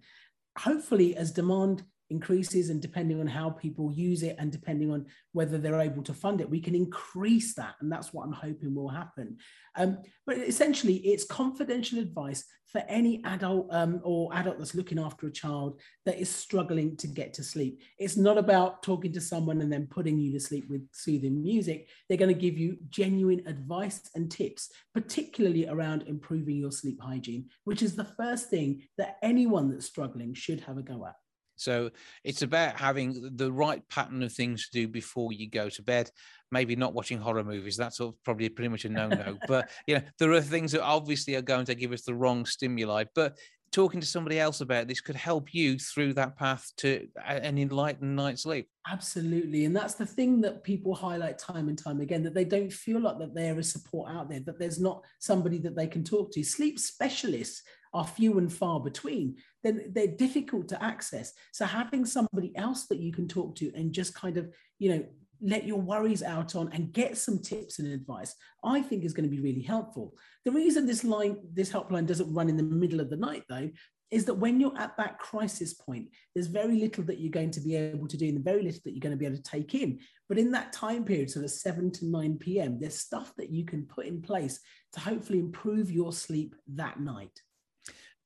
Hopefully, 0.57 1.15
as 1.15 1.31
demand 1.31 1.83
increases 2.11 2.69
and 2.69 2.81
depending 2.81 3.19
on 3.19 3.27
how 3.27 3.49
people 3.49 3.91
use 3.91 4.21
it 4.21 4.35
and 4.37 4.51
depending 4.51 4.91
on 4.91 5.05
whether 5.31 5.57
they're 5.57 5.81
able 5.81 6.03
to 6.03 6.13
fund 6.13 6.41
it, 6.41 6.49
we 6.49 6.59
can 6.59 6.75
increase 6.75 7.55
that. 7.55 7.75
And 7.81 7.91
that's 7.91 8.13
what 8.13 8.23
I'm 8.23 8.33
hoping 8.33 8.75
will 8.75 8.89
happen. 8.89 9.37
Um, 9.75 9.99
but 10.27 10.37
essentially, 10.37 10.97
it's 10.97 11.23
confidential 11.23 11.99
advice 11.99 12.43
for 12.71 12.83
any 12.87 13.21
adult 13.25 13.67
um, 13.71 13.99
or 14.03 14.33
adult 14.33 14.57
that's 14.57 14.75
looking 14.75 14.99
after 14.99 15.27
a 15.27 15.31
child 15.31 15.79
that 16.05 16.19
is 16.19 16.29
struggling 16.29 16.95
to 16.97 17.07
get 17.07 17.33
to 17.33 17.43
sleep. 17.43 17.81
It's 17.97 18.15
not 18.15 18.37
about 18.37 18.81
talking 18.81 19.11
to 19.13 19.21
someone 19.21 19.61
and 19.61 19.71
then 19.71 19.87
putting 19.87 20.17
you 20.17 20.31
to 20.33 20.39
sleep 20.39 20.69
with 20.69 20.87
soothing 20.93 21.41
music. 21.41 21.89
They're 22.07 22.17
going 22.17 22.33
to 22.33 22.39
give 22.39 22.57
you 22.57 22.77
genuine 22.89 23.43
advice 23.45 24.09
and 24.15 24.31
tips, 24.31 24.69
particularly 24.93 25.67
around 25.67 26.03
improving 26.03 26.57
your 26.57 26.71
sleep 26.71 27.01
hygiene, 27.01 27.49
which 27.65 27.81
is 27.81 27.95
the 27.95 28.05
first 28.05 28.49
thing 28.49 28.83
that 28.97 29.17
anyone 29.21 29.69
that's 29.69 29.85
struggling 29.85 30.33
should 30.33 30.61
have 30.61 30.77
a 30.77 30.81
go 30.81 31.05
at. 31.05 31.15
So 31.61 31.91
it's 32.23 32.41
about 32.41 32.75
having 32.75 33.29
the 33.35 33.51
right 33.51 33.87
pattern 33.89 34.23
of 34.23 34.33
things 34.33 34.67
to 34.69 34.71
do 34.71 34.87
before 34.87 35.31
you 35.31 35.49
go 35.49 35.69
to 35.69 35.81
bed. 35.81 36.09
Maybe 36.51 36.75
not 36.75 36.93
watching 36.93 37.17
horror 37.17 37.43
movies. 37.43 37.77
That's 37.77 38.01
probably 38.23 38.49
pretty 38.49 38.69
much 38.69 38.85
a 38.85 38.89
no-no. 38.89 39.37
but 39.47 39.69
you 39.87 39.95
know, 39.95 40.01
there 40.19 40.31
are 40.31 40.41
things 40.41 40.71
that 40.73 40.83
obviously 40.83 41.35
are 41.35 41.41
going 41.41 41.65
to 41.65 41.75
give 41.75 41.91
us 41.91 42.01
the 42.01 42.15
wrong 42.15 42.45
stimuli. 42.45 43.05
But 43.15 43.37
talking 43.71 44.01
to 44.01 44.07
somebody 44.07 44.39
else 44.39 44.61
about 44.61 44.87
this 44.87 44.99
could 44.99 45.15
help 45.15 45.53
you 45.53 45.77
through 45.79 46.13
that 46.13 46.37
path 46.37 46.71
to 46.77 47.07
an 47.25 47.57
enlightened 47.57 48.15
night's 48.15 48.43
sleep. 48.43 48.67
Absolutely. 48.89 49.65
And 49.65 49.75
that's 49.75 49.93
the 49.93 50.05
thing 50.05 50.41
that 50.41 50.63
people 50.63 50.93
highlight 50.93 51.37
time 51.37 51.69
and 51.69 51.77
time 51.77 52.01
again 52.01 52.23
that 52.23 52.33
they 52.33 52.43
don't 52.43 52.71
feel 52.71 52.99
like 52.99 53.17
that 53.19 53.33
there 53.33 53.57
is 53.59 53.71
support 53.71 54.11
out 54.11 54.29
there, 54.29 54.41
that 54.41 54.59
there's 54.59 54.79
not 54.79 55.03
somebody 55.19 55.57
that 55.59 55.75
they 55.75 55.87
can 55.87 56.03
talk 56.03 56.31
to. 56.33 56.43
Sleep 56.43 56.79
specialists 56.79 57.63
are 57.93 58.05
few 58.05 58.37
and 58.37 58.51
far 58.51 58.79
between, 58.79 59.35
then 59.63 59.91
they're 59.93 60.07
difficult 60.07 60.67
to 60.69 60.83
access. 60.83 61.33
So 61.51 61.65
having 61.65 62.05
somebody 62.05 62.55
else 62.55 62.87
that 62.87 62.99
you 62.99 63.11
can 63.11 63.27
talk 63.27 63.55
to 63.57 63.71
and 63.75 63.91
just 63.91 64.15
kind 64.15 64.37
of, 64.37 64.49
you 64.79 64.91
know, 64.91 65.05
let 65.41 65.65
your 65.65 65.81
worries 65.81 66.21
out 66.21 66.55
on 66.55 66.71
and 66.71 66.93
get 66.93 67.17
some 67.17 67.39
tips 67.39 67.79
and 67.79 67.91
advice, 67.91 68.35
I 68.63 68.81
think 68.81 69.03
is 69.03 69.13
going 69.13 69.29
to 69.29 69.35
be 69.35 69.41
really 69.41 69.63
helpful. 69.63 70.13
The 70.45 70.51
reason 70.51 70.85
this 70.85 71.03
line, 71.03 71.37
this 71.53 71.71
helpline 71.71 72.05
doesn't 72.05 72.33
run 72.33 72.49
in 72.49 72.57
the 72.57 72.63
middle 72.63 72.99
of 72.99 73.09
the 73.09 73.17
night 73.17 73.43
though, 73.49 73.69
is 74.11 74.25
that 74.25 74.33
when 74.33 74.59
you're 74.59 74.77
at 74.77 74.95
that 74.97 75.17
crisis 75.19 75.73
point, 75.73 76.09
there's 76.35 76.47
very 76.47 76.79
little 76.79 77.03
that 77.05 77.19
you're 77.19 77.31
going 77.31 77.49
to 77.49 77.61
be 77.61 77.75
able 77.75 78.07
to 78.07 78.17
do 78.17 78.27
and 78.27 78.43
very 78.43 78.61
little 78.61 78.81
that 78.83 78.91
you're 78.91 78.99
going 78.99 79.13
to 79.13 79.17
be 79.17 79.25
able 79.25 79.37
to 79.37 79.43
take 79.43 79.73
in. 79.73 79.99
But 80.27 80.37
in 80.37 80.51
that 80.51 80.73
time 80.73 81.05
period, 81.05 81.31
so 81.31 81.39
the 81.39 81.47
7 81.47 81.91
to 81.91 82.05
9 82.05 82.37
p.m., 82.37 82.77
there's 82.79 82.99
stuff 82.99 83.33
that 83.37 83.49
you 83.49 83.65
can 83.65 83.85
put 83.85 84.05
in 84.05 84.21
place 84.21 84.59
to 84.93 84.99
hopefully 84.99 85.39
improve 85.39 85.89
your 85.89 86.11
sleep 86.11 86.55
that 86.75 86.99
night. 86.99 87.41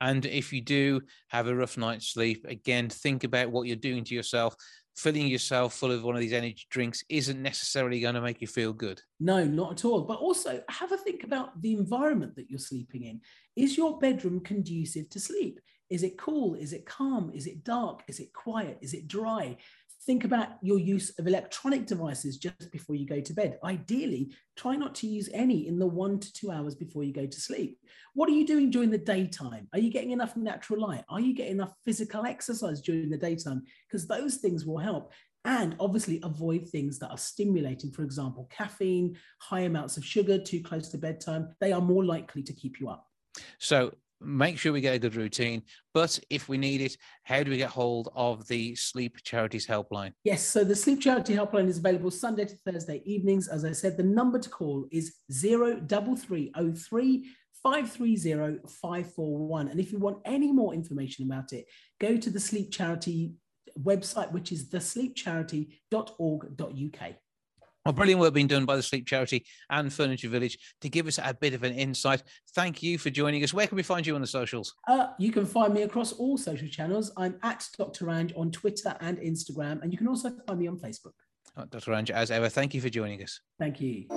And 0.02 0.26
if 0.26 0.52
you 0.52 0.62
do 0.62 1.02
have 1.30 1.48
a 1.48 1.56
rough 1.56 1.78
night's 1.78 2.08
sleep, 2.08 2.46
again, 2.48 2.90
think 2.90 3.24
about 3.24 3.52
what 3.52 3.68
you're 3.68 3.76
doing 3.76 4.04
to 4.06 4.16
yourself. 4.16 4.56
Filling 4.96 5.28
yourself 5.28 5.74
full 5.74 5.92
of 5.92 6.04
one 6.04 6.16
of 6.16 6.22
these 6.22 6.32
energy 6.32 6.66
drinks 6.70 7.04
isn't 7.10 7.42
necessarily 7.42 8.00
going 8.00 8.16
to 8.16 8.22
make 8.22 8.40
you 8.40 8.48
feel 8.48 8.72
good. 8.72 9.02
No, 9.20 9.44
not 9.44 9.74
at 9.74 9.86
all. 9.86 10.02
But 10.02 10.20
also 10.20 10.64
have 10.70 10.92
a 10.94 10.98
think 10.98 11.24
about 11.24 11.62
the 11.62 11.74
environment 11.74 12.36
that 12.36 12.50
you're 12.50 12.60
sleeping 12.60 13.04
in. 13.04 13.20
Is 13.58 13.78
your 13.78 14.00
bedroom 14.00 14.40
conducive 14.40 15.10
to 15.10 15.20
sleep? 15.20 15.60
Is 15.90 16.02
it 16.04 16.18
cool? 16.18 16.56
Is 16.56 16.74
it 16.74 16.86
calm? 16.86 17.32
Is 17.34 17.46
it 17.46 17.64
dark? 17.64 18.04
Is 18.08 18.20
it 18.20 18.34
quiet? 18.34 18.80
Is 18.82 18.94
it 18.94 19.08
dry? 19.08 19.58
Think 20.06 20.24
about 20.24 20.50
your 20.62 20.80
use 20.80 21.18
of 21.18 21.28
electronic 21.28 21.88
devices 21.88 22.38
just 22.38 22.72
before 22.72 22.96
you 22.96 23.08
go 23.08 23.20
to 23.20 23.34
bed. 23.34 23.58
Ideally, 23.64 24.36
try 24.56 24.76
not 24.76 24.94
to 24.96 25.08
use 25.08 25.30
any 25.34 25.68
in 25.68 25.80
the 25.80 25.88
one 25.88 26.20
to 26.20 26.34
two 26.34 26.52
hours 26.52 26.76
before 26.76 27.04
you 27.04 27.12
go 27.12 27.26
to 27.26 27.42
sleep. 27.42 27.80
What 28.14 28.30
are 28.30 28.34
you 28.34 28.46
doing 28.46 28.70
during 28.70 28.92
the 28.92 28.98
daytime? 28.98 29.68
Are 29.74 29.80
you 29.80 29.92
getting 29.92 30.12
enough 30.12 30.36
natural 30.36 30.82
light? 30.82 31.04
Are 31.10 31.20
you 31.20 31.34
getting 31.34 31.54
enough 31.54 31.74
physical 31.84 32.26
exercise 32.26 32.82
during 32.82 33.10
the 33.10 33.18
daytime? 33.18 33.64
Because 33.88 34.08
those 34.08 34.38
things 34.38 34.66
will 34.66 34.78
help. 34.78 35.12
And 35.44 35.76
obviously, 35.80 36.20
avoid 36.24 36.68
things 36.68 36.98
that 37.00 37.12
are 37.12 37.18
stimulating, 37.18 37.92
for 37.92 38.02
example, 38.02 38.50
caffeine, 38.52 39.16
high 39.40 39.62
amounts 39.62 39.96
of 39.96 40.04
sugar 40.04 40.40
too 40.40 40.62
close 40.62 40.90
to 40.90 40.98
bedtime. 40.98 41.50
They 41.62 41.72
are 41.72 41.82
more 41.82 42.04
likely 42.04 42.42
to 42.44 42.54
keep 42.54 42.80
you 42.80 42.90
up. 42.90 43.08
So, 43.60 43.94
make 44.26 44.58
sure 44.58 44.74
we 44.74 44.82
get 44.82 44.96
a 44.96 45.00
good 45.00 45.16
routine. 45.16 45.62
But 45.94 46.20
if 46.30 46.50
we 46.50 46.58
need 46.58 46.82
it, 46.82 46.98
how 47.24 47.44
do 47.44 47.52
we 47.52 47.58
get 47.58 47.70
hold 47.70 48.10
of 48.16 48.48
the 48.48 48.74
Sleep 48.76 49.22
Charity's 49.24 49.68
helpline? 49.68 50.14
Yes, 50.24 50.44
so 50.44 50.64
the 50.64 50.76
Sleep 50.76 51.02
Charity 51.02 51.36
helpline 51.36 51.68
is 51.68 51.78
available 51.78 52.10
Sunday 52.12 52.46
to 52.46 52.56
Thursday 52.66 53.02
evenings. 53.06 53.48
As 53.48 53.66
I 53.66 53.72
said, 53.72 53.98
the 53.98 54.04
number 54.04 54.38
to 54.40 54.50
call 54.50 54.88
is 54.92 55.16
03303 55.32 57.26
530 57.64 58.60
541. 58.68 59.68
And 59.70 59.80
if 59.80 59.92
you 59.92 59.98
want 60.00 60.18
any 60.26 60.52
more 60.52 60.74
information 60.74 61.26
about 61.26 61.54
it, 61.54 61.66
go 62.00 62.18
to 62.18 62.30
the 62.30 62.40
Sleep 62.40 62.72
Charity 62.72 63.34
website, 63.82 64.32
which 64.32 64.52
is 64.52 64.70
thesleepcharity.org.uk. 64.70 67.16
Well, 67.86 67.94
brilliant 67.94 68.20
work 68.20 68.34
being 68.34 68.48
done 68.48 68.66
by 68.66 68.78
the 68.78 68.82
Sleep 68.82 69.06
Charity 69.06 69.46
and 69.70 69.94
Furniture 69.94 70.28
Village 70.28 70.58
to 70.82 70.90
give 70.90 71.06
us 71.06 71.20
a 71.24 71.36
bit 71.36 71.54
of 71.54 71.62
an 71.64 71.74
insight. 71.76 72.24
Thank 72.56 72.82
you 72.82 72.98
for 72.98 73.12
joining 73.12 73.44
us. 73.44 73.54
Where 73.54 73.68
can 73.68 73.76
we 73.76 73.84
find 73.84 74.08
you 74.08 74.16
on 74.16 74.22
the 74.22 74.28
socials? 74.28 74.74
Uh, 74.88 75.10
you 75.20 75.32
can 75.32 75.46
find 75.46 75.72
me 75.72 75.84
across 75.84 76.12
all 76.12 76.36
social 76.36 76.68
channels. 76.68 77.12
I'm 77.16 77.38
at 77.44 77.68
Dr. 77.78 78.06
Ranj 78.06 78.36
on 78.36 78.50
Twitter 78.50 78.98
and 79.02 79.20
Instagram, 79.20 79.84
and 79.84 79.92
you 79.92 80.00
can 80.00 80.08
also 80.08 80.32
find 80.48 80.60
me 80.60 80.68
on 80.68 80.80
Facebook. 80.80 81.12
Oh, 81.56 81.66
Dr. 81.66 81.92
Ranj, 81.92 82.10
as 82.10 82.32
ever, 82.32 82.50
thank 82.50 82.74
you 82.74 82.82
for 82.82 82.90
joining 82.90 83.22
us. 83.22 83.40
Thank 83.60 83.80
you. 83.80 84.08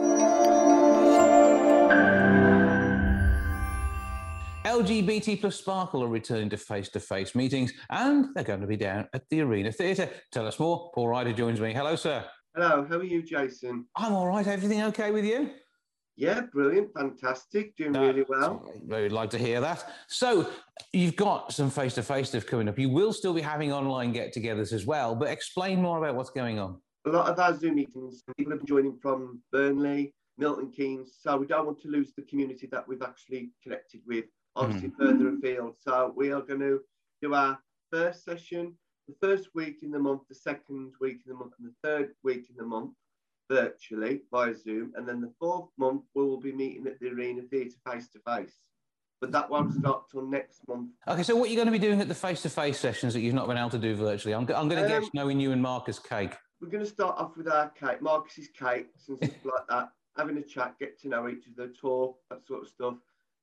LGBT 4.65 5.41
plus 5.41 5.57
Sparkle 5.57 6.03
are 6.05 6.09
returning 6.09 6.49
to 6.51 6.57
face-to-face 6.57 7.35
meetings, 7.35 7.73
and 7.91 8.29
they're 8.35 8.45
going 8.45 8.63
to 8.63 8.67
be 8.67 8.77
down 8.79 9.09
at 9.13 9.29
the 9.29 9.43
Arena 9.43 9.73
Theatre. 9.73 10.09
Tell 10.33 10.47
us 10.47 10.59
more. 10.59 10.91
Paul 10.95 11.09
Ryder 11.09 11.35
joins 11.35 11.61
me. 11.61 11.75
Hello, 11.75 11.97
sir. 11.97 12.25
Hello, 12.61 12.85
how 12.91 12.97
are 12.97 13.05
you, 13.05 13.23
Jason? 13.23 13.87
I'm 13.95 14.13
all 14.13 14.27
right. 14.27 14.45
Everything 14.45 14.83
okay 14.83 15.13
with 15.13 15.25
you? 15.25 15.51
Yeah, 16.17 16.41
brilliant, 16.41 16.93
fantastic, 16.93 17.77
doing 17.77 17.93
really 17.93 18.25
well. 18.29 18.69
Very 18.85 19.09
like 19.09 19.31
to 19.31 19.39
hear 19.39 19.61
that. 19.61 19.89
So, 20.09 20.51
you've 20.93 21.15
got 21.15 21.53
some 21.53 21.71
face 21.71 21.95
to 21.95 22.03
face 22.03 22.31
stuff 22.31 22.47
coming 22.47 22.69
up. 22.69 22.77
You 22.77 22.89
will 22.89 23.13
still 23.13 23.33
be 23.33 23.43
having 23.43 23.73
online 23.73 24.11
get 24.11 24.35
togethers 24.35 24.73
as 24.73 24.87
well, 24.87 25.15
but 25.15 25.29
explain 25.29 25.81
more 25.81 25.99
about 25.99 26.17
what's 26.17 26.31
going 26.31 26.59
on. 26.59 26.81
A 27.07 27.11
lot 27.11 27.29
of 27.29 27.39
our 27.39 27.57
Zoom 27.57 27.77
meetings, 27.77 28.25
people 28.37 28.51
have 28.51 28.59
been 28.59 28.67
joining 28.67 28.99
from 29.01 29.41
Burnley, 29.53 30.13
Milton 30.37 30.73
Keynes, 30.73 31.13
so 31.21 31.37
we 31.37 31.47
don't 31.47 31.65
want 31.65 31.81
to 31.83 31.89
lose 31.89 32.13
the 32.17 32.23
community 32.23 32.67
that 32.73 32.89
we've 32.89 33.03
actually 33.03 33.53
connected 33.63 34.01
with, 34.05 34.25
obviously 34.57 34.89
mm. 34.89 34.97
further 34.99 35.29
afield. 35.29 35.77
So, 35.79 36.13
we 36.17 36.33
are 36.33 36.43
going 36.43 36.59
to 36.59 36.81
do 37.23 37.35
our 37.35 37.57
first 37.93 38.25
session 38.25 38.75
the 39.09 39.27
first 39.27 39.49
week 39.55 39.83
in 39.83 39.91
the 39.91 39.99
month, 39.99 40.23
the 40.29 40.35
second 40.35 40.93
week 41.01 41.21
in 41.25 41.33
the 41.33 41.39
month, 41.39 41.55
and 41.59 41.69
the 41.69 41.89
third 41.89 42.11
week 42.23 42.47
in 42.51 42.57
the 42.57 42.65
month 42.65 42.93
virtually 43.51 44.21
via 44.31 44.55
Zoom. 44.55 44.93
And 44.95 45.09
then 45.09 45.21
the 45.21 45.33
fourth 45.41 45.71
month, 45.79 46.03
we 46.15 46.23
will 46.23 46.41
be 46.41 46.53
meeting 46.53 46.87
at 46.87 47.01
the 47.01 47.09
Arena 47.09 47.43
Theatre 47.43 47.77
face 47.91 48.09
to 48.09 48.19
face. 48.21 48.59
But 49.21 49.33
that 49.33 49.51
won't 49.51 49.75
start 49.75 50.05
till 50.11 50.27
next 50.27 50.61
month. 50.69 50.91
Okay, 51.09 51.23
so 51.23 51.35
what 51.35 51.49
are 51.49 51.51
you 51.51 51.57
going 51.57 51.67
to 51.67 51.73
be 51.73 51.79
doing 51.79 52.01
at 52.01 52.07
the 52.07 52.15
face 52.15 52.43
to 52.43 52.51
face 52.51 52.79
sessions 52.79 53.15
that 53.15 53.21
you've 53.21 53.35
not 53.35 53.49
been 53.49 53.57
able 53.57 53.71
to 53.71 53.79
do 53.79 53.97
virtually? 53.97 54.35
I'm, 54.35 54.43
I'm 54.43 54.69
going 54.69 54.85
to 54.85 54.95
um, 54.95 55.01
guess 55.01 55.11
knowing 55.13 55.41
you 55.41 55.51
and 55.51 55.61
Marcus 55.61 55.99
cake. 55.99 56.35
We're 56.61 56.69
going 56.69 56.85
to 56.85 56.91
start 56.91 57.19
off 57.19 57.37
with 57.37 57.49
our 57.49 57.71
cake, 57.71 58.01
Marcus's 58.01 58.49
cakes 58.49 59.09
and 59.09 59.17
stuff 59.17 59.45
like 59.45 59.67
that, 59.71 59.89
having 60.17 60.37
a 60.37 60.43
chat, 60.43 60.75
get 60.79 61.01
to 61.01 61.09
know 61.09 61.29
each 61.29 61.45
other, 61.53 61.69
talk, 61.69 62.17
that 62.31 62.47
sort 62.47 62.63
of 62.63 62.69
stuff. 62.69 62.95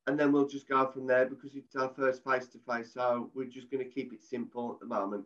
And 0.07 0.19
then 0.19 0.31
we'll 0.31 0.47
just 0.47 0.69
go 0.69 0.85
from 0.85 1.07
there 1.07 1.25
because 1.25 1.55
it's 1.55 1.75
our 1.75 1.89
first 1.89 2.23
face 2.23 2.47
to 2.49 2.59
face. 2.59 2.93
So 2.93 3.31
we're 3.33 3.47
just 3.47 3.71
going 3.71 3.83
to 3.83 3.89
keep 3.89 4.13
it 4.13 4.23
simple 4.23 4.71
at 4.73 4.79
the 4.79 4.85
moment. 4.85 5.25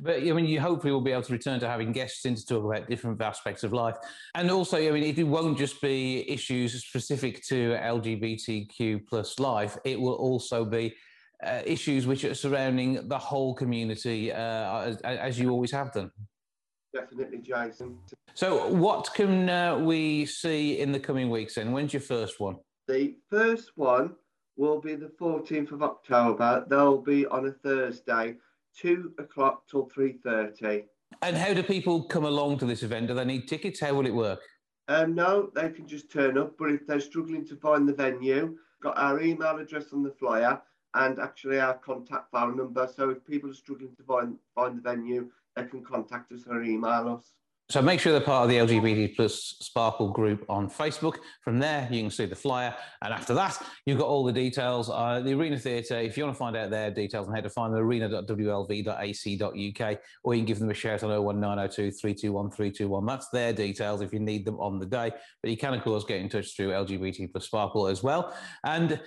But 0.00 0.16
I 0.16 0.32
mean, 0.32 0.44
you 0.44 0.60
hopefully 0.60 0.92
will 0.92 1.00
be 1.00 1.12
able 1.12 1.22
to 1.22 1.32
return 1.32 1.60
to 1.60 1.68
having 1.68 1.92
guests 1.92 2.24
in 2.26 2.34
to 2.34 2.46
talk 2.46 2.64
about 2.64 2.88
different 2.88 3.20
aspects 3.22 3.64
of 3.64 3.72
life, 3.72 3.96
and 4.34 4.50
also, 4.50 4.76
I 4.76 4.90
mean, 4.90 5.04
it 5.04 5.22
won't 5.22 5.56
just 5.56 5.80
be 5.80 6.28
issues 6.30 6.84
specific 6.84 7.42
to 7.46 7.70
LGBTQ 7.80 9.06
plus 9.06 9.38
life. 9.38 9.78
It 9.84 9.98
will 9.98 10.14
also 10.14 10.64
be 10.64 10.94
uh, 11.42 11.62
issues 11.64 12.06
which 12.06 12.24
are 12.24 12.34
surrounding 12.34 13.08
the 13.08 13.18
whole 13.18 13.54
community, 13.54 14.32
uh, 14.32 14.82
as, 14.82 14.96
as, 15.02 15.38
you 15.38 15.50
always 15.50 15.70
have 15.72 15.92
done. 15.92 16.10
Definitely, 16.94 17.38
Jason. 17.38 17.98
So, 18.34 18.68
what 18.68 19.12
can 19.14 19.48
uh, 19.48 19.78
we 19.78 20.26
see 20.26 20.80
in 20.80 20.92
the 20.92 21.00
coming 21.00 21.30
weeks? 21.30 21.56
Then, 21.56 21.72
when's 21.72 21.92
your 21.92 22.02
first 22.02 22.40
one? 22.40 22.56
The 22.86 23.16
first 23.30 23.72
one 23.76 24.14
will 24.56 24.80
be 24.80 24.94
the 24.94 25.10
14th 25.20 25.72
of 25.72 25.82
October. 25.82 26.64
They'll 26.68 27.02
be 27.02 27.26
on 27.26 27.46
a 27.46 27.52
Thursday 27.52 28.36
two 28.76 29.12
o'clock 29.18 29.66
till 29.68 29.86
three 29.86 30.18
thirty. 30.24 30.84
And 31.22 31.36
how 31.36 31.54
do 31.54 31.62
people 31.62 32.04
come 32.04 32.24
along 32.24 32.58
to 32.58 32.66
this 32.66 32.82
event? 32.82 33.08
Do 33.08 33.14
they 33.14 33.24
need 33.24 33.48
tickets? 33.48 33.80
How 33.80 33.94
will 33.94 34.06
it 34.06 34.14
work? 34.14 34.40
Um, 34.88 35.14
no, 35.14 35.50
they 35.54 35.70
can 35.70 35.86
just 35.86 36.10
turn 36.10 36.36
up. 36.36 36.56
But 36.58 36.70
if 36.70 36.86
they're 36.86 37.00
struggling 37.00 37.46
to 37.46 37.56
find 37.56 37.88
the 37.88 37.94
venue, 37.94 38.56
got 38.82 38.98
our 38.98 39.20
email 39.20 39.56
address 39.56 39.92
on 39.92 40.02
the 40.02 40.10
flyer 40.10 40.60
and 40.94 41.18
actually 41.18 41.60
our 41.60 41.74
contact 41.74 42.30
phone 42.30 42.56
number. 42.56 42.88
So 42.94 43.10
if 43.10 43.24
people 43.24 43.50
are 43.50 43.54
struggling 43.54 43.94
to 43.96 44.02
find 44.02 44.36
find 44.54 44.78
the 44.78 44.82
venue, 44.82 45.30
they 45.56 45.64
can 45.64 45.82
contact 45.84 46.32
us 46.32 46.46
or 46.48 46.62
email 46.62 47.08
us. 47.08 47.32
So 47.70 47.80
make 47.80 47.98
sure 47.98 48.12
they're 48.12 48.20
part 48.20 48.44
of 48.44 48.50
the 48.50 48.58
LGBT 48.58 49.16
plus 49.16 49.56
Sparkle 49.60 50.10
group 50.10 50.44
on 50.50 50.68
Facebook. 50.68 51.16
From 51.40 51.58
there, 51.58 51.88
you 51.90 52.02
can 52.02 52.10
see 52.10 52.26
the 52.26 52.36
flyer. 52.36 52.76
And 53.00 53.10
after 53.12 53.32
that, 53.34 53.58
you've 53.86 53.96
got 53.96 54.06
all 54.06 54.22
the 54.22 54.34
details. 54.34 54.90
Uh, 54.90 55.20
the 55.20 55.32
Arena 55.32 55.58
Theatre, 55.58 55.98
if 55.98 56.18
you 56.18 56.24
want 56.24 56.36
to 56.36 56.38
find 56.38 56.54
out 56.56 56.68
their 56.68 56.90
details 56.90 57.26
on 57.26 57.34
how 57.34 57.40
to 57.40 57.48
find 57.48 57.72
them, 57.72 57.80
arena.wlv.ac.uk, 57.80 59.98
or 60.24 60.34
you 60.34 60.40
can 60.40 60.46
give 60.46 60.58
them 60.58 60.68
a 60.68 60.74
shout 60.74 61.02
on 61.02 61.08
01902 61.08 61.90
321 61.90 62.50
321. 62.50 63.06
That's 63.06 63.30
their 63.30 63.54
details 63.54 64.02
if 64.02 64.12
you 64.12 64.20
need 64.20 64.44
them 64.44 64.60
on 64.60 64.78
the 64.78 64.84
day. 64.84 65.10
But 65.42 65.50
you 65.50 65.56
can, 65.56 65.72
of 65.72 65.82
course, 65.82 66.04
get 66.04 66.20
in 66.20 66.28
touch 66.28 66.54
through 66.54 66.68
LGBT 66.68 67.32
plus 67.32 67.46
Sparkle 67.46 67.86
as 67.86 68.02
well. 68.02 68.36
And 68.64 69.00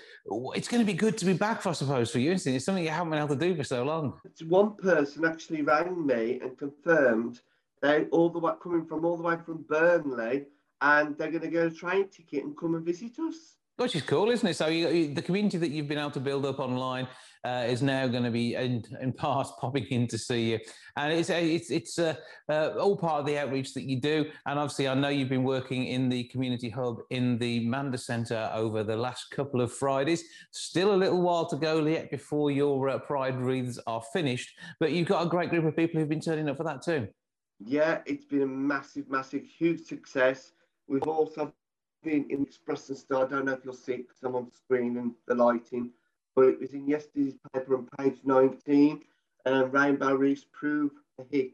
it's 0.56 0.68
going 0.68 0.82
to 0.82 0.86
be 0.86 0.96
good 0.98 1.16
to 1.20 1.26
be 1.26 1.34
back, 1.34 1.64
I 1.68 1.74
suppose, 1.74 2.10
for 2.10 2.18
you. 2.18 2.32
It's 2.32 2.66
something 2.66 2.84
you 2.84 2.90
haven't 2.90 3.12
been 3.12 3.20
able 3.20 3.36
to 3.36 3.38
do 3.48 3.56
for 3.56 3.64
so 3.64 3.84
long. 3.84 4.20
One 4.48 4.76
person 4.78 5.26
actually 5.26 5.62
rang 5.62 6.08
me 6.08 6.40
and 6.42 6.58
confirmed 6.58 7.40
they 7.82 8.06
all 8.06 8.30
the 8.30 8.40
way 8.40 8.54
coming 8.62 8.86
from 8.86 9.06
all 9.06 9.18
the 9.18 9.24
way 9.24 9.38
from 9.46 9.66
Burnley, 9.70 10.46
and 10.82 11.18
they're 11.18 11.32
going 11.32 11.44
to 11.44 11.50
get 11.50 11.68
a 11.68 11.72
train 11.72 12.10
ticket 12.10 12.44
and 12.44 12.58
come 12.58 12.76
and 12.76 12.86
visit 12.86 13.20
us. 13.20 13.58
Which 13.78 13.96
is 13.96 14.02
cool, 14.02 14.32
isn't 14.32 14.48
it? 14.48 14.56
So 14.56 14.68
you, 14.68 15.14
the 15.14 15.22
community 15.22 15.60
that 15.60 15.70
you've 15.70 15.88
been 15.88 16.00
able 16.00 16.10
to 16.12 16.20
build 16.20 16.48
up 16.48 16.58
online 16.58 17.08
uh, 17.44 17.66
is 17.68 17.84
now 17.84 18.08
going 18.08 18.24
to 18.24 18.32
be 18.32 18.56
in, 18.56 18.84
in 19.00 19.14
part 19.14 19.48
popping 19.62 19.86
in 19.92 20.08
to 20.08 20.18
see 20.18 20.52
you, 20.52 20.60
and 20.96 21.14
it's 21.14 21.30
it's 21.30 21.70
it's 21.70 22.00
uh, 22.00 22.16
uh, 22.50 22.70
all 22.80 22.98
part 22.98 23.20
of 23.20 23.28
the 23.28 23.38
outreach 23.38 23.76
that 23.76 23.84
you 23.84 24.02
do. 24.02 24.26
And 24.48 24.58
obviously, 24.58 24.88
I 24.88 24.96
know 24.96 25.10
you've 25.10 25.30
been 25.30 25.44
working 25.44 25.86
in 25.86 26.10
the 26.10 26.24
community 26.26 26.72
hub 26.72 26.98
in 27.12 27.38
the 27.38 27.68
Mander 27.68 27.98
Centre 27.98 28.50
over 28.52 28.84
the 28.84 28.98
last 28.98 29.30
couple 29.30 29.62
of 29.62 29.72
Fridays. 29.72 30.24
Still 30.52 30.96
a 30.96 30.98
little 30.98 31.22
while 31.22 31.46
to 31.46 31.56
go 31.56 31.86
yet 31.86 32.10
before 32.10 32.50
your 32.50 32.90
uh, 32.90 32.98
Pride 32.98 33.40
wreaths 33.40 33.80
are 33.86 34.02
finished, 34.12 34.58
but 34.80 34.92
you've 34.92 35.08
got 35.08 35.26
a 35.26 35.30
great 35.30 35.52
group 35.52 35.66
of 35.66 35.76
people 35.76 36.00
who've 36.00 36.10
been 36.10 36.20
turning 36.20 36.50
up 36.50 36.58
for 36.58 36.64
that 36.64 36.82
too. 36.82 37.08
Yeah, 37.60 38.00
it's 38.06 38.26
been 38.26 38.44
a 38.44 38.48
massive, 38.48 39.10
massive, 39.10 39.46
huge 39.46 39.82
success. 39.82 40.52
We've 40.88 41.04
also 41.04 41.54
been 42.04 42.26
in 42.30 42.44
Express 42.44 42.90
and 42.90 42.98
Star. 42.98 43.26
I 43.26 43.28
don't 43.28 43.46
know 43.46 43.54
if 43.54 43.66
you'll 43.66 43.74
see 43.74 43.94
it 43.94 44.08
because 44.08 44.24
I'm 44.24 44.36
on 44.36 44.52
screen 44.52 44.98
and 44.98 45.14
the 45.28 45.36
lighting, 45.36 45.92
but 46.36 46.46
it 46.46 46.60
was 46.60 46.74
in 46.74 46.88
yesterday's 46.88 47.36
paper 47.54 47.76
on 47.76 47.88
page 47.98 48.20
19. 48.24 49.02
Um, 49.46 49.72
Rainbow 49.72 50.14
Reefs 50.14 50.46
prove 50.52 50.92
a 51.20 51.24
hit. 51.32 51.52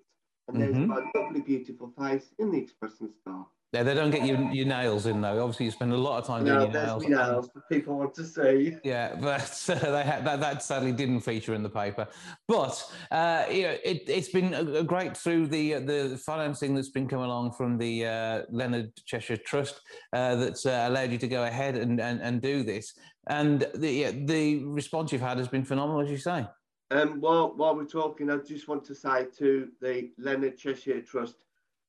And 0.47 0.61
there's 0.61 0.75
mm-hmm. 0.75 0.91
a 0.91 1.19
lovely, 1.19 1.41
beautiful 1.41 1.93
face 1.97 2.33
in 2.37 2.51
the 2.51 2.57
Express 2.57 2.99
and 2.99 3.11
Star. 3.21 3.45
Yeah, 3.73 3.81
they 3.81 3.95
don't 3.95 4.11
get 4.11 4.23
your, 4.23 4.39
your 4.51 4.67
nails 4.67 5.07
in 5.07 5.19
though. 5.19 5.41
Obviously, 5.41 5.65
you 5.65 5.71
spend 5.71 5.93
a 5.93 5.97
lot 5.97 6.19
of 6.19 6.27
time 6.27 6.43
no, 6.43 6.59
doing 6.59 6.71
your 6.71 6.85
nails. 6.85 7.07
nails 7.07 7.49
people 7.71 7.97
want 7.97 8.13
to 8.13 8.23
see. 8.23 8.77
Yeah, 8.83 9.15
but 9.15 9.65
uh, 9.69 9.79
that, 9.79 10.39
that 10.39 10.61
sadly 10.61 10.91
didn't 10.91 11.21
feature 11.21 11.55
in 11.55 11.63
the 11.63 11.71
paper. 11.71 12.07
But 12.47 12.85
uh, 13.09 13.45
you 13.49 13.63
know, 13.63 13.75
it, 13.83 14.07
has 14.09 14.29
been 14.29 14.53
a, 14.53 14.61
a 14.75 14.83
great 14.83 15.17
through 15.17 15.47
the 15.47 15.75
uh, 15.75 15.79
the 15.79 16.21
financing 16.23 16.75
that's 16.75 16.91
been 16.91 17.07
coming 17.07 17.25
along 17.25 17.53
from 17.53 17.79
the 17.79 18.05
uh, 18.05 18.41
Leonard 18.51 18.91
Cheshire 19.05 19.37
Trust 19.37 19.81
uh, 20.13 20.35
that's 20.35 20.67
uh, 20.67 20.85
allowed 20.87 21.11
you 21.11 21.17
to 21.17 21.27
go 21.27 21.45
ahead 21.45 21.75
and, 21.75 21.99
and, 21.99 22.21
and 22.21 22.43
do 22.43 22.61
this. 22.61 22.93
And 23.25 23.67
the 23.73 23.91
yeah, 23.91 24.11
the 24.11 24.65
response 24.65 25.11
you've 25.11 25.21
had 25.21 25.39
has 25.39 25.47
been 25.47 25.65
phenomenal, 25.65 26.01
as 26.01 26.11
you 26.11 26.17
say. 26.17 26.45
Um, 26.91 27.19
while 27.21 27.53
while 27.55 27.75
we're 27.75 27.85
talking, 27.85 28.29
I 28.29 28.37
just 28.37 28.67
want 28.67 28.85
to 28.85 28.93
say 28.93 29.25
to 29.39 29.69
the 29.81 30.11
Leonard 30.19 30.59
Cheshire 30.59 31.01
Trust, 31.01 31.37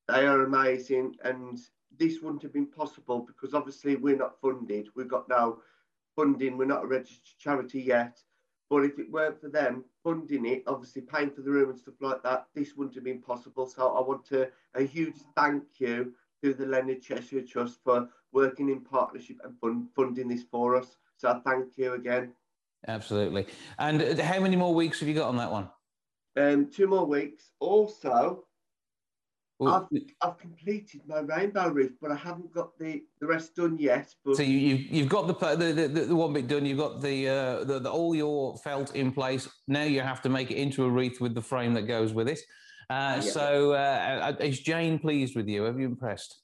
they 0.09 0.27
are 0.27 0.43
amazing 0.43 1.17
and 1.25 1.59
this 1.99 2.21
wouldn't 2.21 2.43
have 2.43 2.53
been 2.53 2.67
possible 2.67 3.21
because 3.21 3.55
obviously 3.55 3.97
we're 3.97 4.17
not 4.17 4.41
funded. 4.41 4.89
We've 4.95 5.09
got 5.09 5.29
no 5.29 5.61
funding. 6.17 6.57
We're 6.57 6.65
not 6.67 6.85
a 6.85 6.87
registered 6.87 7.39
charity 7.39 7.83
yet. 7.83 8.19
But 8.71 8.85
if 8.85 8.99
it 8.99 9.11
weren't 9.11 9.41
for 9.41 9.49
them 9.49 9.85
funding 10.03 10.47
it, 10.47 10.65
obviously 10.67 11.03
paying 11.03 11.31
for 11.31 11.43
the 11.43 11.51
room 11.51 11.71
and 11.71 11.79
stuff 11.79 11.95
like 12.01 12.23
that, 12.23 12.47
this 12.55 12.75
wouldn't 12.77 12.95
have 12.95 13.05
been 13.05 13.21
possible. 13.21 13.67
So 13.67 13.89
I 13.89 14.01
want 14.01 14.25
to 14.27 14.49
a 14.75 14.83
huge 14.83 15.17
thank 15.37 15.65
you 15.79 16.15
to 16.43 16.55
the 16.55 16.67
Leonard 16.67 17.03
Cheshire 17.03 17.43
Trust 17.43 17.81
for 17.85 18.09
working 18.33 18.71
in 18.71 18.81
partnership 18.81 19.37
and 19.45 19.59
fund, 19.61 19.89
funding 19.95 20.29
this 20.29 20.45
for 20.51 20.77
us. 20.77 20.97
So 21.17 21.41
thank 21.45 21.77
you 21.77 21.95
again. 21.95 22.33
Absolutely. 22.89 23.47
And 23.79 24.19
how 24.19 24.41
many 24.41 24.57
more 24.57 24.75
weeks 24.75 25.01
have 25.01 25.09
you 25.09 25.15
got 25.15 25.29
on 25.29 25.37
that 25.37 25.53
one? 25.53 25.69
Um, 26.37 26.71
two 26.71 26.87
more 26.87 27.07
weeks. 27.07 27.51
Also, 27.61 28.44
I've, 29.63 29.85
I've 30.21 30.39
completed 30.39 31.03
my 31.07 31.21
rainbow 31.21 31.69
reef, 31.69 31.93
but 32.01 32.11
I 32.11 32.17
haven't 32.17 32.53
got 32.53 32.77
the, 32.79 33.03
the 33.21 33.27
rest 33.27 33.55
done 33.55 33.79
yet. 33.79 34.13
But 34.25 34.37
so 34.37 34.43
you, 34.43 34.59
you've 34.59 34.93
you've 34.93 35.09
got 35.09 35.27
the 35.27 35.57
the, 35.57 35.73
the, 35.73 35.89
the 36.07 36.17
one 36.17 36.33
bit 36.33 36.49
done. 36.49 36.67
You've 36.67 36.79
got 36.79 37.01
the, 37.01 37.29
uh, 37.29 37.65
the, 37.65 37.79
the 37.79 37.91
all 37.91 38.15
your 38.15 38.57
felt 38.59 38.95
in 38.97 39.13
place. 39.13 39.49
Now 39.69 39.85
you 39.85 40.01
have 40.01 40.23
to 40.23 40.29
make 40.29 40.51
it 40.51 40.57
into 40.57 40.85
a 40.85 40.91
wreath 40.91 41.21
with 41.21 41.35
the 41.35 41.43
frame 41.43 41.73
that 41.75 41.83
goes 41.83 42.13
with 42.13 42.29
it. 42.29 42.41
Uh, 42.91 43.15
yeah. 43.17 43.21
So 43.21 43.73
uh, 43.73 44.37
is 44.41 44.61
Jane 44.61 44.99
pleased 44.99 45.37
with 45.37 45.49
you? 45.49 45.63
Have 45.63 45.79
you 45.79 45.87
impressed? 45.87 46.41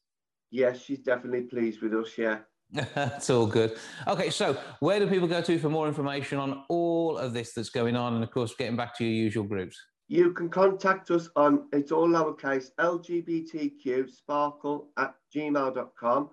Yes, 0.51 0.81
she's 0.83 1.01
definitely 1.01 1.43
pleased 1.43 1.83
with 1.83 1.95
us. 1.95 2.17
Yeah. 2.17 2.39
That's 2.95 3.29
all 3.31 3.47
good. 3.47 3.77
Okay, 4.07 4.31
so 4.31 4.57
where 4.79 5.01
do 5.01 5.09
people 5.09 5.27
go 5.27 5.41
to 5.41 5.59
for 5.59 5.69
more 5.69 5.89
information 5.89 6.39
on 6.39 6.65
all 6.69 7.19
of 7.19 7.33
this 7.33 7.53
that's 7.53 7.71
going 7.71 7.97
on, 7.97 8.15
and 8.15 8.23
of 8.23 8.31
course, 8.31 8.55
getting 8.57 8.77
back 8.77 8.97
to 8.99 9.05
your 9.05 9.13
usual 9.13 9.45
groups? 9.45 9.77
You 10.11 10.33
can 10.33 10.49
contact 10.49 11.13
us 11.13 11.29
on, 11.37 11.69
it's 11.73 11.93
all 11.93 12.09
lowercase, 12.09 12.73
LGBTQ 12.81 14.11
sparkle 14.11 14.89
at 14.99 15.15
gmail.com. 15.33 16.31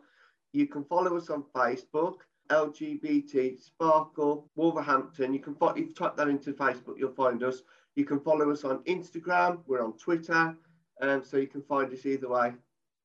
You 0.52 0.66
can 0.66 0.84
follow 0.86 1.16
us 1.16 1.30
on 1.30 1.44
Facebook, 1.56 2.16
LGBT 2.50 3.62
Sparkle 3.62 4.50
Wolverhampton. 4.56 5.32
You 5.32 5.40
can 5.40 5.56
if 5.62 5.78
you 5.78 5.94
type 5.94 6.18
that 6.18 6.28
into 6.28 6.54
Facebook, 6.54 6.96
you'll 6.98 7.14
find 7.14 7.44
us. 7.44 7.62
You 7.96 8.04
can 8.04 8.20
follow 8.20 8.50
us 8.50 8.64
on 8.64 8.80
Instagram. 8.86 9.60
We're 9.68 9.86
on 9.86 9.96
Twitter, 9.96 10.58
um, 11.04 11.24
so 11.24 11.38
you 11.38 11.46
can 11.46 11.62
find 11.62 11.94
us 11.94 12.04
either 12.04 12.30
way. 12.30 12.54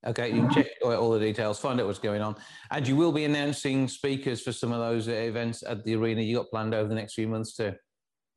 Okay, 0.06 0.30
you 0.32 0.40
can 0.40 0.54
check 0.54 0.68
all 0.82 1.10
the 1.10 1.20
details, 1.20 1.58
find 1.60 1.82
out 1.82 1.86
what's 1.86 1.98
going 1.98 2.22
on, 2.22 2.34
and 2.70 2.88
you 2.88 2.96
will 2.96 3.12
be 3.12 3.26
announcing 3.26 3.88
speakers 3.88 4.40
for 4.40 4.52
some 4.52 4.72
of 4.72 4.78
those 4.78 5.06
events 5.06 5.62
at 5.62 5.84
the 5.84 5.96
arena 5.96 6.22
you 6.22 6.38
got 6.38 6.48
planned 6.48 6.72
over 6.72 6.88
the 6.88 6.94
next 6.94 7.12
few 7.12 7.28
months 7.28 7.54
too. 7.54 7.74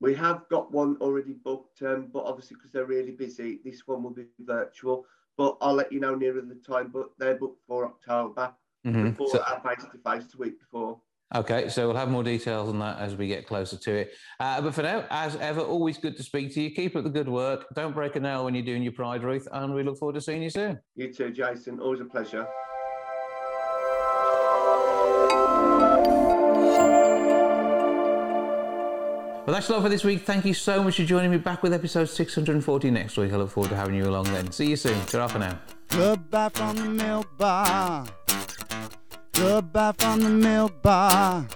We 0.01 0.13
have 0.15 0.47
got 0.49 0.71
one 0.71 0.97
already 1.01 1.33
booked, 1.33 1.81
um, 1.81 2.09
but 2.11 2.25
obviously 2.25 2.55
because 2.55 2.71
they're 2.71 2.85
really 2.85 3.11
busy, 3.11 3.59
this 3.63 3.87
one 3.87 4.03
will 4.03 4.11
be 4.11 4.25
virtual. 4.39 5.05
But 5.37 5.57
I'll 5.61 5.73
let 5.73 5.91
you 5.91 5.99
know 5.99 6.15
nearer 6.15 6.41
the 6.41 6.55
time. 6.55 6.91
But 6.93 7.09
they're 7.17 7.35
booked 7.35 7.61
for 7.67 7.85
October, 7.85 8.53
mm-hmm. 8.85 9.09
before 9.09 9.29
so, 9.29 9.43
our 9.43 9.61
face 9.61 9.85
to 9.85 9.97
face 9.97 10.31
the 10.31 10.37
week 10.37 10.59
before. 10.59 10.99
Okay, 11.33 11.69
so 11.69 11.87
we'll 11.87 11.97
have 11.97 12.09
more 12.09 12.23
details 12.23 12.69
on 12.69 12.79
that 12.79 12.99
as 12.99 13.15
we 13.15 13.27
get 13.27 13.47
closer 13.47 13.77
to 13.77 13.91
it. 13.91 14.13
Uh, 14.39 14.61
but 14.61 14.73
for 14.75 14.83
now, 14.83 15.05
as 15.09 15.35
ever, 15.37 15.59
always 15.61 15.97
good 15.97 16.15
to 16.17 16.23
speak 16.23 16.53
to 16.53 16.61
you. 16.61 16.69
Keep 16.69 16.95
up 16.95 17.03
the 17.03 17.09
good 17.09 17.27
work. 17.27 17.65
Don't 17.73 17.93
break 17.93 18.15
a 18.15 18.19
nail 18.19 18.45
when 18.45 18.53
you're 18.53 18.63
doing 18.63 18.83
your 18.83 18.93
Pride, 18.93 19.23
Ruth, 19.23 19.47
and 19.51 19.73
we 19.73 19.83
look 19.83 19.97
forward 19.97 20.13
to 20.13 20.21
seeing 20.21 20.43
you 20.43 20.49
soon. 20.49 20.79
You 20.95 21.11
too, 21.11 21.31
Jason. 21.31 21.79
Always 21.79 21.99
a 22.01 22.05
pleasure. 22.05 22.47
Well, 29.45 29.53
that's 29.53 29.69
all 29.69 29.79
for 29.79 29.89
this 29.89 30.03
week. 30.03 30.23
Thank 30.23 30.43
you 30.43 30.55
so 30.55 30.83
much 30.83 30.95
for 30.95 31.03
joining 31.03 31.29
me 31.29 31.37
back 31.37 31.61
with 31.61 31.71
episode 31.71 32.05
640 32.05 32.89
next 32.89 33.15
week. 33.15 33.31
I 33.31 33.35
look 33.35 33.51
forward 33.51 33.69
to 33.69 33.75
having 33.75 33.93
you 33.93 34.05
along 34.05 34.25
then. 34.25 34.51
See 34.51 34.65
you 34.65 34.75
soon. 34.75 34.99
Ta 35.05 35.27
for 35.27 35.37
now. 35.37 35.59
Goodbye 35.89 36.49
from 36.49 36.75
the 36.77 36.89
milk 36.89 37.37
bar. 37.37 38.07
Goodbye 39.33 39.93
from 39.99 40.21
the 40.21 40.29
milk 40.29 40.81
bar. 40.81 41.47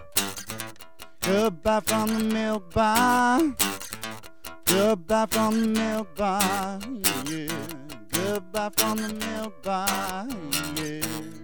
Goodbye 1.22 1.80
from 1.80 2.08
the 2.10 2.24
milk 2.26 2.72
bar. 2.72 3.56
Goodbye 4.66 5.26
from 5.32 5.60
the 5.60 5.68
milk 5.68 6.16
bar. 6.16 6.80
Yeah. 7.26 7.48
Goodbye 8.12 8.70
from 8.78 8.98
the 8.98 9.14
milk 9.16 9.64
bar. 9.64 10.28
Yeah. 10.76 11.39